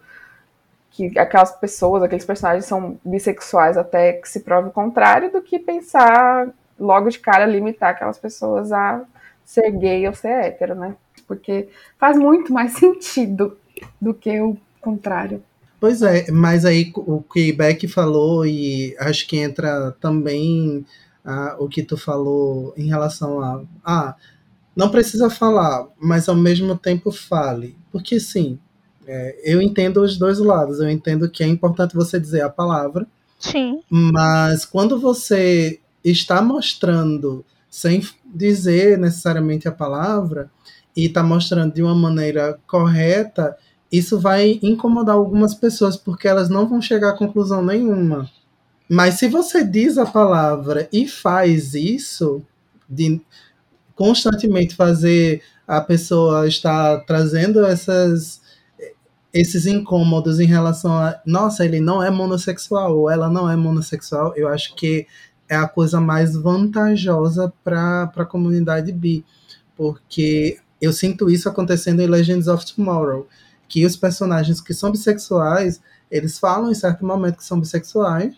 que 0.89 1.17
aquelas 1.17 1.51
pessoas, 1.59 2.03
aqueles 2.03 2.25
personagens 2.25 2.65
são 2.65 2.99
bissexuais 3.03 3.77
até 3.77 4.13
que 4.13 4.29
se 4.29 4.41
prove 4.41 4.69
o 4.69 4.71
contrário, 4.71 5.31
do 5.31 5.41
que 5.41 5.59
pensar 5.59 6.49
logo 6.79 7.09
de 7.09 7.19
cara 7.19 7.45
limitar 7.45 7.91
aquelas 7.91 8.17
pessoas 8.17 8.71
a 8.71 9.03
ser 9.43 9.71
gay 9.71 10.07
ou 10.07 10.13
ser 10.13 10.29
hétero, 10.29 10.75
né? 10.75 10.95
Porque 11.27 11.69
faz 11.97 12.17
muito 12.17 12.53
mais 12.53 12.73
sentido 12.77 13.57
do 13.99 14.13
que 14.13 14.39
o 14.39 14.57
contrário. 14.84 15.43
Pois 15.79 16.01
é, 16.01 16.31
mas 16.31 16.63
aí 16.63 16.91
o 16.95 17.21
que 17.21 17.51
Beck 17.51 17.88
falou, 17.88 18.45
e 18.45 18.95
acho 18.99 19.27
que 19.27 19.38
entra 19.38 19.91
também 19.99 20.86
ah, 21.25 21.55
o 21.59 21.67
que 21.67 21.84
tu 21.84 21.97
falou 21.97 22.73
em 22.77 22.88
relação 22.88 23.41
a. 23.41 23.61
Ah, 23.84 24.15
não 24.75 24.89
precisa 24.89 25.29
falar, 25.29 25.88
mas 25.99 26.27
ao 26.27 26.36
mesmo 26.36 26.77
tempo 26.77 27.11
fale. 27.11 27.75
Porque 27.91 28.19
sim, 28.19 28.57
é, 29.05 29.39
eu 29.43 29.61
entendo 29.61 30.01
os 30.01 30.17
dois 30.17 30.39
lados. 30.39 30.79
Eu 30.79 30.89
entendo 30.89 31.29
que 31.29 31.43
é 31.43 31.47
importante 31.47 31.95
você 31.95 32.19
dizer 32.19 32.41
a 32.41 32.49
palavra. 32.49 33.05
Sim. 33.39 33.81
Mas 33.89 34.65
quando 34.65 34.99
você 34.99 35.79
está 36.03 36.41
mostrando 36.41 37.45
sem 37.69 38.07
dizer 38.23 38.97
necessariamente 38.97 39.67
a 39.67 39.71
palavra 39.71 40.49
e 40.95 41.05
está 41.05 41.23
mostrando 41.23 41.73
de 41.73 41.81
uma 41.81 41.95
maneira 41.95 42.57
correta, 42.67 43.57
isso 43.93 44.19
vai 44.19 44.59
incomodar 44.63 45.13
algumas 45.13 45.53
pessoas 45.53 45.95
porque 45.95 46.27
elas 46.27 46.49
não 46.49 46.67
vão 46.67 46.81
chegar 46.81 47.09
a 47.09 47.17
conclusão 47.17 47.63
nenhuma. 47.63 48.27
Mas 48.89 49.19
se 49.19 49.27
você 49.27 49.63
diz 49.63 49.99
a 49.99 50.05
palavra 50.05 50.89
e 50.91 51.07
faz 51.07 51.75
isso, 51.75 52.41
de 52.89 53.21
constantemente 53.95 54.75
fazer 54.75 55.43
a 55.67 55.79
pessoa 55.79 56.47
estar 56.47 57.01
trazendo 57.05 57.63
essas 57.63 58.41
esses 59.31 59.65
incômodos 59.65 60.39
em 60.39 60.45
relação 60.45 60.93
a, 60.95 61.19
nossa, 61.25 61.63
ele 61.65 61.79
não 61.79 62.01
é 62.03 62.09
monossexual 62.09 62.97
ou 62.97 63.09
ela 63.09 63.29
não 63.29 63.49
é 63.49 63.55
monossexual, 63.55 64.33
eu 64.35 64.47
acho 64.47 64.75
que 64.75 65.07
é 65.49 65.55
a 65.55 65.67
coisa 65.67 65.99
mais 65.99 66.35
vantajosa 66.35 67.51
para 67.63 68.11
a 68.15 68.25
comunidade 68.25 68.91
bi, 68.91 69.25
porque 69.75 70.59
eu 70.79 70.93
sinto 70.93 71.31
isso 71.31 71.49
acontecendo 71.49 72.01
em 72.01 72.07
Legends 72.07 72.47
of 72.47 72.63
Tomorrow 72.63 73.27
que 73.74 73.88
os 73.88 73.97
personagens 73.97 74.61
que 74.61 74.71
são 74.71 74.91
bissexuais, 74.91 75.82
eles 76.11 76.38
falam 76.38 76.69
em 76.69 76.76
certo 76.76 77.03
momento 77.03 77.38
que 77.38 77.43
são 77.43 77.59
bissexuais 77.59 78.36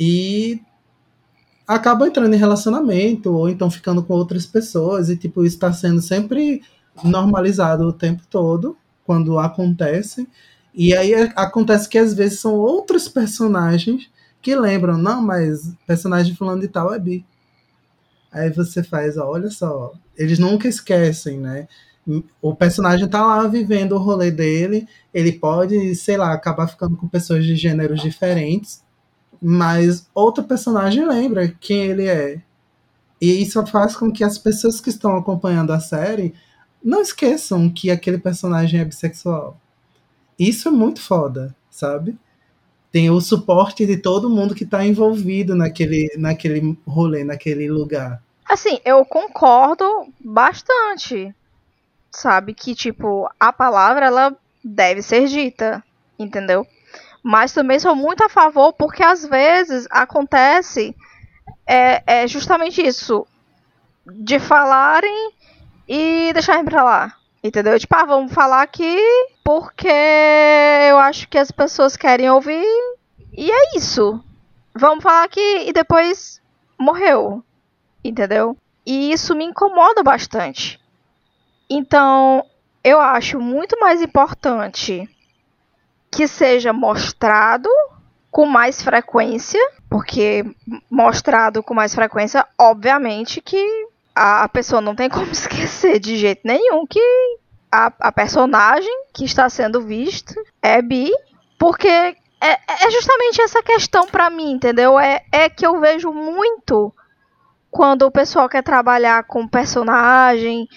e 0.00 0.62
acabam 1.68 2.08
entrando 2.08 2.32
em 2.32 2.38
relacionamento 2.38 3.34
ou 3.34 3.50
então 3.50 3.70
ficando 3.70 4.02
com 4.02 4.14
outras 4.14 4.46
pessoas 4.46 5.10
e 5.10 5.16
tipo 5.18 5.44
isso 5.44 5.56
está 5.56 5.70
sendo 5.74 6.00
sempre 6.00 6.62
normalizado 7.04 7.84
o 7.86 7.92
tempo 7.92 8.22
todo 8.30 8.74
quando 9.04 9.38
acontece. 9.38 10.26
E 10.72 10.96
aí 10.96 11.12
acontece 11.36 11.86
que 11.86 11.98
às 11.98 12.14
vezes 12.14 12.40
são 12.40 12.54
outros 12.54 13.08
personagens 13.08 14.10
que 14.40 14.56
lembram, 14.56 14.96
não, 14.96 15.20
mas 15.20 15.70
personagem 15.86 16.34
fulano 16.34 16.62
de 16.62 16.68
tal 16.68 16.94
é 16.94 16.98
bi. 16.98 17.26
Aí 18.32 18.48
você 18.48 18.82
faz, 18.82 19.18
ó, 19.18 19.28
olha 19.28 19.50
só, 19.50 19.92
eles 20.16 20.38
nunca 20.38 20.66
esquecem, 20.66 21.38
né? 21.38 21.68
O 22.40 22.54
personagem 22.54 23.08
tá 23.08 23.24
lá 23.24 23.46
vivendo 23.46 23.92
o 23.92 23.98
rolê 23.98 24.30
dele, 24.30 24.88
ele 25.14 25.32
pode, 25.32 25.94
sei 25.94 26.16
lá, 26.16 26.32
acabar 26.32 26.66
ficando 26.66 26.96
com 26.96 27.06
pessoas 27.06 27.44
de 27.44 27.54
gêneros 27.54 28.00
diferentes, 28.00 28.82
mas 29.40 30.08
outro 30.14 30.42
personagem 30.42 31.06
lembra 31.06 31.48
quem 31.60 31.84
ele 31.84 32.06
é. 32.06 32.40
E 33.20 33.40
isso 33.40 33.64
faz 33.66 33.94
com 33.94 34.10
que 34.10 34.24
as 34.24 34.36
pessoas 34.36 34.80
que 34.80 34.90
estão 34.90 35.16
acompanhando 35.16 35.72
a 35.72 35.78
série 35.78 36.34
não 36.82 37.00
esqueçam 37.00 37.70
que 37.70 37.90
aquele 37.90 38.18
personagem 38.18 38.80
é 38.80 38.84
bissexual. 38.84 39.56
Isso 40.36 40.68
é 40.68 40.70
muito 40.72 41.00
foda, 41.00 41.54
sabe? 41.70 42.18
Tem 42.90 43.08
o 43.10 43.20
suporte 43.20 43.86
de 43.86 43.96
todo 43.96 44.28
mundo 44.28 44.54
que 44.54 44.64
está 44.64 44.84
envolvido 44.84 45.54
naquele, 45.54 46.12
naquele 46.18 46.76
rolê, 46.84 47.22
naquele 47.22 47.70
lugar. 47.70 48.20
Assim, 48.44 48.80
eu 48.84 49.04
concordo 49.04 49.84
bastante. 50.20 51.34
Sabe 52.12 52.54
que, 52.54 52.74
tipo, 52.74 53.28
a 53.40 53.52
palavra 53.52 54.06
ela 54.06 54.36
deve 54.62 55.02
ser 55.02 55.26
dita, 55.26 55.82
entendeu? 56.18 56.66
Mas 57.22 57.52
também 57.52 57.78
sou 57.78 57.94
muito 57.96 58.22
a 58.22 58.28
favor 58.28 58.72
porque 58.72 59.02
às 59.02 59.24
vezes 59.24 59.86
acontece 59.90 60.94
é, 61.66 62.02
é 62.06 62.26
justamente 62.26 62.84
isso 62.84 63.26
de 64.06 64.38
falarem 64.38 65.32
e 65.88 66.32
deixarem 66.32 66.64
pra 66.64 66.82
lá. 66.82 67.16
Entendeu? 67.42 67.78
Tipo, 67.78 67.96
ah, 67.96 68.04
vamos 68.04 68.32
falar 68.32 68.62
aqui 68.62 68.98
porque 69.44 69.88
eu 70.88 70.98
acho 70.98 71.28
que 71.28 71.38
as 71.38 71.50
pessoas 71.50 71.96
querem 71.96 72.30
ouvir. 72.30 72.64
E 73.32 73.50
é 73.50 73.76
isso. 73.76 74.22
Vamos 74.74 75.02
falar 75.02 75.24
aqui 75.24 75.68
e 75.68 75.72
depois 75.72 76.40
morreu. 76.78 77.42
Entendeu? 78.04 78.56
E 78.86 79.12
isso 79.12 79.34
me 79.34 79.44
incomoda 79.44 80.02
bastante. 80.02 80.81
Então, 81.74 82.44
eu 82.84 83.00
acho 83.00 83.40
muito 83.40 83.80
mais 83.80 84.02
importante 84.02 85.08
que 86.10 86.28
seja 86.28 86.70
mostrado 86.70 87.70
com 88.30 88.44
mais 88.44 88.82
frequência, 88.82 89.58
porque 89.88 90.44
mostrado 90.90 91.62
com 91.62 91.72
mais 91.72 91.94
frequência, 91.94 92.46
obviamente 92.58 93.40
que 93.40 93.86
a, 94.14 94.46
pessoa 94.50 94.82
não 94.82 94.94
tem 94.94 95.08
como 95.10 95.32
esquecer 95.32 95.98
de 95.98 96.18
jeito 96.18 96.42
nenhum 96.44 96.86
que 96.86 97.00
a, 97.70 97.90
a 98.00 98.12
personagem 98.12 99.06
que 99.10 99.24
está 99.24 99.48
sendo 99.48 99.80
vista 99.80 100.34
é 100.60 100.82
bi, 100.82 101.10
porque 101.58 101.88
é, 101.88 102.16
é 102.40 102.90
justamente 102.90 103.40
essa 103.40 103.62
questão 103.62 104.06
para 104.06 104.28
mim, 104.28 104.52
entendeu? 104.52 104.98
É, 104.98 105.24
é 105.32 105.48
que 105.48 105.66
eu 105.66 105.80
vejo 105.80 106.12
muito 106.12 106.92
quando 107.70 108.02
o 108.02 108.10
pessoal 108.10 108.46
quer 108.46 108.62
trabalhar 108.62 109.24
com 109.24 109.48
personagem 109.48 110.68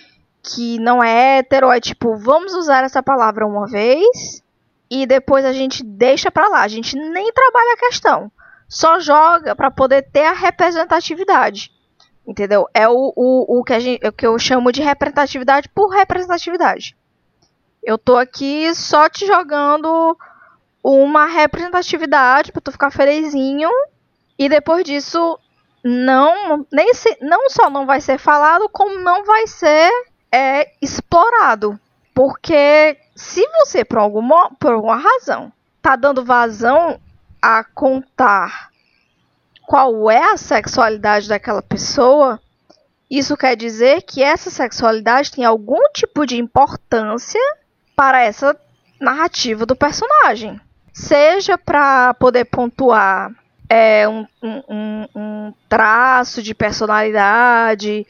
que 0.46 0.80
não 0.80 1.04
é 1.04 1.40
hétero, 1.40 1.72
é 1.72 1.80
tipo, 1.80 2.16
vamos 2.16 2.54
usar 2.54 2.84
essa 2.84 3.02
palavra 3.02 3.48
uma 3.48 3.68
vez 3.68 4.44
e 4.90 5.08
depois 5.08 5.44
a 5.44 5.52
gente 5.52 5.84
deixa 5.84 6.30
pra 6.30 6.48
lá. 6.48 6.62
A 6.62 6.68
gente 6.68 6.96
nem 6.96 7.34
trabalha 7.34 7.74
a 7.74 7.78
questão. 7.78 8.32
Só 8.68 9.00
joga 9.00 9.56
para 9.56 9.72
poder 9.72 10.04
ter 10.12 10.26
a 10.26 10.34
representatividade. 10.34 11.72
Entendeu? 12.28 12.68
É 12.74 12.88
o, 12.88 13.14
o, 13.16 13.60
o, 13.60 13.64
que 13.64 13.74
a 13.74 13.80
gente, 13.80 14.08
o 14.08 14.12
que 14.12 14.26
eu 14.26 14.38
chamo 14.38 14.72
de 14.72 14.82
representatividade 14.82 15.70
por 15.70 15.90
representatividade. 15.90 16.96
Eu 17.84 17.98
tô 17.98 18.18
aqui 18.18 18.74
só 18.74 19.10
te 19.10 19.26
jogando 19.28 20.18
uma 20.84 21.26
representatividade 21.26 22.52
para 22.52 22.62
tu 22.62 22.72
ficar 22.72 22.92
felizinho 22.92 23.70
e 24.38 24.50
depois 24.50 24.84
disso 24.84 25.40
não 25.84 26.66
nem 26.72 26.94
se, 26.96 27.16
não 27.22 27.48
só 27.50 27.70
não 27.70 27.86
vai 27.86 28.02
ser 28.02 28.18
falado 28.18 28.68
como 28.70 29.00
não 29.00 29.24
vai 29.24 29.46
ser 29.46 29.92
é, 30.36 30.72
explorado 30.82 31.80
porque 32.14 32.98
se 33.16 33.48
você 33.60 33.86
por 33.86 34.00
alguma 34.00 34.52
por 34.60 34.74
alguma 34.74 34.98
razão 34.98 35.50
tá 35.82 35.96
dando 35.96 36.26
vazão 36.26 37.00
a 37.42 37.64
contar 37.64 38.70
qual 39.66 40.12
é 40.12 40.34
a 40.34 40.38
sexualidade 40.38 41.30
daquela 41.30 41.62
pessoa, 41.62 42.40
isso 43.10 43.38
quer 43.38 43.56
dizer 43.56 44.02
que 44.02 44.22
essa 44.22 44.50
sexualidade 44.50 45.32
tem 45.32 45.46
algum 45.46 45.82
tipo 45.94 46.26
de 46.26 46.38
importância 46.38 47.42
para 47.96 48.22
essa 48.22 48.56
narrativa 49.00 49.66
do 49.66 49.76
personagem. 49.76 50.60
Seja 50.94 51.58
para 51.58 52.14
poder 52.16 52.46
pontuar 52.46 53.32
é, 53.70 54.08
um, 54.08 54.26
um, 54.42 55.08
um, 55.16 55.54
traço 55.68 56.42
de 56.42 56.54
personalidade, 56.54 58.06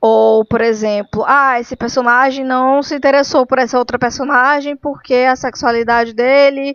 ou, 0.00 0.44
por 0.44 0.60
exemplo, 0.62 1.24
ah, 1.26 1.60
esse 1.60 1.76
personagem 1.76 2.44
não 2.44 2.82
se 2.82 2.94
interessou 2.94 3.44
por 3.44 3.58
essa 3.58 3.78
outra 3.78 3.98
personagem 3.98 4.74
porque 4.74 5.14
a 5.14 5.36
sexualidade 5.36 6.14
dele 6.14 6.74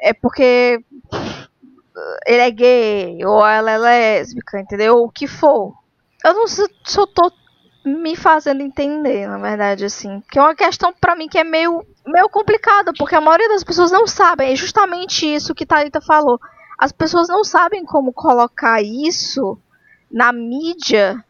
é 0.00 0.12
porque 0.12 0.82
ele 2.26 2.42
é 2.42 2.50
gay, 2.50 3.24
ou 3.24 3.46
ela 3.46 3.70
é 3.70 3.78
lésbica, 3.78 4.60
entendeu? 4.60 4.96
O 4.96 5.10
que 5.10 5.26
for. 5.26 5.74
Eu 6.24 6.34
não 6.34 6.46
sei 6.46 6.66
se 6.84 7.06
tô 7.14 7.32
me 7.84 8.16
fazendo 8.16 8.62
entender, 8.62 9.28
na 9.28 9.38
verdade, 9.38 9.84
assim. 9.84 10.20
Que 10.30 10.38
é 10.38 10.42
uma 10.42 10.54
questão 10.54 10.92
para 10.92 11.14
mim 11.14 11.28
que 11.28 11.38
é 11.38 11.44
meio, 11.44 11.86
meio 12.04 12.28
complicada, 12.28 12.92
porque 12.98 13.14
a 13.14 13.20
maioria 13.20 13.48
das 13.48 13.62
pessoas 13.62 13.92
não 13.92 14.06
sabem. 14.06 14.52
É 14.52 14.56
justamente 14.56 15.24
isso 15.24 15.54
que 15.54 15.64
Thalita 15.64 16.00
falou. 16.00 16.40
As 16.78 16.90
pessoas 16.90 17.28
não 17.28 17.44
sabem 17.44 17.84
como 17.84 18.12
colocar 18.12 18.82
isso 18.82 19.56
na 20.10 20.32
mídia 20.32 21.24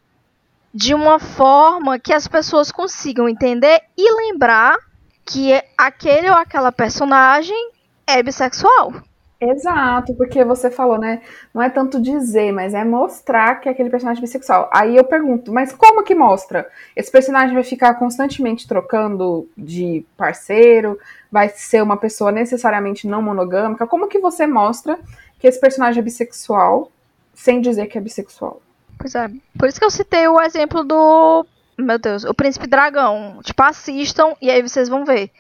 de 0.76 0.92
uma 0.92 1.18
forma 1.18 1.98
que 1.98 2.12
as 2.12 2.28
pessoas 2.28 2.70
consigam 2.70 3.26
entender 3.26 3.80
e 3.96 4.12
lembrar 4.28 4.76
que 5.24 5.50
aquele 5.76 6.28
ou 6.28 6.36
aquela 6.36 6.70
personagem 6.70 7.72
é 8.06 8.22
bissexual. 8.22 8.92
Exato, 9.40 10.14
porque 10.14 10.44
você 10.44 10.70
falou, 10.70 10.98
né? 10.98 11.22
Não 11.54 11.62
é 11.62 11.70
tanto 11.70 11.98
dizer, 11.98 12.52
mas 12.52 12.74
é 12.74 12.84
mostrar 12.84 13.54
que 13.58 13.70
é 13.70 13.72
aquele 13.72 13.88
personagem 13.88 14.20
bissexual. 14.20 14.68
Aí 14.70 14.94
eu 14.94 15.04
pergunto, 15.04 15.50
mas 15.50 15.72
como 15.72 16.02
que 16.02 16.14
mostra? 16.14 16.68
Esse 16.94 17.10
personagem 17.10 17.54
vai 17.54 17.64
ficar 17.64 17.94
constantemente 17.94 18.68
trocando 18.68 19.48
de 19.56 20.04
parceiro? 20.14 20.98
Vai 21.32 21.48
ser 21.48 21.82
uma 21.82 21.96
pessoa 21.96 22.30
necessariamente 22.30 23.06
não 23.06 23.22
monogâmica? 23.22 23.86
Como 23.86 24.08
que 24.08 24.18
você 24.18 24.46
mostra 24.46 24.98
que 25.38 25.46
esse 25.46 25.58
personagem 25.58 26.00
é 26.00 26.04
bissexual 26.04 26.92
sem 27.32 27.62
dizer 27.62 27.86
que 27.86 27.96
é 27.96 28.00
bissexual? 28.00 28.60
Pois 28.98 29.14
é. 29.14 29.30
Por 29.58 29.68
isso 29.68 29.78
que 29.78 29.84
eu 29.84 29.90
citei 29.90 30.26
o 30.28 30.40
exemplo 30.40 30.84
do. 30.84 31.46
Meu 31.78 31.98
Deus, 31.98 32.24
o 32.24 32.34
Príncipe 32.34 32.66
Dragão. 32.66 33.40
Tipo, 33.42 33.62
assistam 33.62 34.34
e 34.40 34.50
aí 34.50 34.62
vocês 34.62 34.88
vão 34.88 35.04
ver 35.04 35.30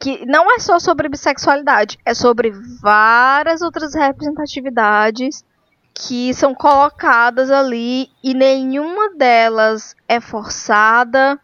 que 0.00 0.24
não 0.24 0.50
é 0.50 0.58
só 0.58 0.78
sobre 0.78 1.10
bissexualidade, 1.10 1.98
é 2.06 2.14
sobre 2.14 2.50
várias 2.80 3.60
outras 3.60 3.94
representatividades 3.94 5.44
que 5.92 6.32
são 6.32 6.54
colocadas 6.54 7.50
ali 7.50 8.08
e 8.24 8.32
nenhuma 8.32 9.14
delas 9.14 9.94
é 10.08 10.18
forçada, 10.18 11.38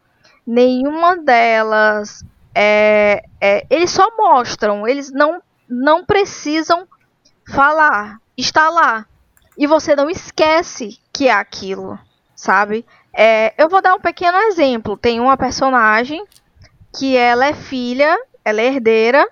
nenhuma 0.46 1.18
delas 1.18 2.24
é, 2.54 3.24
é 3.38 3.66
eles 3.68 3.90
só 3.90 4.08
mostram, 4.16 4.88
eles 4.88 5.12
não 5.12 5.42
não 5.68 6.04
precisam 6.04 6.88
falar, 7.46 8.18
está 8.38 8.70
lá 8.70 9.06
e 9.56 9.66
você 9.66 9.96
não 9.96 10.10
esquece 10.10 10.98
que 11.12 11.28
é 11.28 11.32
aquilo, 11.32 11.98
sabe? 12.34 12.84
É, 13.12 13.54
eu 13.56 13.68
vou 13.68 13.80
dar 13.80 13.94
um 13.94 14.00
pequeno 14.00 14.36
exemplo. 14.38 14.96
Tem 14.96 15.20
uma 15.20 15.36
personagem 15.36 16.24
que 16.92 17.16
ela 17.16 17.46
é 17.46 17.52
filha 17.52 18.18
ela 18.46 18.60
é 18.60 18.66
herdeira 18.66 19.28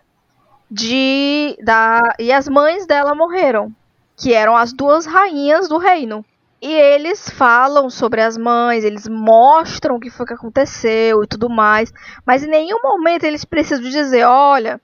de 0.68 1.56
da 1.62 2.00
e 2.18 2.32
as 2.32 2.48
mães 2.48 2.84
dela 2.84 3.14
morreram, 3.14 3.72
que 4.16 4.34
eram 4.34 4.56
as 4.56 4.72
duas 4.72 5.06
rainhas 5.06 5.68
do 5.68 5.78
reino. 5.78 6.24
E 6.60 6.72
eles 6.72 7.30
falam 7.30 7.88
sobre 7.88 8.20
as 8.22 8.36
mães, 8.36 8.82
eles 8.82 9.06
mostram 9.06 9.94
o 9.94 10.00
que 10.00 10.10
foi 10.10 10.26
que 10.26 10.32
aconteceu 10.32 11.22
e 11.22 11.26
tudo 11.28 11.48
mais, 11.48 11.92
mas 12.26 12.42
em 12.42 12.48
nenhum 12.48 12.80
momento 12.82 13.22
eles 13.22 13.44
precisam 13.44 13.88
dizer, 13.88 14.24
olha, 14.24 14.80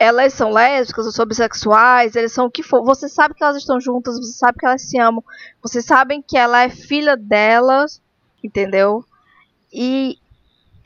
elas 0.00 0.32
são 0.32 0.50
lésbicas 0.50 1.04
ou 1.04 1.12
são 1.12 1.26
bissexuais, 1.26 2.16
eles 2.16 2.32
são 2.32 2.46
o 2.46 2.50
que 2.50 2.62
for. 2.62 2.82
Você 2.82 3.06
sabe 3.06 3.34
que 3.34 3.44
elas 3.44 3.58
estão 3.58 3.78
juntas, 3.78 4.16
você 4.16 4.32
sabe 4.32 4.56
que 4.58 4.64
elas 4.64 4.80
se 4.80 4.98
amam, 4.98 5.22
vocês 5.60 5.84
sabem 5.84 6.22
que 6.22 6.38
ela 6.38 6.62
é 6.62 6.70
filha 6.70 7.14
delas, 7.18 8.00
entendeu? 8.42 9.04
E 9.70 10.18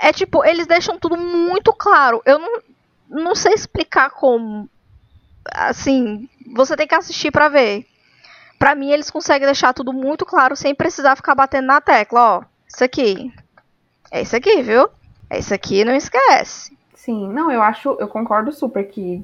é 0.01 0.13
tipo, 0.13 0.45
eles 0.45 0.67
deixam 0.67 0.99
tudo 0.99 1.17
muito 1.17 1.73
claro. 1.73 2.21
Eu 2.27 2.41
não, 2.41 2.63
não 3.09 3.35
sei 3.37 3.55
explicar 3.55 4.11
como. 4.11 4.69
Assim, 5.53 6.29
você 6.53 6.75
tem 6.75 6.89
que 6.89 6.95
assistir 6.97 7.31
para 7.31 7.49
ver. 7.49 7.87
Para 8.59 8.75
mim, 8.75 8.91
eles 8.91 9.13
conseguem 9.13 9.47
deixar 9.47 9.73
tudo 9.73 9.93
muito 9.93 10.27
claro 10.27 10.57
sem 10.57 10.75
precisar 10.75 11.15
ficar 11.15 11.37
batendo 11.37 11.67
na 11.67 11.81
tecla, 11.81 12.39
ó. 12.39 12.45
Isso 12.67 12.83
aqui. 12.83 13.33
É 14.11 14.23
isso 14.23 14.35
aqui, 14.35 14.61
viu? 14.61 14.89
Esse 15.31 15.55
aqui 15.55 15.85
não 15.85 15.95
esquece. 15.95 16.77
Sim, 17.05 17.29
não, 17.29 17.51
eu 17.51 17.61
acho, 17.61 17.99
eu 18.01 18.09
concordo 18.09 18.51
super 18.51 18.83
que 18.89 19.23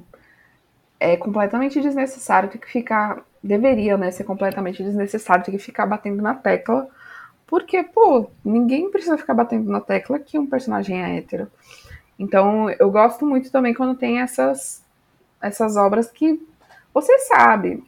é 1.01 1.17
completamente 1.17 1.81
desnecessário 1.81 2.51
ter 2.51 2.59
que 2.59 2.71
ficar. 2.71 3.25
Deveria, 3.43 3.97
né, 3.97 4.11
ser 4.11 4.25
completamente 4.25 4.83
desnecessário 4.83 5.43
ter 5.43 5.51
que 5.51 5.59
ficar 5.59 5.87
batendo 5.87 6.21
na 6.21 6.35
tecla. 6.35 6.87
Porque, 7.47 7.83
pô, 7.83 8.31
ninguém 8.45 8.91
precisa 8.91 9.17
ficar 9.17 9.33
batendo 9.33 9.71
na 9.73 9.81
tecla 9.81 10.19
que 10.19 10.39
um 10.39 10.47
personagem 10.47 11.03
é 11.03 11.17
hétero. 11.17 11.51
Então, 12.19 12.69
eu 12.69 12.91
gosto 12.91 13.25
muito 13.25 13.51
também 13.51 13.73
quando 13.73 13.97
tem 13.97 14.21
essas, 14.21 14.85
essas 15.41 15.75
obras 15.79 16.11
que 16.11 16.39
você 16.93 17.19
sabe. 17.21 17.83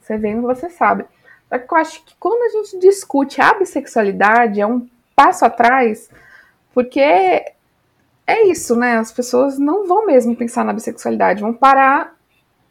Você 0.00 0.18
vendo, 0.18 0.42
você 0.42 0.68
sabe. 0.68 1.04
Só 1.48 1.56
que 1.56 1.72
eu 1.72 1.78
acho 1.78 2.04
que 2.04 2.16
quando 2.18 2.42
a 2.42 2.48
gente 2.48 2.80
discute 2.80 3.40
a 3.40 3.54
bissexualidade, 3.54 4.60
é 4.60 4.66
um 4.66 4.88
passo 5.14 5.44
atrás, 5.44 6.10
porque 6.74 7.54
é 8.26 8.46
isso, 8.48 8.74
né? 8.74 8.96
As 8.96 9.12
pessoas 9.12 9.58
não 9.58 9.86
vão 9.86 10.04
mesmo 10.04 10.34
pensar 10.34 10.64
na 10.64 10.72
bissexualidade, 10.72 11.40
vão 11.40 11.54
parar 11.54 12.14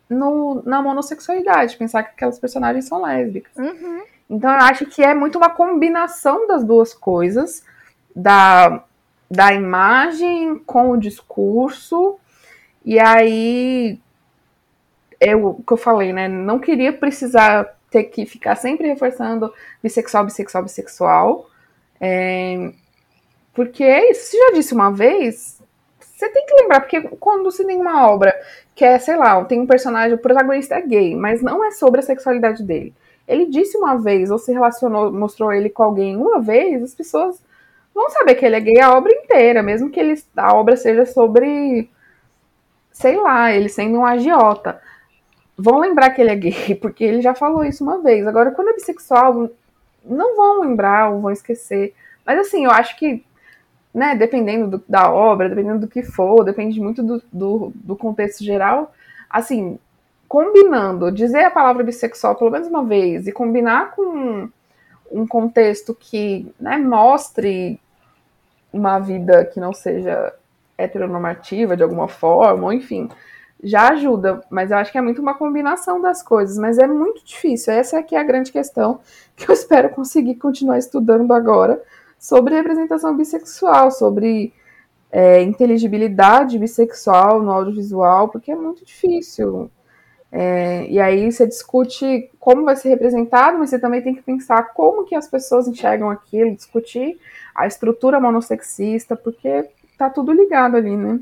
no, 0.09 0.61
na 0.65 0.81
monossexualidade, 0.81 1.77
pensar 1.77 2.03
que 2.03 2.11
aquelas 2.11 2.37
personagens 2.37 2.85
são 2.85 3.01
lésbicas. 3.01 3.55
Uhum. 3.55 4.03
Então 4.29 4.51
eu 4.51 4.59
acho 4.59 4.85
que 4.87 5.03
é 5.03 5.13
muito 5.13 5.37
uma 5.37 5.49
combinação 5.49 6.47
das 6.47 6.63
duas 6.63 6.93
coisas, 6.93 7.63
da, 8.15 8.83
da 9.29 9.53
imagem 9.53 10.59
com 10.65 10.91
o 10.91 10.97
discurso, 10.97 12.17
e 12.83 12.99
aí 12.99 13.99
é 15.19 15.35
o 15.35 15.55
que 15.55 15.73
eu 15.73 15.77
falei, 15.77 16.11
né? 16.11 16.27
Não 16.27 16.59
queria 16.59 16.91
precisar 16.91 17.75
ter 17.89 18.05
que 18.05 18.25
ficar 18.25 18.55
sempre 18.55 18.87
reforçando 18.87 19.53
bissexual, 19.81 20.25
bissexual, 20.25 20.63
bissexual. 20.63 21.49
É, 21.99 22.73
porque 23.55 23.83
é 23.83 24.11
isso, 24.11 24.31
você 24.31 24.37
já 24.37 24.51
disse 24.51 24.73
uma 24.73 24.91
vez, 24.91 25.61
você 25.99 26.29
tem 26.29 26.45
que 26.45 26.55
lembrar, 26.55 26.81
porque 26.81 27.01
quando 27.19 27.49
se 27.51 27.65
tem 27.65 27.79
uma 27.79 28.07
obra 28.09 28.33
que 28.75 28.83
é, 28.83 28.99
sei 28.99 29.15
lá, 29.15 29.43
tem 29.45 29.61
um 29.61 29.65
personagem, 29.65 30.13
o 30.13 30.19
protagonista 30.19 30.75
é 30.75 30.81
gay, 30.81 31.15
mas 31.15 31.41
não 31.41 31.63
é 31.63 31.71
sobre 31.71 32.01
a 32.01 32.03
sexualidade 32.03 32.61
dele. 32.61 32.93
Ele 33.25 33.45
disse 33.45 33.77
uma 33.77 33.97
vez, 33.97 34.29
ou 34.29 34.37
se 34.37 34.51
relacionou, 34.51 35.11
mostrou 35.11 35.53
ele 35.53 35.69
com 35.69 35.83
alguém 35.83 36.17
uma 36.17 36.41
vez, 36.41 36.83
as 36.83 36.93
pessoas 36.93 37.41
vão 37.93 38.09
saber 38.09 38.35
que 38.35 38.45
ele 38.45 38.57
é 38.57 38.59
gay 38.59 38.81
a 38.81 38.93
obra 38.93 39.13
inteira, 39.13 39.63
mesmo 39.63 39.89
que 39.89 39.99
ele, 39.99 40.21
a 40.35 40.53
obra 40.53 40.75
seja 40.75 41.05
sobre, 41.05 41.89
sei 42.91 43.15
lá, 43.15 43.53
ele 43.53 43.69
sendo 43.69 43.99
um 43.99 44.05
agiota. 44.05 44.81
Vão 45.57 45.79
lembrar 45.79 46.09
que 46.09 46.21
ele 46.21 46.31
é 46.31 46.35
gay, 46.35 46.75
porque 46.81 47.05
ele 47.05 47.21
já 47.21 47.33
falou 47.33 47.63
isso 47.63 47.83
uma 47.83 48.01
vez. 48.01 48.27
Agora, 48.27 48.51
quando 48.51 48.69
é 48.69 48.73
bissexual, 48.73 49.49
não 50.03 50.35
vão 50.35 50.61
lembrar 50.61 51.11
ou 51.11 51.21
vão 51.21 51.31
esquecer. 51.31 51.93
Mas 52.25 52.39
assim, 52.39 52.65
eu 52.65 52.71
acho 52.71 52.97
que 52.97 53.23
né, 53.95 54.13
dependendo 54.13 54.77
do, 54.77 54.83
da 54.89 55.09
obra, 55.09 55.47
dependendo 55.47 55.79
do 55.79 55.87
que 55.87 56.03
for, 56.03 56.43
depende 56.43 56.81
muito 56.81 57.01
do, 57.01 57.23
do, 57.31 57.71
do, 57.73 57.95
contexto 57.95 58.43
geral, 58.43 58.93
assim, 59.29 59.79
combinando, 60.27 61.09
dizer 61.09 61.45
a 61.45 61.51
palavra 61.51 61.81
bissexual 61.81 62.35
pelo 62.35 62.51
menos 62.51 62.67
uma 62.67 62.83
vez 62.83 63.25
e 63.25 63.31
combinar 63.31 63.95
com 63.95 64.49
um 65.09 65.25
contexto 65.25 65.95
que 65.97 66.53
né, 66.59 66.75
mostre 66.75 67.79
uma 68.73 68.99
vida 68.99 69.45
que 69.45 69.61
não 69.61 69.73
seja 69.73 70.33
heteronormativa 70.77 71.77
de 71.77 71.83
alguma 71.83 72.09
forma, 72.09 72.65
ou 72.65 72.73
enfim, 72.73 73.09
já 73.63 73.91
ajuda, 73.91 74.43
mas 74.49 74.71
eu 74.71 74.77
acho 74.77 74.91
que 74.91 74.97
é 74.97 75.01
muito 75.01 75.21
uma 75.21 75.35
combinação 75.35 76.01
das 76.01 76.21
coisas, 76.21 76.57
mas 76.57 76.77
é 76.77 76.85
muito 76.85 77.23
difícil, 77.23 77.71
essa 77.71 77.97
é 77.97 78.03
que 78.03 78.13
é 78.13 78.19
a 78.19 78.23
grande 78.23 78.51
questão 78.51 78.99
que 79.37 79.49
eu 79.49 79.53
espero 79.53 79.87
conseguir 79.89 80.35
continuar 80.35 80.77
estudando 80.77 81.33
agora, 81.33 81.81
sobre 82.25 82.55
representação 82.55 83.15
bissexual, 83.15 83.91
sobre 83.91 84.51
é, 85.11 85.43
inteligibilidade 85.43 86.57
bissexual 86.57 87.39
no 87.39 87.51
audiovisual, 87.51 88.29
porque 88.29 88.51
é 88.51 88.55
muito 88.55 88.83
difícil. 88.83 89.69
É, 90.31 90.87
e 90.89 90.99
aí 90.99 91.31
você 91.31 91.45
discute 91.45 92.31
como 92.39 92.65
vai 92.65 92.75
ser 92.75 92.89
representado, 92.89 93.59
mas 93.59 93.69
você 93.69 93.77
também 93.77 94.01
tem 94.01 94.15
que 94.15 94.23
pensar 94.23 94.73
como 94.73 95.05
que 95.05 95.13
as 95.13 95.27
pessoas 95.27 95.67
enxergam 95.67 96.09
aquilo, 96.09 96.55
discutir 96.55 97.19
a 97.53 97.67
estrutura 97.67 98.19
monossexista, 98.19 99.15
porque 99.15 99.69
tá 99.95 100.09
tudo 100.09 100.33
ligado 100.33 100.77
ali, 100.77 100.97
né? 100.97 101.19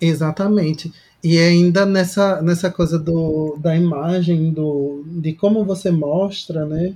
Exatamente. 0.00 0.92
E 1.22 1.36
ainda 1.36 1.84
nessa, 1.84 2.40
nessa 2.40 2.70
coisa 2.70 2.96
do, 2.96 3.56
da 3.58 3.74
imagem, 3.74 4.52
do, 4.52 5.02
de 5.04 5.32
como 5.32 5.64
você 5.64 5.90
mostra, 5.90 6.64
né? 6.64 6.94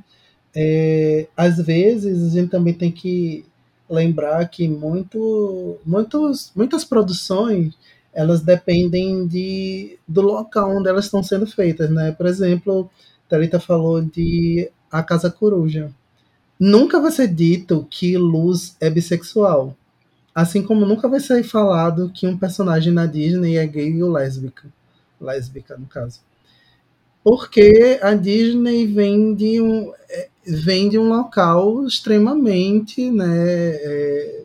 É, 0.55 1.29
às 1.37 1.59
vezes 1.59 2.27
a 2.27 2.41
gente 2.41 2.51
também 2.51 2.75
tem 2.75 2.91
que 2.91 3.45
lembrar 3.89 4.47
que 4.49 4.69
muito, 4.69 5.79
muitos, 5.85 6.53
muitas 6.55 6.85
produções 6.85 7.75
elas 8.13 8.41
dependem 8.41 9.27
de, 9.27 9.99
do 10.07 10.21
local 10.21 10.77
onde 10.77 10.89
elas 10.89 11.05
estão 11.05 11.23
sendo 11.23 11.47
feitas, 11.47 11.89
né? 11.91 12.13
Por 12.13 12.27
exemplo, 12.27 12.91
Thalita 13.29 13.61
falou 13.61 14.03
de 14.03 14.71
A 14.91 15.03
Casa 15.03 15.31
Coruja. 15.31 15.93
Nunca 16.59 17.01
vai 17.01 17.13
ser 17.13 17.29
dito 17.29 17.87
que 17.89 18.17
Luz 18.17 18.77
é 18.81 18.91
bissexual. 18.91 19.77
Assim 20.35 20.63
como 20.63 20.87
nunca 20.87 21.09
vai 21.09 21.21
ser 21.21 21.43
falado 21.45 22.11
que 22.13 22.27
um 22.27 22.37
personagem 22.37 22.93
na 22.93 23.07
Disney 23.07 23.57
é 23.57 23.67
gay 23.67 24.03
ou 24.03 24.11
lésbica. 24.11 24.69
Lésbica, 25.21 25.77
no 25.77 25.87
caso. 25.87 26.21
Porque 27.23 27.99
a 28.03 28.15
Disney 28.15 28.87
vem 28.87 29.35
de 29.35 29.61
um, 29.61 29.93
é, 30.09 30.29
vem 30.47 30.89
de 30.89 30.99
um 30.99 31.09
local 31.09 31.87
extremamente, 31.87 33.11
né, 33.11 33.27
é, 33.27 34.43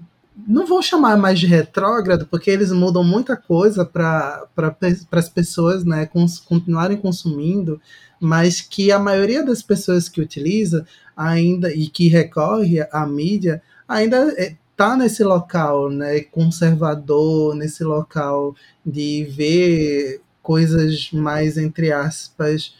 não 0.48 0.66
vou 0.66 0.82
chamar 0.82 1.18
mais 1.18 1.40
de 1.40 1.46
retrógrado, 1.46 2.28
porque 2.28 2.50
eles 2.50 2.72
mudam 2.72 3.04
muita 3.04 3.38
coisa 3.38 3.86
para 3.86 4.46
pra, 4.56 4.76
as 5.12 5.30
pessoas 5.30 5.86
né, 5.86 6.06
cons, 6.06 6.40
continuarem 6.40 6.98
consumindo, 6.98 7.80
mas 8.20 8.60
que 8.60 8.92
a 8.92 9.00
maioria 9.00 9.46
das 9.46 9.62
pessoas 9.62 10.10
que 10.10 10.22
utiliza 10.22 10.86
ainda 11.16 11.74
e 11.74 11.88
que 11.88 12.08
recorre 12.08 12.82
à 12.92 13.06
mídia 13.06 13.62
ainda 13.88 14.34
está 14.40 14.94
é, 14.94 14.98
nesse 14.98 15.24
local 15.24 15.90
né, 15.90 16.22
conservador, 16.22 17.56
nesse 17.56 17.84
local 17.84 18.56
de 18.86 19.26
ver 19.26 20.22
coisas 20.44 21.10
mais, 21.12 21.58
entre 21.58 21.92
aspas, 21.92 22.76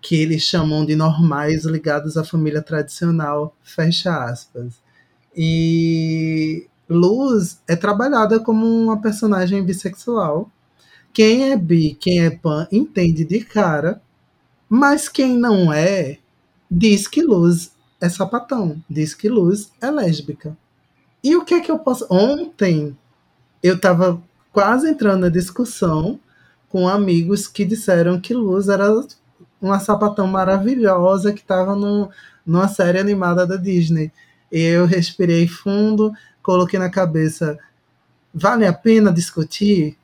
que 0.00 0.16
eles 0.16 0.42
chamam 0.42 0.84
de 0.84 0.96
normais 0.96 1.64
ligados 1.64 2.16
à 2.16 2.24
família 2.24 2.60
tradicional, 2.60 3.54
fecha 3.62 4.24
aspas. 4.24 4.82
E 5.36 6.66
Luz 6.88 7.60
é 7.68 7.76
trabalhada 7.76 8.40
como 8.40 8.66
uma 8.66 9.00
personagem 9.00 9.62
bissexual. 9.62 10.50
Quem 11.12 11.52
é 11.52 11.56
bi, 11.56 11.94
quem 11.94 12.24
é 12.24 12.30
pan, 12.30 12.66
entende 12.72 13.24
de 13.24 13.44
cara, 13.44 14.02
mas 14.68 15.08
quem 15.08 15.36
não 15.36 15.72
é, 15.72 16.18
diz 16.70 17.06
que 17.06 17.22
Luz 17.22 17.72
é 18.00 18.08
sapatão, 18.08 18.82
diz 18.88 19.14
que 19.14 19.28
Luz 19.28 19.70
é 19.80 19.90
lésbica. 19.90 20.56
E 21.22 21.36
o 21.36 21.44
que 21.44 21.54
é 21.54 21.60
que 21.60 21.70
eu 21.70 21.78
posso. 21.78 22.06
Ontem 22.10 22.96
eu 23.62 23.76
estava 23.76 24.20
quase 24.50 24.88
entrando 24.88 25.20
na 25.20 25.28
discussão 25.28 26.18
com 26.72 26.88
amigos 26.88 27.46
que 27.46 27.66
disseram 27.66 28.18
que 28.18 28.32
Luz 28.32 28.66
era 28.66 28.88
uma 29.60 29.78
sapatão 29.78 30.26
maravilhosa 30.26 31.30
que 31.30 31.42
estava 31.42 31.76
numa 31.76 32.66
série 32.66 32.98
animada 32.98 33.46
da 33.46 33.56
Disney. 33.56 34.10
Eu 34.50 34.86
respirei 34.86 35.46
fundo, 35.46 36.14
coloquei 36.42 36.78
na 36.78 36.88
cabeça, 36.88 37.58
vale 38.32 38.66
a 38.66 38.72
pena 38.72 39.12
discutir? 39.12 39.98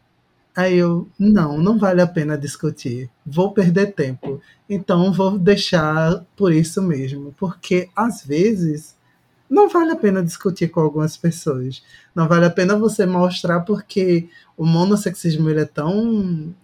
Aí 0.55 0.77
eu, 0.77 1.09
não, 1.19 1.57
não 1.57 1.79
vale 1.79 2.03
a 2.03 2.07
pena 2.07 2.37
discutir. 2.37 3.09
Vou 3.25 3.53
perder 3.53 3.95
tempo. 3.95 4.39
Então 4.69 5.11
vou 5.11 5.39
deixar 5.39 6.23
por 6.37 6.53
isso 6.53 6.83
mesmo. 6.83 7.35
Porque 7.39 7.89
às 7.97 8.23
vezes 8.23 8.95
não 9.49 9.69
vale 9.69 9.93
a 9.93 9.97
pena 9.97 10.23
discutir 10.23 10.69
com 10.69 10.81
algumas 10.81 11.17
pessoas. 11.17 11.83
Não 12.15 12.29
vale 12.29 12.45
a 12.45 12.51
pena 12.51 12.77
você 12.77 13.07
mostrar 13.07 13.61
porque 13.61 14.29
o 14.57 14.67
monossexismo 14.67 15.49
ele 15.49 15.61
é 15.61 15.65
tão 15.65 16.55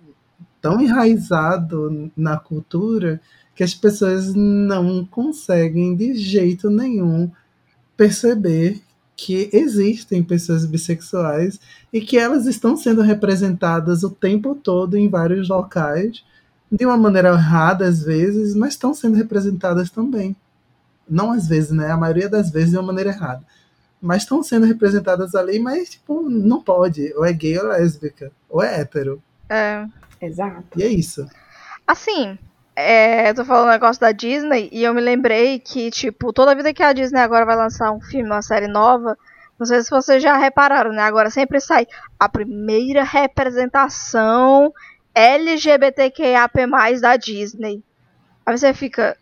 tão 0.61 0.81
enraizado 0.81 2.11
na 2.17 2.39
cultura 2.39 3.21
que 3.55 3.63
as 3.63 3.75
pessoas 3.75 4.35
não 4.35 5.05
conseguem 5.05 5.95
de 5.95 6.15
jeito 6.15 6.71
nenhum 6.71 7.31
perceber 7.97 8.83
que 9.17 9.49
existem 9.53 10.23
pessoas 10.23 10.65
bissexuais 10.65 11.61
e 11.93 12.01
que 12.01 12.19
elas 12.19 12.47
estão 12.47 12.77
sendo 12.77 13.03
representadas 13.03 14.03
o 14.03 14.11
tempo 14.11 14.55
todo 14.55 14.97
em 14.97 15.09
vários 15.09 15.49
locais, 15.49 16.25
de 16.71 16.85
uma 16.85 16.97
maneira 16.97 17.29
errada 17.29 17.87
às 17.87 18.03
vezes, 18.03 18.55
mas 18.55 18.73
estão 18.73 18.93
sendo 18.93 19.17
representadas 19.17 19.91
também. 19.91 20.35
Não 21.09 21.33
às 21.33 21.47
vezes, 21.47 21.71
né? 21.71 21.91
A 21.91 21.97
maioria 21.97 22.29
das 22.29 22.51
vezes 22.51 22.71
de 22.71 22.77
uma 22.77 22.87
maneira 22.87 23.11
errada. 23.11 23.45
Mas 24.01 24.23
estão 24.23 24.43
sendo 24.43 24.67
representadas 24.67 25.35
ali, 25.35 25.59
mas 25.59 25.91
tipo, 25.91 26.29
não 26.29 26.63
pode. 26.63 27.13
Ou 27.15 27.25
é 27.25 27.33
gay 27.33 27.59
ou 27.59 27.73
é 27.73 27.79
lésbica, 27.79 28.31
ou 28.49 28.63
é 28.63 28.81
hétero. 28.81 29.23
É. 29.49 29.87
Exato. 30.21 30.79
E 30.79 30.83
é 30.83 30.89
isso. 30.89 31.27
Assim, 31.87 32.39
é, 32.77 33.31
eu 33.31 33.35
tô 33.35 33.45
falando 33.45 33.69
um 33.69 33.73
negócio 33.73 34.01
da 34.01 34.11
Disney 34.11 34.69
e 34.73 34.83
eu 34.83 34.93
me 34.93 35.01
lembrei 35.01 35.59
que, 35.59 35.91
tipo, 35.91 36.33
toda 36.33 36.55
vida 36.55 36.75
que 36.75 36.83
a 36.83 36.93
Disney 36.93 37.21
agora 37.21 37.45
vai 37.45 37.57
lançar 37.57 37.93
um 37.93 38.01
filme, 38.01 38.29
uma 38.29 38.43
série 38.43 38.67
nova, 38.67 39.17
Não 39.59 39.67
sei 39.67 39.83
se 39.83 39.91
vocês 39.91 40.23
já 40.23 40.37
repararam, 40.37 40.93
né? 40.93 41.03
Agora 41.03 41.31
sempre 41.31 41.61
sai 41.61 41.87
a 42.19 42.29
primeira 42.29 43.05
representação 43.05 44.73
LGBTQIAP+, 45.15 46.67
da 47.01 47.17
Disney. 47.17 47.83
Aí 48.45 48.59
você 48.59 48.75
fica... 48.75 49.17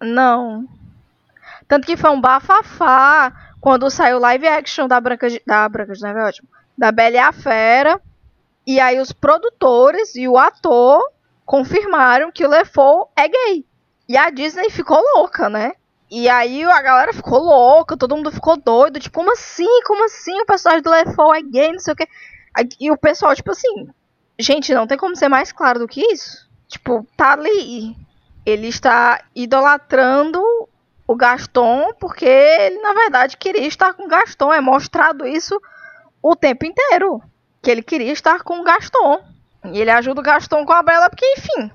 Não. 0.00 0.66
Tanto 1.68 1.86
que 1.86 1.96
foi 1.96 2.10
um 2.10 2.20
bafafá 2.20 3.32
quando 3.60 3.90
saiu 3.90 4.18
live 4.18 4.48
action 4.48 4.88
da 4.88 4.98
Branca 5.00 5.28
de... 5.28 5.42
Da 5.46 5.68
Branca 5.68 5.92
de 5.92 6.02
Neve, 6.02 6.18
é 6.18 6.24
ótimo. 6.24 6.48
Da 6.76 6.90
Bela 6.90 7.16
e 7.16 7.18
a 7.18 7.30
Fera. 7.30 8.00
E 8.66 8.80
aí 8.80 8.98
os 8.98 9.12
produtores 9.12 10.14
e 10.16 10.26
o 10.26 10.38
ator 10.38 11.02
confirmaram 11.44 12.32
que 12.32 12.44
o 12.44 12.48
LeFou 12.48 13.10
é 13.16 13.28
gay. 13.28 13.64
E 14.08 14.16
a 14.16 14.30
Disney 14.30 14.70
ficou 14.70 14.98
louca, 15.16 15.48
né? 15.48 15.72
E 16.10 16.28
aí 16.28 16.64
a 16.64 16.80
galera 16.80 17.12
ficou 17.12 17.38
louca, 17.38 17.96
todo 17.96 18.16
mundo 18.16 18.32
ficou 18.32 18.56
doido. 18.56 18.98
Tipo, 18.98 19.20
como 19.20 19.32
assim? 19.32 19.82
Como 19.84 20.04
assim? 20.04 20.40
O 20.40 20.46
personagem 20.46 20.82
do 20.82 20.90
LeFou 20.90 21.34
é 21.34 21.42
gay, 21.42 21.72
não 21.72 21.78
sei 21.78 21.92
o 21.92 21.96
quê. 21.96 22.08
E 22.80 22.90
o 22.90 22.96
pessoal, 22.96 23.34
tipo 23.34 23.50
assim, 23.50 23.88
gente, 24.38 24.74
não 24.74 24.86
tem 24.86 24.96
como 24.96 25.16
ser 25.16 25.28
mais 25.28 25.52
claro 25.52 25.78
do 25.78 25.88
que 25.88 26.00
isso. 26.00 26.48
Tipo, 26.66 27.06
tá 27.16 27.32
ali. 27.32 27.96
Ele 28.44 28.68
está 28.68 29.22
idolatrando 29.34 30.42
o 31.08 31.16
Gaston 31.16 31.94
porque 31.98 32.26
ele, 32.26 32.78
na 32.82 32.92
verdade, 32.92 33.38
queria 33.38 33.66
estar 33.66 33.94
com 33.94 34.04
o 34.04 34.08
Gaston. 34.08 34.52
É 34.52 34.60
mostrado 34.60 35.26
isso 35.26 35.58
o 36.22 36.36
tempo 36.36 36.66
inteiro. 36.66 37.20
Que 37.62 37.70
ele 37.70 37.82
queria 37.82 38.12
estar 38.12 38.42
com 38.42 38.60
o 38.60 38.62
Gaston. 38.62 39.24
E 39.72 39.80
ele 39.80 39.90
ajuda 39.90 40.20
o 40.20 40.24
Gaston 40.24 40.64
com 40.64 40.72
a 40.72 40.82
Bela, 40.82 41.10
porque, 41.10 41.26
enfim, 41.36 41.72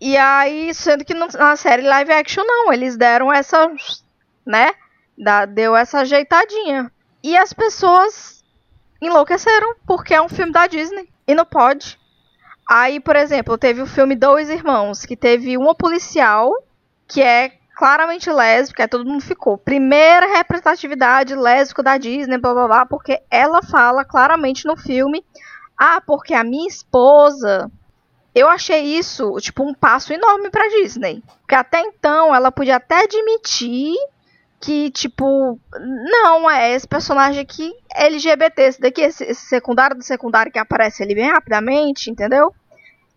e 0.00 0.16
aí, 0.16 0.74
sendo 0.74 1.04
que 1.04 1.14
na 1.14 1.56
série 1.56 1.82
live 1.82 2.12
action 2.12 2.44
não, 2.44 2.72
eles 2.72 2.96
deram 2.96 3.32
essa, 3.32 3.70
né? 4.46 4.72
Da, 5.16 5.46
deu 5.46 5.74
essa 5.74 6.00
ajeitadinha. 6.00 6.92
E 7.22 7.36
as 7.36 7.52
pessoas 7.52 8.44
enlouqueceram, 9.00 9.74
porque 9.86 10.14
é 10.14 10.20
um 10.20 10.28
filme 10.28 10.52
da 10.52 10.66
Disney. 10.66 11.08
E 11.26 11.34
não 11.34 11.46
pode. 11.46 11.98
Aí, 12.68 13.00
por 13.00 13.16
exemplo, 13.16 13.56
teve 13.56 13.80
o 13.80 13.86
filme 13.86 14.14
Dois 14.14 14.50
Irmãos, 14.50 15.06
que 15.06 15.16
teve 15.16 15.56
uma 15.56 15.74
policial 15.74 16.52
que 17.08 17.22
é 17.22 17.52
claramente 17.74 18.30
lésbica, 18.30 18.84
aí 18.84 18.88
todo 18.88 19.04
mundo 19.04 19.22
ficou. 19.22 19.58
Primeira 19.58 20.26
representatividade 20.26 21.34
lésbica 21.34 21.82
da 21.82 21.98
Disney, 21.98 22.38
blá 22.38 22.54
blá 22.54 22.66
blá, 22.66 22.86
porque 22.86 23.20
ela 23.30 23.62
fala 23.62 24.04
claramente 24.04 24.66
no 24.66 24.76
filme: 24.76 25.24
ah, 25.76 26.00
porque 26.00 26.34
a 26.34 26.44
minha 26.44 26.68
esposa 26.68 27.70
eu 28.34 28.48
achei 28.48 28.82
isso, 28.82 29.36
tipo, 29.40 29.62
um 29.62 29.72
passo 29.72 30.12
enorme 30.12 30.50
pra 30.50 30.68
Disney. 30.68 31.22
Porque 31.40 31.54
até 31.54 31.80
então 31.80 32.34
ela 32.34 32.50
podia 32.50 32.76
até 32.76 33.04
admitir 33.04 33.94
que, 34.60 34.90
tipo, 34.90 35.60
não, 35.78 36.50
é 36.50 36.72
esse 36.72 36.88
personagem 36.88 37.40
aqui 37.40 37.72
é 37.94 38.06
LGBT, 38.06 38.62
esse 38.62 38.80
daqui, 38.80 39.02
esse, 39.02 39.22
esse 39.24 39.46
secundário 39.46 39.96
do 39.96 40.02
secundário 40.02 40.50
que 40.50 40.58
aparece 40.58 41.02
ali 41.02 41.14
bem 41.14 41.30
rapidamente, 41.30 42.10
entendeu? 42.10 42.52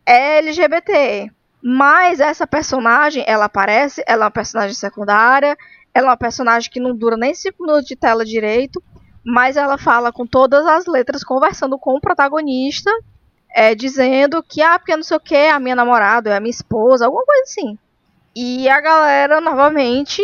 É 0.06 0.38
LGBT. 0.40 1.32
Mas 1.62 2.20
essa 2.20 2.46
personagem, 2.46 3.24
ela 3.28 3.46
aparece, 3.46 4.04
ela 4.08 4.24
é 4.24 4.26
uma 4.26 4.32
personagem 4.32 4.76
secundária, 4.76 5.58
ela 5.94 6.08
é 6.08 6.10
uma 6.12 6.18
personagem 6.18 6.70
que 6.72 6.80
não 6.80 6.96
dura 6.96 7.18
nem 7.18 7.34
5 7.34 7.62
minutos 7.64 7.86
de 7.86 7.96
tela 7.96 8.24
direito, 8.24 8.82
mas 9.26 9.58
ela 9.58 9.78
fala 9.78 10.12
com 10.12 10.26
todas 10.26 10.66
as 10.66 10.86
letras, 10.86 11.24
conversando 11.24 11.78
com 11.78 11.96
o 11.96 12.02
protagonista, 12.02 12.92
é, 13.50 13.74
dizendo 13.74 14.44
que, 14.44 14.62
ah, 14.62 14.78
porque 14.78 14.96
não 14.96 15.04
sei 15.04 15.18
o 15.18 15.20
que, 15.20 15.36
a 15.36 15.60
minha 15.60 15.76
namorada, 15.76 16.30
é 16.30 16.38
a 16.38 16.40
minha 16.40 16.52
esposa, 16.52 17.06
alguma 17.06 17.26
coisa 17.26 17.44
assim. 17.44 17.78
E 18.36 18.70
a 18.70 18.80
galera, 18.80 19.42
novamente, 19.42 20.22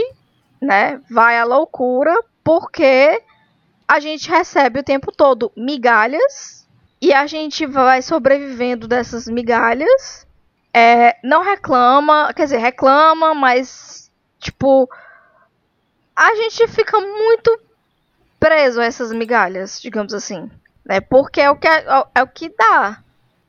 né, 0.62 1.02
vai 1.10 1.38
à 1.40 1.44
loucura, 1.44 2.16
porque 2.44 3.22
a 3.88 4.00
gente 4.00 4.30
recebe 4.30 4.80
o 4.80 4.84
tempo 4.84 5.12
todo 5.12 5.52
migalhas 5.58 6.68
e 7.02 7.12
a 7.12 7.28
gente 7.28 7.66
vai 7.66 8.02
sobrevivendo 8.02 8.88
dessas 8.88 9.28
migalhas. 9.28 10.28
É, 10.74 11.18
não 11.24 11.44
reclama, 11.44 12.34
quer 12.34 12.46
dizer, 12.46 12.58
reclama, 12.58 13.34
mas, 13.36 14.12
tipo, 14.40 14.90
a 16.16 16.36
gente 16.36 16.68
fica 16.68 17.00
muito 17.00 17.60
preso 18.40 18.82
a 18.82 18.86
essas 18.86 19.12
migalhas, 19.12 19.80
digamos 19.82 20.14
assim. 20.14 20.50
Né? 20.84 21.00
Porque 21.00 21.40
é 21.40 21.50
o 21.50 21.56
que, 21.56 21.68
é, 21.68 21.86
é 22.16 22.24
o 22.24 22.28
que 22.28 22.50
dá. 22.50 23.00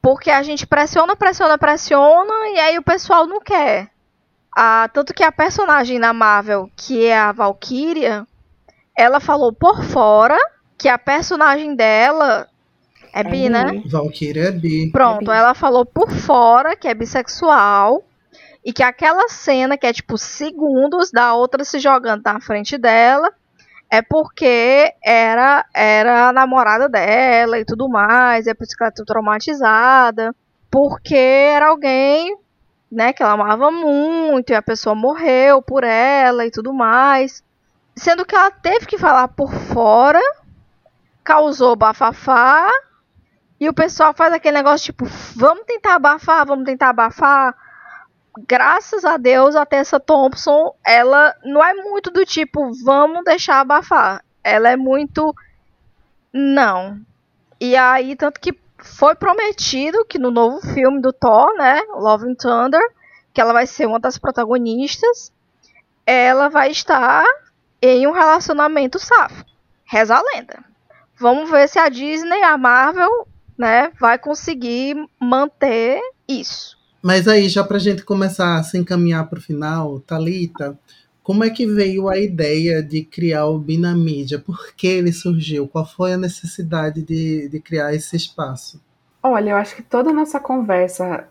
Porque 0.01 0.31
a 0.31 0.43
gente 0.43 0.67
pressiona, 0.67 1.17
pressiona, 1.17 1.57
pressiona 1.57 2.49
e 2.51 2.61
aí 2.61 2.79
o 2.79 2.83
pessoal 2.83 3.27
não 3.27 3.41
quer. 3.41 3.91
Ah, 4.57 4.89
tanto 4.93 5.13
que 5.13 5.25
a 5.25 5.33
personagem 5.33 5.99
na 5.99 6.13
Marvel, 6.13 6.71
que 6.77 7.07
é 7.07 7.19
a 7.19 7.33
Valkyria, 7.33 8.27
ela 8.97 9.19
falou 9.19 9.53
por 9.53 9.83
fora 9.83 10.39
que 10.79 10.89
a 10.89 10.99
personagem 10.99 11.75
dela 11.75 12.49
é, 13.21 13.25
bi, 13.25 13.49
né? 13.49 13.83
Valkyria 13.87 14.49
é 14.49 14.51
bi. 14.51 14.91
Pronto, 14.91 15.31
é 15.31 15.35
bi. 15.35 15.39
ela 15.41 15.55
falou 15.55 15.87
por 15.87 16.11
fora 16.11 16.75
que 16.75 16.89
é 16.89 16.95
bissexual 16.95 18.03
e 18.65 18.73
que 18.73 18.83
aquela 18.83 19.29
cena 19.29 19.77
que 19.77 19.87
é 19.87 19.93
tipo 19.93 20.19
segundos 20.19 21.11
da 21.11 21.35
outra 21.35 21.65
se 21.65 21.79
jogando 21.79 22.23
na 22.25 22.41
frente 22.41 22.77
dela 22.77 23.33
é 23.91 24.03
porque 24.03 24.93
era, 25.05 25.65
era 25.73 26.29
a 26.29 26.33
namorada 26.33 26.89
dela 26.89 27.59
e 27.59 27.65
tudo 27.65 27.89
mais, 27.89 28.47
é 28.49 28.55
por 28.55 28.65
isso 28.65 28.77
que 28.77 28.83
ela 28.83 28.91
tá 28.91 29.05
traumatizada, 29.05 30.35
porque 30.69 31.15
era 31.15 31.69
alguém, 31.69 32.37
né, 32.91 33.13
que 33.13 33.23
ela 33.23 33.35
amava 33.35 33.71
muito 33.71 34.51
e 34.51 34.55
a 34.55 34.63
pessoa 34.63 34.97
morreu 34.97 35.63
por 35.63 35.85
ela 35.85 36.45
e 36.45 36.51
tudo 36.51 36.73
mais. 36.73 37.45
Sendo 37.95 38.25
que 38.27 38.35
ela 38.35 38.51
teve 38.51 38.87
que 38.87 38.99
falar 38.99 39.29
por 39.29 39.53
fora, 39.53 40.21
causou 41.23 41.77
bafafá, 41.77 42.69
e 43.65 43.69
o 43.69 43.75
pessoal 43.75 44.13
faz 44.13 44.33
aquele 44.33 44.57
negócio 44.57 44.87
tipo, 44.87 45.05
vamos 45.35 45.65
tentar 45.65 45.95
abafar, 45.95 46.47
vamos 46.47 46.65
tentar 46.65 46.91
abafar 46.91 47.55
graças 48.47 49.05
a 49.05 49.17
Deus, 49.17 49.55
a 49.55 49.65
Tessa 49.65 50.01
Thompson, 50.01 50.75
ela 50.85 51.35
não 51.45 51.65
é 51.65 51.73
muito 51.75 52.11
do 52.11 52.25
tipo, 52.25 52.73
vamos 52.85 53.25
deixar 53.25 53.61
abafar. 53.61 54.25
Ela 54.43 54.71
é 54.71 54.77
muito. 54.77 55.35
Não. 56.33 57.01
E 57.61 57.77
aí, 57.77 58.17
tanto 58.17 58.41
que 58.41 58.59
foi 58.79 59.15
prometido 59.15 60.05
que 60.05 60.19
no 60.19 60.31
novo 60.31 60.61
filme 60.61 61.01
do 61.01 61.13
Thor, 61.13 61.57
né? 61.57 61.81
Love 61.95 62.29
and 62.29 62.35
Thunder, 62.35 62.83
que 63.33 63.41
ela 63.41 63.53
vai 63.53 63.67
ser 63.67 63.87
uma 63.87 64.01
das 64.01 64.19
protagonistas, 64.19 65.33
ela 66.05 66.49
vai 66.49 66.71
estar 66.71 67.25
em 67.81 68.07
um 68.07 68.13
relacionamento 68.13 68.99
safo. 68.99 69.45
Reza 69.85 70.17
a 70.17 70.23
lenda. 70.35 70.63
Vamos 71.17 71.49
ver 71.49 71.69
se 71.69 71.79
a 71.79 71.89
Disney, 71.89 72.43
a 72.43 72.59
Marvel, 72.59 73.29
né, 73.57 73.93
vai 74.01 74.19
conseguir 74.19 74.97
manter 75.21 76.01
isso. 76.29 76.77
Mas 77.03 77.29
aí, 77.29 77.49
já 77.49 77.63
para 77.63 77.77
a 77.77 77.81
gente 77.81 78.03
começar 78.03 78.57
a 78.57 78.63
se 78.63 78.79
encaminhar 78.79 79.29
para 79.29 79.39
o 79.39 79.43
final, 79.43 80.01
Talita, 80.01 80.79
como 81.23 81.45
é 81.45 81.51
que 81.51 81.67
veio 81.67 82.09
a 82.09 82.19
ideia 82.19 82.83
de 82.83 83.03
criar 83.03 83.47
o 83.47 83.59
Binamídia? 83.59 84.39
Por 84.39 84.75
que 84.75 84.87
ele 84.87 85.13
surgiu? 85.13 85.69
Qual 85.69 85.87
foi 85.87 86.13
a 86.13 86.19
necessidade 86.19 87.03
de, 87.03 87.49
de 87.49 87.61
criar 87.61 87.95
esse 87.95 88.17
espaço? 88.17 88.81
Olha, 89.23 89.51
eu 89.51 89.57
acho 89.57 89.77
que 89.77 89.83
toda 89.83 90.11
a 90.11 90.15
nossa 90.15 90.39
conversa 90.39 91.29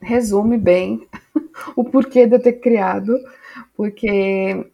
resume 0.00 0.58
bem 0.58 1.06
o 1.76 1.84
porquê 1.84 2.26
de 2.26 2.36
eu 2.36 2.42
ter 2.42 2.54
criado, 2.54 3.14
porque 3.74 4.66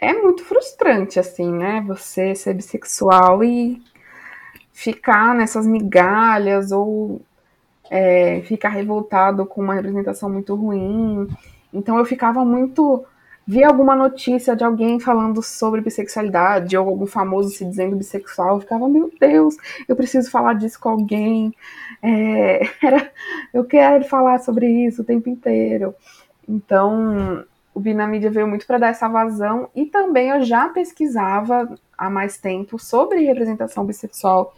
é 0.00 0.12
muito 0.12 0.44
frustrante, 0.44 1.18
assim, 1.18 1.50
né? 1.50 1.82
Você 1.86 2.34
ser 2.34 2.54
bissexual 2.54 3.42
e 3.42 3.82
ficar 4.76 5.34
nessas 5.34 5.66
migalhas 5.66 6.70
ou 6.70 7.22
é, 7.90 8.42
ficar 8.42 8.68
revoltado 8.68 9.46
com 9.46 9.62
uma 9.62 9.72
representação 9.72 10.28
muito 10.28 10.54
ruim. 10.54 11.26
Então 11.72 11.98
eu 11.98 12.04
ficava 12.04 12.44
muito. 12.44 13.02
Via 13.48 13.68
alguma 13.68 13.94
notícia 13.94 14.54
de 14.56 14.64
alguém 14.64 15.00
falando 15.00 15.40
sobre 15.40 15.80
bissexualidade, 15.80 16.76
ou 16.76 16.88
algum 16.88 17.06
famoso 17.06 17.50
se 17.50 17.64
dizendo 17.64 17.96
bissexual, 17.96 18.56
eu 18.56 18.60
ficava, 18.60 18.88
meu 18.88 19.10
Deus, 19.20 19.56
eu 19.88 19.94
preciso 19.94 20.30
falar 20.30 20.54
disso 20.54 20.78
com 20.78 20.90
alguém. 20.90 21.54
É, 22.02 22.60
era, 22.84 23.10
eu 23.54 23.64
quero 23.64 24.04
falar 24.04 24.40
sobre 24.40 24.66
isso 24.66 25.02
o 25.02 25.04
tempo 25.04 25.28
inteiro. 25.30 25.94
Então, 26.46 27.44
o 27.72 27.80
Binamídia 27.80 28.30
veio 28.30 28.48
muito 28.48 28.66
para 28.66 28.78
dar 28.78 28.88
essa 28.88 29.08
vazão, 29.08 29.70
e 29.74 29.86
também 29.86 30.28
eu 30.30 30.42
já 30.42 30.68
pesquisava 30.68 31.72
há 31.96 32.10
mais 32.10 32.36
tempo 32.36 32.78
sobre 32.78 33.20
representação 33.20 33.86
bissexual 33.86 34.52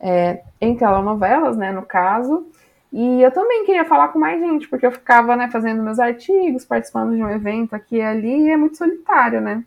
é, 0.00 0.42
em 0.60 0.76
telenovelas, 0.76 1.56
né, 1.56 1.72
no 1.72 1.82
caso, 1.82 2.46
e 2.92 3.22
eu 3.22 3.30
também 3.30 3.64
queria 3.64 3.84
falar 3.84 4.08
com 4.08 4.18
mais 4.18 4.40
gente, 4.40 4.68
porque 4.68 4.86
eu 4.86 4.92
ficava, 4.92 5.36
né, 5.36 5.48
fazendo 5.50 5.82
meus 5.82 5.98
artigos, 5.98 6.64
participando 6.64 7.14
de 7.14 7.22
um 7.22 7.28
evento 7.28 7.74
aqui 7.74 7.96
e 7.96 8.02
ali, 8.02 8.46
e 8.46 8.50
é 8.50 8.56
muito 8.56 8.76
solitário, 8.76 9.40
né? 9.40 9.64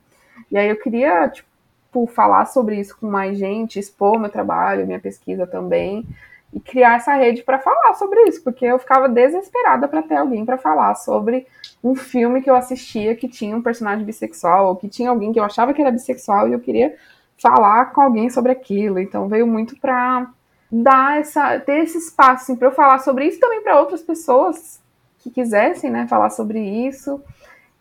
E 0.52 0.58
aí 0.58 0.70
eu 0.70 0.78
queria, 0.78 1.28
tipo, 1.28 2.08
falar 2.08 2.46
sobre 2.46 2.80
isso 2.80 2.98
com 2.98 3.08
mais 3.08 3.38
gente, 3.38 3.80
expor 3.80 4.18
meu 4.20 4.30
trabalho, 4.30 4.88
minha 4.88 5.00
pesquisa 5.00 5.46
também, 5.46 6.06
e 6.52 6.60
criar 6.60 6.96
essa 6.96 7.14
rede 7.14 7.44
para 7.44 7.60
falar 7.60 7.94
sobre 7.94 8.22
isso, 8.24 8.44
porque 8.44 8.66
eu 8.66 8.80
ficava 8.80 9.08
desesperada 9.08 9.88
para 9.88 10.02
ter 10.02 10.16
alguém 10.16 10.46
para 10.46 10.58
falar 10.58 10.96
sobre 10.96 11.46
um 11.84 11.96
filme 11.96 12.42
que 12.42 12.50
eu 12.50 12.56
assistia 12.56 13.16
que 13.16 13.28
tinha 13.28 13.56
um 13.56 13.62
personagem 13.62 14.06
bissexual, 14.06 14.70
ou 14.70 14.76
que 14.76 14.88
tinha 14.90 15.10
alguém 15.10 15.32
que 15.32 15.40
eu 15.40 15.44
achava 15.44 15.74
que 15.74 15.82
era 15.82 15.92
bissexual 15.92 16.48
e 16.48 16.54
eu 16.54 16.60
queria 16.60 16.96
falar 17.42 17.94
com 17.94 18.02
alguém 18.02 18.30
sobre 18.30 18.52
aquilo. 18.52 19.00
Então 19.00 19.28
veio 19.28 19.48
muito 19.48 19.78
para 19.80 20.30
dar 20.72 21.20
essa 21.20 21.60
ter 21.60 21.84
esse 21.84 21.98
espaço 21.98 22.44
assim, 22.44 22.56
para 22.56 22.68
eu 22.68 22.72
falar 22.72 23.00
sobre 23.00 23.26
isso 23.26 23.40
também 23.40 23.62
para 23.64 23.80
outras 23.80 24.04
pessoas 24.04 24.80
que 25.20 25.30
quisessem, 25.30 25.90
né, 25.90 26.08
falar 26.08 26.30
sobre 26.30 26.60
isso. 26.60 27.22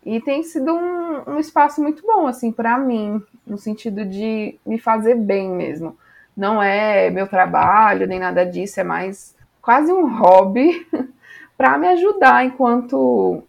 E 0.05 0.21
tem 0.21 0.43
sido 0.43 0.75
um, 0.75 1.35
um 1.35 1.39
espaço 1.39 1.83
muito 1.83 2.03
bom 2.07 2.27
assim 2.27 2.51
para 2.51 2.79
mim, 2.79 3.23
no 3.47 3.59
sentido 3.59 4.05
de 4.05 4.59
me 4.65 4.79
fazer 4.79 5.15
bem 5.15 5.51
mesmo. 5.51 5.97
Não 6.37 6.63
é 6.63 7.11
meu 7.11 7.27
trabalho 7.27 8.07
nem 8.07 8.19
nada 8.19 8.47
disso, 8.47 8.81
é 8.81 8.85
mais 8.85 9.37
quase 9.61 9.93
um 9.93 10.09
hobby 10.19 10.87
para 11.59 11.77
me 11.77 11.89
ajudar 11.89 12.45
enquanto 12.45 13.43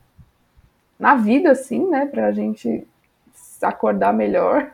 na 0.99 1.16
vida 1.16 1.51
assim, 1.51 1.88
né, 1.88 2.05
para 2.07 2.28
a 2.28 2.32
gente 2.32 2.86
acordar 3.62 4.14
melhor 4.14 4.70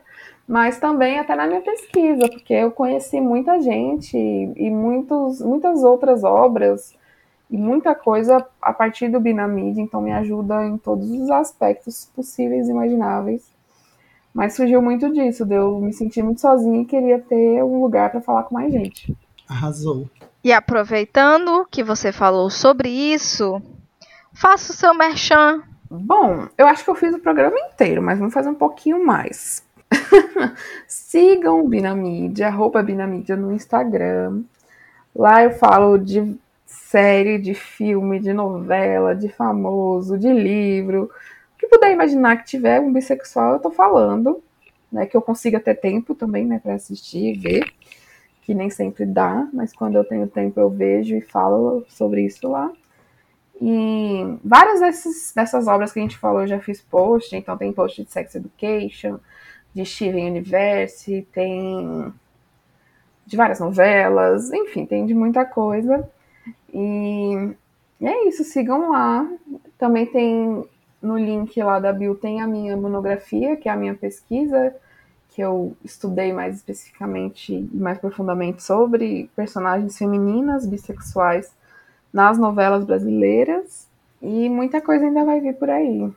mas 0.48 0.80
também 0.80 1.20
até 1.20 1.36
na 1.36 1.48
minha 1.48 1.62
pesquisa, 1.62 2.30
porque 2.30 2.54
eu 2.54 2.72
conheci 2.72 3.20
muita 3.20 3.60
gente 3.60 4.16
e, 4.18 4.70
muitos, 4.70 5.42
muitas 5.42 5.84
outras 5.84 6.24
obras 6.24 6.94
e 7.50 7.58
muita 7.58 7.96
coisa 7.96 8.46
a 8.62 8.74
partir 8.74 9.10
do 9.10 9.20
Binamid, 9.20 9.80
então 9.80 10.02
me 10.02 10.12
ajuda 10.12 10.64
em 10.66 10.78
todos 10.78 11.10
os 11.10 11.30
aspectos 11.32 12.12
possíveis 12.16 12.68
e 12.68 12.72
imagináveis. 12.72 13.54
Mas 14.34 14.56
surgiu 14.56 14.82
muito 14.82 15.12
disso, 15.12 15.46
de 15.46 15.56
eu 15.56 15.80
me 15.80 15.94
sentir 15.94 16.22
muito 16.22 16.42
sozinha 16.42 16.82
e 16.82 16.86
queria 16.86 17.20
ter 17.20 17.64
um 17.64 17.82
lugar 17.82 18.12
para 18.12 18.22
falar 18.22 18.44
com 18.44 18.54
mais 18.54 18.72
gente. 18.72 19.16
Arrasou. 19.48 20.10
E 20.44 20.52
aproveitando 20.52 21.66
que 21.72 21.84
você 21.84 22.12
falou 22.12 22.50
sobre 22.50 22.90
isso, 22.90 23.62
faça 24.34 24.74
o 24.74 24.76
seu 24.76 24.94
merchan. 24.94 25.64
Bom, 25.90 26.48
eu 26.58 26.68
acho 26.68 26.84
que 26.84 26.90
eu 26.90 26.96
fiz 26.96 27.16
o 27.16 27.20
programa 27.20 27.58
inteiro, 27.58 28.02
mas 28.02 28.20
vamos 28.20 28.34
fazer 28.34 28.50
um 28.50 28.56
pouquinho 28.56 29.04
mais. 29.04 29.65
Sigam 30.88 31.68
Binamídia, 31.68 32.48
arroba 32.48 32.84
Binamídia 32.84 33.36
no 33.36 33.54
Instagram. 33.54 34.44
Lá 35.16 35.44
eu 35.44 35.52
falo 35.52 35.98
de 35.98 36.38
série, 36.66 37.38
de 37.38 37.54
filme, 37.54 38.20
de 38.20 38.34
novela, 38.34 39.16
de 39.16 39.30
famoso, 39.30 40.18
de 40.18 40.32
livro. 40.32 41.10
O 41.54 41.58
que 41.58 41.68
puder 41.68 41.92
imaginar 41.92 42.38
que 42.38 42.46
tiver 42.46 42.80
um 42.80 42.92
bissexual, 42.92 43.54
eu 43.54 43.60
tô 43.60 43.72
falando. 43.72 44.42
Né, 44.92 45.06
que 45.06 45.18
eu 45.18 45.22
consiga 45.22 45.60
ter 45.60 45.76
tempo 45.76 46.16
também, 46.16 46.46
né, 46.46 46.60
para 46.60 46.76
assistir 46.76 47.34
e 47.34 47.38
ver, 47.38 47.74
que 48.44 48.54
nem 48.54 48.70
sempre 48.70 49.06
dá, 49.06 49.46
mas 49.52 49.74
quando 49.74 49.96
eu 49.96 50.06
tenho 50.06 50.28
tempo 50.28 50.58
eu 50.60 50.70
vejo 50.70 51.16
e 51.16 51.22
falo 51.22 51.84
sobre 51.90 52.22
isso 52.22 52.48
lá. 52.48 52.72
E 53.62 54.38
várias 54.44 54.80
desses, 54.80 55.34
dessas 55.34 55.68
obras 55.68 55.92
que 55.92 56.00
a 56.00 56.02
gente 56.02 56.18
falou 56.18 56.42
eu 56.42 56.48
já 56.48 56.60
fiz 56.60 56.82
post, 56.82 57.36
então 57.36 57.58
tem 57.58 57.74
post 57.74 58.04
de 58.04 58.12
Sex 58.12 58.36
Education, 58.36 59.18
de 59.76 59.86
Steven 59.86 60.30
Universe, 60.30 61.28
tem 61.34 62.14
de 63.26 63.36
várias 63.36 63.60
novelas, 63.60 64.52
enfim, 64.54 64.86
tem 64.86 65.06
de 65.06 65.14
muita 65.14 65.44
coisa. 65.44 66.10
E, 66.74 67.54
e 68.00 68.08
é 68.08 68.28
isso, 68.28 68.46
sigam 68.46 68.92
lá. 68.92 69.30
Também 69.78 70.06
tem 70.06 70.66
no 71.02 71.18
link 71.18 71.62
lá 71.62 71.80
da 71.80 71.92
Bill 71.92 72.16
tem 72.16 72.42
a 72.42 72.48
minha 72.48 72.78
monografia, 72.78 73.58
que 73.58 73.68
é 73.68 73.72
a 73.72 73.76
minha 73.76 73.94
pesquisa, 73.94 74.74
que 75.30 75.42
eu 75.42 75.76
estudei 75.84 76.32
mais 76.32 76.56
especificamente 76.56 77.54
e 77.54 77.78
mais 77.78 77.98
profundamente 77.98 78.64
sobre 78.64 79.30
personagens 79.36 79.98
femininas 79.98 80.66
bissexuais 80.66 81.54
nas 82.14 82.38
novelas 82.38 82.86
brasileiras. 82.86 83.88
E 84.22 84.48
muita 84.48 84.80
coisa 84.80 85.06
ainda 85.06 85.26
vai 85.26 85.42
vir 85.42 85.56
por 85.56 85.70
aí. 85.70 86.10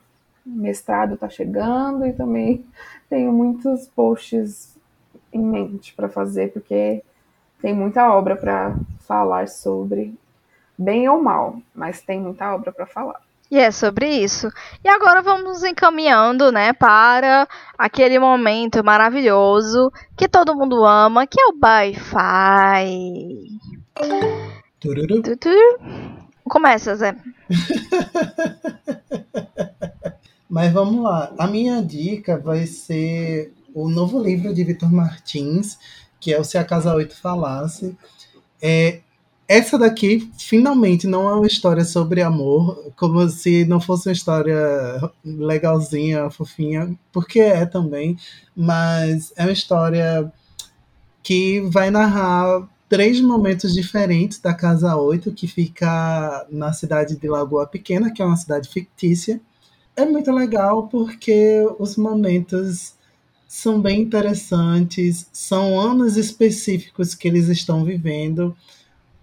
Mestrado 0.49 1.13
está 1.13 1.29
chegando 1.29 2.05
e 2.05 2.13
também 2.13 2.65
tenho 3.09 3.31
muitos 3.31 3.87
posts 3.87 4.75
em 5.31 5.41
mente 5.41 5.93
para 5.93 6.09
fazer, 6.09 6.51
porque 6.51 7.03
tem 7.61 7.73
muita 7.73 8.13
obra 8.13 8.35
para 8.35 8.75
falar 9.01 9.47
sobre, 9.47 10.13
bem 10.77 11.07
ou 11.09 11.21
mal, 11.21 11.59
mas 11.73 12.01
tem 12.01 12.19
muita 12.19 12.53
obra 12.53 12.71
para 12.71 12.85
falar. 12.85 13.21
E 13.51 13.57
é 13.57 13.71
sobre 13.71 14.07
isso. 14.07 14.47
E 14.83 14.89
agora 14.89 15.23
vamos 15.23 15.63
encaminhando, 15.63 16.51
né, 16.51 16.71
para 16.71 17.47
aquele 17.77 18.19
momento 18.19 18.83
maravilhoso 18.83 19.91
que 20.15 20.27
todo 20.27 20.55
mundo 20.55 20.85
ama, 20.85 21.25
que 21.25 21.41
é 21.41 21.45
o 21.45 21.57
Wi-Fi. 21.61 23.47
Tururu. 24.79 25.21
Começa, 26.43 26.95
Zé. 26.95 27.15
Mas 30.49 30.73
vamos 30.73 31.03
lá. 31.03 31.33
A 31.37 31.47
minha 31.47 31.81
dica 31.81 32.37
vai 32.37 32.65
ser 32.65 33.53
o 33.73 33.87
novo 33.87 34.21
livro 34.21 34.53
de 34.53 34.63
Vitor 34.63 34.91
Martins, 34.91 35.77
que 36.19 36.33
é 36.33 36.39
o 36.39 36.43
Se 36.43 36.57
a 36.57 36.63
Casa 36.63 36.93
8 36.93 37.15
Falasse. 37.15 37.95
É, 38.61 39.01
essa 39.47 39.77
daqui, 39.77 40.31
finalmente, 40.37 41.07
não 41.07 41.29
é 41.29 41.33
uma 41.33 41.47
história 41.47 41.83
sobre 41.83 42.21
amor, 42.21 42.91
como 42.95 43.27
se 43.29 43.65
não 43.65 43.79
fosse 43.79 44.09
uma 44.09 44.13
história 44.13 44.57
legalzinha, 45.23 46.29
fofinha, 46.29 46.97
porque 47.11 47.39
é 47.39 47.65
também, 47.65 48.17
mas 48.55 49.33
é 49.35 49.43
uma 49.43 49.51
história 49.51 50.31
que 51.23 51.61
vai 51.61 51.89
narrar 51.89 52.67
três 52.87 53.21
momentos 53.21 53.73
diferentes 53.73 54.39
da 54.39 54.53
Casa 54.53 54.95
8, 54.95 55.31
que 55.31 55.47
fica 55.47 56.45
na 56.49 56.73
cidade 56.73 57.15
de 57.15 57.27
Lagoa 57.27 57.67
Pequena, 57.67 58.11
que 58.11 58.21
é 58.21 58.25
uma 58.25 58.35
cidade 58.35 58.67
fictícia, 58.69 59.39
é 59.99 60.05
muito 60.05 60.31
legal 60.31 60.87
porque 60.87 61.65
os 61.77 61.97
momentos 61.97 62.93
são 63.47 63.81
bem 63.81 64.01
interessantes, 64.01 65.27
são 65.33 65.79
anos 65.79 66.15
específicos 66.15 67.13
que 67.13 67.27
eles 67.27 67.49
estão 67.49 67.83
vivendo. 67.83 68.55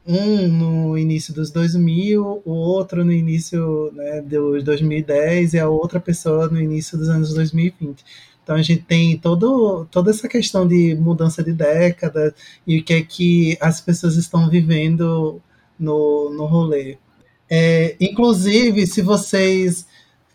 Um 0.07 0.49
no 0.49 0.99
início 0.99 1.35
dos 1.35 1.51
2000, 1.51 2.43
o 2.45 2.53
outro 2.53 3.05
no 3.05 3.13
início 3.13 3.91
né, 3.93 4.21
dos 4.21 4.63
2010 4.63 5.55
e 5.55 5.59
a 5.59 5.69
outra 5.69 5.99
pessoa 5.99 6.49
no 6.49 6.61
início 6.61 6.99
dos 6.99 7.09
anos 7.09 7.33
2020. 7.35 8.05
Então 8.43 8.55
a 8.55 8.63
gente 8.63 8.83
tem 8.83 9.17
todo, 9.19 9.87
toda 9.91 10.11
essa 10.11 10.29
questão 10.29 10.69
de 10.69 10.95
mudança 10.95 11.43
de 11.43 11.53
década 11.53 12.35
e 12.67 12.79
o 12.79 12.85
que 12.85 12.95
é 12.95 13.03
que 13.03 13.57
as 13.61 13.81
pessoas 13.81 14.17
estão 14.17 14.49
vivendo 14.49 15.41
no, 15.79 16.31
no 16.31 16.45
rolê. 16.45 16.99
É, 17.49 17.97
inclusive, 18.01 18.87
se 18.87 19.03
vocês 19.03 19.87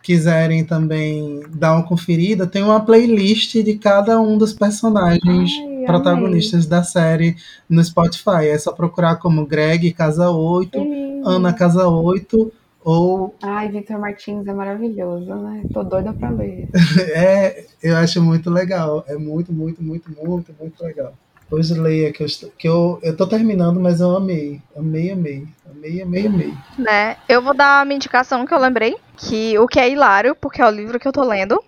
quiserem 0.02 0.64
também 0.64 1.42
dar 1.50 1.76
uma 1.76 1.84
conferida, 1.84 2.48
tem 2.48 2.64
uma 2.64 2.80
playlist 2.80 3.54
de 3.56 3.78
cada 3.78 4.20
um 4.20 4.38
dos 4.38 4.54
personagens 4.54 5.52
Ai, 5.52 5.86
protagonistas 5.86 6.66
da 6.66 6.84
série 6.84 7.36
no 7.70 7.84
Spotify. 7.84 8.48
É 8.48 8.58
só 8.58 8.72
procurar 8.72 9.18
como 9.18 9.46
Greg 9.46 9.92
Casa 9.94 10.30
8, 10.30 10.78
Ana 11.26 11.54
Casa 11.54 11.88
8 11.88 12.52
ou. 12.84 13.36
Ai, 13.42 13.70
Victor 13.70 14.00
Martins 14.00 14.48
é 14.48 14.54
maravilhoso, 14.54 15.36
né? 15.36 15.64
Tô 15.72 15.84
doida 15.84 16.14
pra 16.14 16.30
ler. 16.30 16.68
é, 17.16 17.66
eu 17.82 17.96
acho 17.98 18.22
muito 18.22 18.50
legal. 18.50 19.04
É 19.08 19.16
muito, 19.16 19.54
muito, 19.54 19.84
muito, 19.84 20.12
muito, 20.12 20.54
muito 20.60 20.84
legal. 20.84 21.14
Hoje 21.50 21.74
leia 21.74 22.14
que 22.14 22.24
eu, 22.24 22.26
estou, 22.26 22.50
que 22.58 22.68
eu, 22.68 22.98
eu 23.04 23.16
tô 23.16 23.28
terminando, 23.28 23.78
mas 23.78 24.00
eu 24.00 24.16
amei. 24.16 24.62
Amei, 24.76 25.12
amei. 25.12 25.46
Amei, 25.70 26.02
amei, 26.02 26.28
amei. 26.28 26.54
Né? 26.78 27.18
Eu 27.28 27.42
vou 27.42 27.54
dar 27.54 27.86
uma 27.86 27.94
indicação 27.94 28.46
que 28.46 28.54
eu 28.54 28.60
lembrei. 28.60 28.96
Que 29.22 29.58
o 29.60 29.68
que 29.68 29.80
é 29.80 29.90
hilário, 29.90 30.36
porque 30.36 30.62
é 30.62 30.66
o 30.66 30.72
livro 30.72 31.00
que 31.00 31.08
eu 31.08 31.12
tô 31.12 31.24
lendo. 31.24 31.64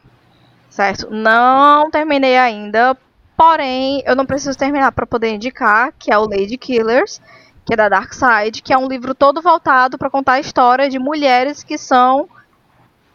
Certo? 0.70 1.10
Não 1.12 1.90
terminei 1.92 2.38
ainda. 2.38 2.98
Porém, 3.38 4.02
eu 4.06 4.16
não 4.16 4.26
preciso 4.26 4.58
terminar 4.58 4.92
para 4.92 5.06
poder 5.06 5.30
indicar, 5.34 5.94
que 5.98 6.12
é 6.12 6.18
o 6.18 6.28
Lady 6.28 6.58
Killers, 6.58 7.22
que 7.66 7.74
é 7.74 7.78
da 7.78 7.90
Dark 7.90 8.14
Side, 8.14 8.62
que 8.62 8.74
é 8.74 8.78
um 8.78 8.88
livro 8.88 9.14
todo 9.14 9.42
voltado 9.42 9.98
para 9.98 10.10
contar 10.10 10.34
a 10.34 10.40
história 10.40 10.90
de 10.90 10.98
mulheres 10.98 11.64
que 11.64 11.78
são 11.78 12.28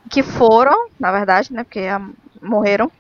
que 0.09 0.23
foram, 0.23 0.89
na 0.99 1.13
verdade, 1.13 1.53
né, 1.53 1.65
porque 1.65 1.87
morreram, 2.41 2.91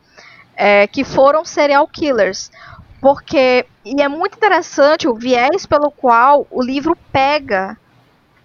é, 0.55 0.87
que 0.87 1.05
foram 1.05 1.45
serial 1.45 1.87
killers. 1.87 2.51
Porque. 3.01 3.65
E 3.85 4.03
é 4.03 4.09
muito 4.09 4.37
interessante 4.37 5.09
o 5.09 5.15
viés 5.15 5.65
pelo 5.65 5.91
qual 5.91 6.47
o 6.51 6.63
livro 6.63 6.97
pega 7.13 7.79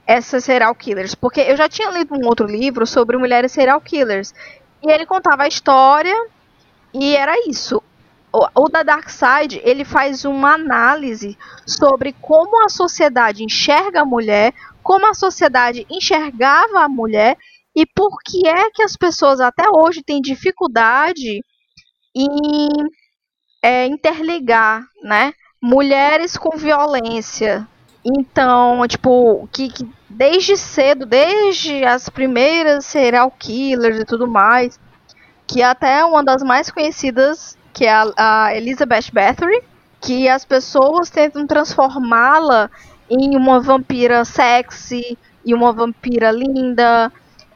essas 0.06 0.43
serial 0.43 0.74
killers. 0.76 1.16
Porque 1.16 1.41
eu 1.41 1.56
já 1.56 1.68
tinha 1.68 1.89
lido 1.91 2.14
um 2.14 2.26
outro 2.28 2.45
livro 2.45 2.86
sobre 2.86 3.18
mulheres 3.18 3.51
serial 3.51 3.80
killers. 3.82 4.34
E 4.82 4.91
ele 4.91 5.06
contava 5.06 5.43
a 5.43 5.47
história 5.47 6.16
e 6.93 7.16
era 7.16 7.34
isso. 7.47 7.82
O, 8.32 8.64
o 8.64 8.70
da 8.70 8.84
Dark 8.84 9.10
Side, 9.10 9.62
ele 9.64 9.86
faz 9.86 10.26
uma 10.26 10.54
análise 10.54 11.38
sobre 11.66 12.14
como 12.20 12.66
a 12.66 12.70
sociedade 12.70 13.43
enxerga 13.43 14.01
a 14.01 14.06
mulher, 14.06 14.54
como 14.82 15.06
a 15.06 15.14
sociedade 15.14 15.86
enxergava 15.89 16.82
a 16.82 16.89
mulher 16.89 17.38
e 17.76 17.86
por 17.86 18.18
que 18.24 18.47
é 18.47 18.70
que 18.72 18.84
as 18.84 18.95
pessoas 18.95 19.39
até 19.39 19.64
hoje 19.70 20.04
têm 20.04 20.22
dificuldade 20.22 21.41
em 22.16 22.70
é, 23.64 23.88
interligar, 23.88 24.84
né? 25.01 25.34
Mulheres 25.62 26.38
com 26.38 26.58
violência. 26.58 27.68
Então, 28.06 28.86
tipo, 28.88 29.47
que, 29.51 29.70
que 29.70 29.89
desde 30.10 30.58
cedo, 30.58 31.06
desde 31.06 31.86
as 31.86 32.10
primeiras 32.10 32.86
serial 32.86 33.32
killers 33.32 33.99
e 33.99 34.06
tudo 34.06 34.28
mais, 34.28 34.80
que 35.47 35.62
até 35.62 36.04
uma 36.04 36.24
das 36.24 36.43
mais 36.43 36.70
conhecidas 36.70 37.58
que 37.74 37.86
é 37.86 37.91
a, 37.91 38.06
a 38.18 38.56
Elizabeth 38.56 39.10
Bathory, 39.12 39.64
que 39.99 40.30
as 40.30 40.45
pessoas 40.45 41.10
tentam 41.10 41.47
transformá-la 41.47 42.70
em 43.10 43.36
uma 43.36 43.60
vampira 43.60 44.24
sexy, 44.26 45.18
e 45.45 45.54
uma 45.54 45.72
vampira 45.74 46.32
linda, 46.32 47.12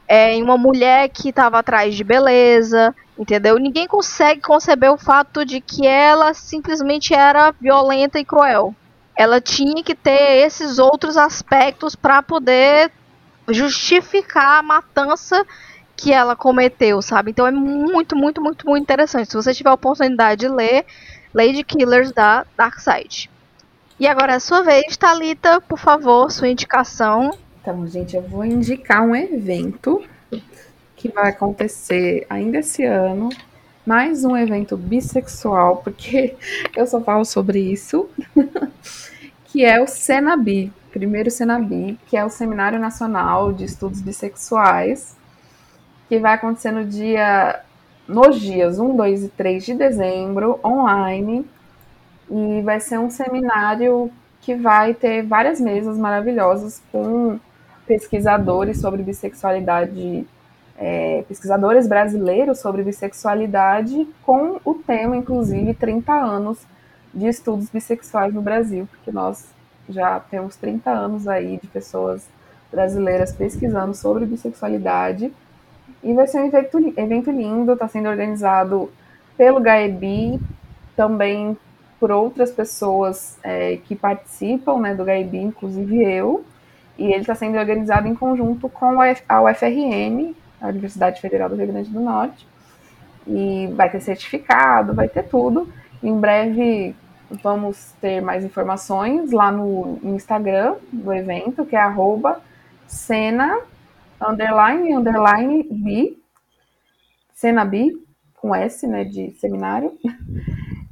é, 0.06 0.32
em 0.34 0.42
uma 0.42 0.58
mulher 0.58 1.08
que 1.08 1.30
estava 1.30 1.58
atrás 1.58 1.94
de 1.94 2.04
beleza, 2.04 2.94
entendeu? 3.18 3.58
Ninguém 3.58 3.86
consegue 3.86 4.40
conceber 4.40 4.90
o 4.92 4.98
fato 4.98 5.44
de 5.44 5.60
que 5.60 5.86
ela 5.86 6.34
simplesmente 6.34 7.14
era 7.14 7.52
violenta 7.52 8.18
e 8.18 8.24
cruel. 8.24 8.74
Ela 9.18 9.40
tinha 9.40 9.82
que 9.82 9.96
ter 9.96 10.46
esses 10.46 10.78
outros 10.78 11.16
aspectos 11.16 11.96
para 11.96 12.22
poder 12.22 12.92
justificar 13.48 14.60
a 14.60 14.62
matança 14.62 15.44
que 15.96 16.12
ela 16.12 16.36
cometeu, 16.36 17.02
sabe? 17.02 17.32
Então 17.32 17.44
é 17.44 17.50
muito, 17.50 18.14
muito, 18.14 18.40
muito, 18.40 18.64
muito 18.64 18.82
interessante. 18.84 19.30
Se 19.30 19.34
você 19.34 19.52
tiver 19.52 19.70
a 19.70 19.74
oportunidade 19.74 20.42
de 20.42 20.48
ler 20.48 20.86
Lady 21.34 21.64
Killers 21.64 22.12
da 22.12 22.46
Darkseid. 22.56 23.28
E 23.98 24.06
agora 24.06 24.34
é 24.34 24.36
a 24.36 24.40
sua 24.40 24.62
vez, 24.62 24.96
Talita, 24.96 25.60
por 25.60 25.78
favor, 25.78 26.30
sua 26.30 26.48
indicação. 26.48 27.32
Então, 27.60 27.84
gente, 27.88 28.14
eu 28.14 28.22
vou 28.22 28.44
indicar 28.44 29.02
um 29.02 29.16
evento 29.16 30.00
que 30.94 31.08
vai 31.08 31.30
acontecer 31.30 32.24
ainda 32.30 32.58
esse 32.58 32.84
ano. 32.84 33.28
Mais 33.84 34.24
um 34.24 34.36
evento 34.36 34.76
bissexual, 34.76 35.78
porque 35.78 36.36
eu 36.76 36.86
só 36.86 37.00
falo 37.00 37.24
sobre 37.24 37.58
isso. 37.58 38.08
que 39.48 39.64
é 39.64 39.80
o 39.80 39.86
Senabi, 39.86 40.72
primeiro 40.92 41.30
Senabi, 41.30 41.98
que 42.06 42.16
é 42.16 42.24
o 42.24 42.30
Seminário 42.30 42.78
Nacional 42.78 43.52
de 43.52 43.64
Estudos 43.64 44.00
Bissexuais, 44.00 45.16
que 46.08 46.18
vai 46.18 46.34
acontecer 46.34 46.70
no 46.70 46.84
dia 46.84 47.60
nos 48.06 48.40
dias 48.40 48.78
1, 48.78 48.96
2 48.96 49.24
e 49.24 49.28
3 49.28 49.64
de 49.64 49.74
dezembro, 49.74 50.60
online. 50.64 51.46
E 52.30 52.62
vai 52.62 52.78
ser 52.78 52.98
um 52.98 53.10
seminário 53.10 54.10
que 54.40 54.54
vai 54.54 54.94
ter 54.94 55.22
várias 55.22 55.60
mesas 55.60 55.96
maravilhosas 55.98 56.82
com 56.92 57.38
pesquisadores 57.86 58.80
sobre 58.80 59.02
bissexualidade, 59.02 60.26
é, 60.76 61.24
pesquisadores 61.26 61.86
brasileiros 61.86 62.58
sobre 62.58 62.82
bissexualidade, 62.82 64.06
com 64.22 64.60
o 64.62 64.74
tema, 64.74 65.16
inclusive, 65.16 65.72
30 65.72 66.12
anos 66.12 66.66
de 67.18 67.26
estudos 67.26 67.68
bissexuais 67.68 68.32
no 68.32 68.40
Brasil, 68.40 68.88
porque 68.90 69.10
nós 69.10 69.48
já 69.88 70.20
temos 70.20 70.56
30 70.56 70.90
anos 70.90 71.26
aí 71.26 71.58
de 71.60 71.66
pessoas 71.66 72.26
brasileiras 72.70 73.32
pesquisando 73.32 73.94
sobre 73.94 74.26
bissexualidade. 74.26 75.32
E 76.02 76.12
vai 76.12 76.26
ser 76.26 76.40
um 76.40 76.46
evento, 76.46 76.78
evento 76.96 77.30
lindo, 77.30 77.72
está 77.72 77.88
sendo 77.88 78.08
organizado 78.08 78.90
pelo 79.36 79.60
GAEBI, 79.60 80.40
também 80.94 81.56
por 81.98 82.12
outras 82.12 82.50
pessoas 82.50 83.36
é, 83.42 83.78
que 83.84 83.96
participam 83.96 84.78
né, 84.78 84.94
do 84.94 85.04
GAEBI, 85.04 85.38
inclusive 85.38 86.02
eu. 86.02 86.44
E 86.96 87.06
ele 87.06 87.20
está 87.20 87.34
sendo 87.34 87.58
organizado 87.58 88.06
em 88.06 88.14
conjunto 88.14 88.68
com 88.68 89.00
a 89.00 89.42
UFRN, 89.42 90.34
a 90.60 90.68
Universidade 90.68 91.20
Federal 91.20 91.48
do 91.48 91.56
Rio 91.56 91.68
Grande 91.68 91.90
do 91.90 92.00
Norte. 92.00 92.46
E 93.26 93.68
vai 93.74 93.90
ter 93.90 94.00
certificado, 94.00 94.94
vai 94.94 95.08
ter 95.08 95.24
tudo. 95.24 95.68
Em 96.02 96.16
breve 96.18 96.94
vamos 97.30 97.92
ter 98.00 98.20
mais 98.20 98.44
informações 98.44 99.30
lá 99.30 99.52
no 99.52 99.98
Instagram 100.02 100.76
do 100.92 101.12
evento, 101.12 101.66
que 101.66 101.76
é 101.76 101.80
arroba 101.80 102.40
cena 102.86 103.60
underline 104.20 104.94
underline 104.94 105.62
bi, 105.70 106.18
cena 107.32 107.64
bi, 107.64 107.92
com 108.34 108.54
S, 108.54 108.86
né, 108.86 109.04
de 109.04 109.30
seminário. 109.32 109.92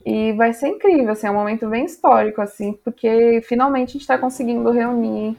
E 0.04 0.32
vai 0.34 0.52
ser 0.52 0.68
incrível, 0.68 1.10
assim, 1.10 1.26
é 1.26 1.30
um 1.32 1.34
momento 1.34 1.68
bem 1.68 1.84
histórico, 1.84 2.40
assim, 2.40 2.74
porque 2.84 3.40
finalmente 3.42 3.88
a 3.88 3.92
gente 3.94 4.02
está 4.02 4.16
conseguindo 4.16 4.70
reunir 4.70 5.36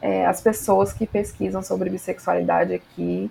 é, 0.00 0.24
as 0.26 0.40
pessoas 0.40 0.92
que 0.92 1.06
pesquisam 1.06 1.60
sobre 1.60 1.90
bissexualidade 1.90 2.72
aqui 2.72 3.28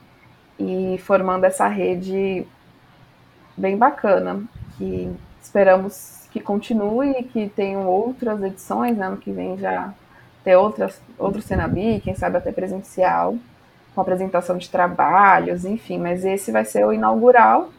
e 0.60 0.98
formando 1.00 1.46
essa 1.46 1.66
rede 1.68 2.46
bem 3.56 3.78
bacana, 3.78 4.44
que 4.78 5.10
esperamos 5.42 6.19
que 6.32 6.40
continue 6.40 7.24
que 7.24 7.50
tenham 7.50 7.88
outras 7.88 8.42
edições, 8.44 8.98
né, 8.98 9.08
ano 9.08 9.18
que 9.18 9.32
vem 9.32 9.58
já 9.58 9.94
ter 10.44 10.56
outras, 10.56 11.02
outro 11.18 11.42
Senabi, 11.42 12.02
quem 12.04 12.16
sabe 12.16 12.38
até 12.38 12.52
presencial, 12.52 13.36
com 13.94 14.02
apresentação 14.02 14.58
de 14.58 14.70
trabalhos, 14.70 15.66
enfim, 15.66 15.98
mas 15.98 16.24
esse 16.24 16.52
vai 16.52 16.66
ser 16.66 16.86
o 16.86 16.94
inaugural 16.94 17.70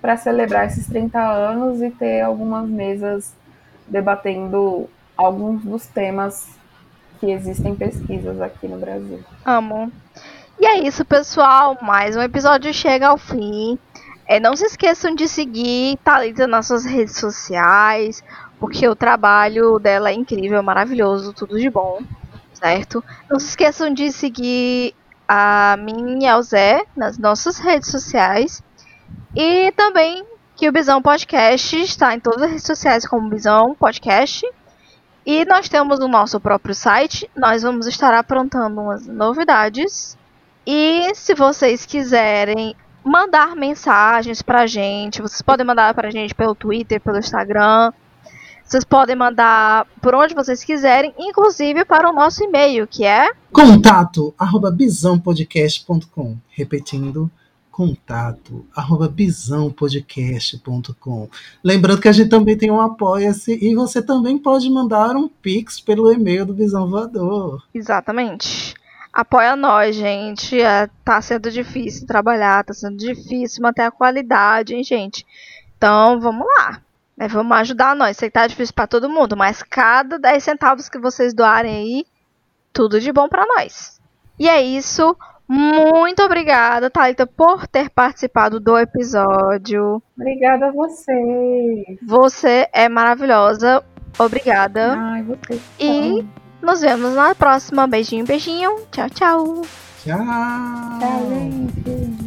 para 0.00 0.16
celebrar 0.16 0.66
esses 0.66 0.86
30 0.86 1.20
anos 1.20 1.80
e 1.80 1.90
ter 1.90 2.22
algumas 2.22 2.68
mesas 2.68 3.34
debatendo 3.86 4.88
alguns 5.16 5.62
dos 5.62 5.86
temas 5.86 6.48
que 7.18 7.30
existem 7.30 7.74
pesquisas 7.74 8.40
aqui 8.40 8.66
no 8.66 8.78
Brasil. 8.78 9.20
Amo. 9.44 9.92
E 10.58 10.66
é 10.66 10.86
isso, 10.86 11.04
pessoal. 11.04 11.76
Mais 11.82 12.16
um 12.16 12.22
episódio 12.22 12.72
chega 12.72 13.08
ao 13.08 13.18
fim. 13.18 13.78
É, 14.30 14.38
não 14.38 14.54
se 14.54 14.64
esqueçam 14.64 15.12
de 15.12 15.26
seguir 15.26 15.98
Thalita 16.04 16.46
nas 16.46 16.68
suas 16.68 16.84
redes 16.84 17.16
sociais, 17.16 18.22
porque 18.60 18.86
o 18.86 18.94
trabalho 18.94 19.80
dela 19.80 20.10
é 20.10 20.14
incrível, 20.14 20.62
maravilhoso, 20.62 21.32
tudo 21.32 21.58
de 21.58 21.68
bom, 21.68 22.00
certo? 22.54 23.02
Não 23.28 23.40
se 23.40 23.48
esqueçam 23.48 23.92
de 23.92 24.12
seguir 24.12 24.94
a 25.26 25.76
mim 25.76 26.22
e 26.22 26.28
ao 26.28 26.40
Zé 26.42 26.86
nas 26.96 27.18
nossas 27.18 27.58
redes 27.58 27.90
sociais. 27.90 28.62
E 29.34 29.72
também 29.72 30.24
que 30.54 30.68
o 30.68 30.72
Bisão 30.72 31.02
Podcast 31.02 31.76
está 31.82 32.14
em 32.14 32.20
todas 32.20 32.42
as 32.42 32.50
redes 32.50 32.66
sociais 32.66 33.04
como 33.04 33.28
Bisão 33.28 33.74
Podcast. 33.74 34.48
E 35.26 35.44
nós 35.44 35.68
temos 35.68 35.98
o 35.98 36.06
nosso 36.06 36.38
próprio 36.38 36.72
site. 36.72 37.28
Nós 37.34 37.64
vamos 37.64 37.88
estar 37.88 38.14
aprontando 38.14 38.80
umas 38.80 39.08
novidades. 39.08 40.16
E 40.64 41.12
se 41.16 41.34
vocês 41.34 41.84
quiserem 41.84 42.76
mandar 43.04 43.56
mensagens 43.56 44.42
pra 44.42 44.66
gente, 44.66 45.22
vocês 45.22 45.42
podem 45.42 45.66
mandar 45.66 45.92
pra 45.94 46.10
gente 46.10 46.34
pelo 46.34 46.54
Twitter, 46.54 47.00
pelo 47.00 47.18
Instagram. 47.18 47.92
Vocês 48.64 48.84
podem 48.84 49.16
mandar 49.16 49.84
por 50.00 50.14
onde 50.14 50.32
vocês 50.32 50.62
quiserem, 50.62 51.12
inclusive 51.18 51.84
para 51.84 52.08
o 52.08 52.12
nosso 52.12 52.44
e-mail, 52.44 52.86
que 52.86 53.04
é 53.04 53.32
contato 53.52 54.32
arroba 54.38 54.70
bisãopodcast.com. 54.70 56.36
Repetindo, 56.50 57.28
contato 57.70 58.64
arroba 58.76 59.08
bisãopodcast.com. 59.08 61.28
Lembrando 61.64 62.00
que 62.00 62.08
a 62.08 62.12
gente 62.12 62.28
também 62.28 62.56
tem 62.56 62.70
um 62.70 62.80
Apoia-se 62.80 63.58
e 63.60 63.74
você 63.74 64.00
também 64.00 64.38
pode 64.38 64.70
mandar 64.70 65.16
um 65.16 65.26
pix 65.26 65.80
pelo 65.80 66.12
e-mail 66.12 66.46
do 66.46 66.54
Bisão 66.54 66.88
Voador. 66.88 67.64
Exatamente. 67.74 68.78
Apoia 69.12 69.56
nós, 69.56 69.96
gente. 69.96 70.60
É, 70.60 70.88
tá 71.04 71.20
sendo 71.20 71.50
difícil 71.50 72.06
trabalhar, 72.06 72.64
tá 72.64 72.72
sendo 72.72 72.96
difícil 72.96 73.62
manter 73.62 73.82
a 73.82 73.90
qualidade, 73.90 74.74
hein, 74.74 74.84
gente? 74.84 75.26
Então, 75.76 76.20
vamos 76.20 76.46
lá. 76.58 76.80
Né? 77.16 77.28
Vamos 77.28 77.56
ajudar 77.58 77.96
nós. 77.96 78.16
Sei 78.16 78.28
que 78.28 78.34
tá 78.34 78.46
difícil 78.46 78.74
para 78.74 78.86
todo 78.86 79.08
mundo, 79.08 79.36
mas 79.36 79.62
cada 79.62 80.18
10 80.18 80.42
centavos 80.42 80.88
que 80.88 80.98
vocês 80.98 81.34
doarem 81.34 81.74
aí, 81.74 82.06
tudo 82.72 83.00
de 83.00 83.12
bom 83.12 83.28
para 83.28 83.46
nós. 83.46 84.00
E 84.38 84.48
é 84.48 84.62
isso. 84.62 85.16
Muito 85.46 86.22
obrigada, 86.22 86.88
Thalita, 86.88 87.26
por 87.26 87.66
ter 87.66 87.90
participado 87.90 88.60
do 88.60 88.78
episódio. 88.78 90.00
Obrigada 90.16 90.68
a 90.68 90.70
você. 90.70 91.98
Você 92.06 92.68
é 92.72 92.88
maravilhosa. 92.88 93.84
Obrigada. 94.16 94.94
Ai, 94.96 95.22
você. 95.24 95.60
E 95.78 96.24
nos 96.62 96.80
vemos 96.80 97.14
na 97.14 97.34
próxima. 97.34 97.86
Beijinho, 97.86 98.24
beijinho. 98.24 98.80
Tchau, 98.90 99.10
tchau. 99.10 99.62
Tchau. 100.04 100.18
Tchau, 100.98 101.28
gente. 101.28 102.19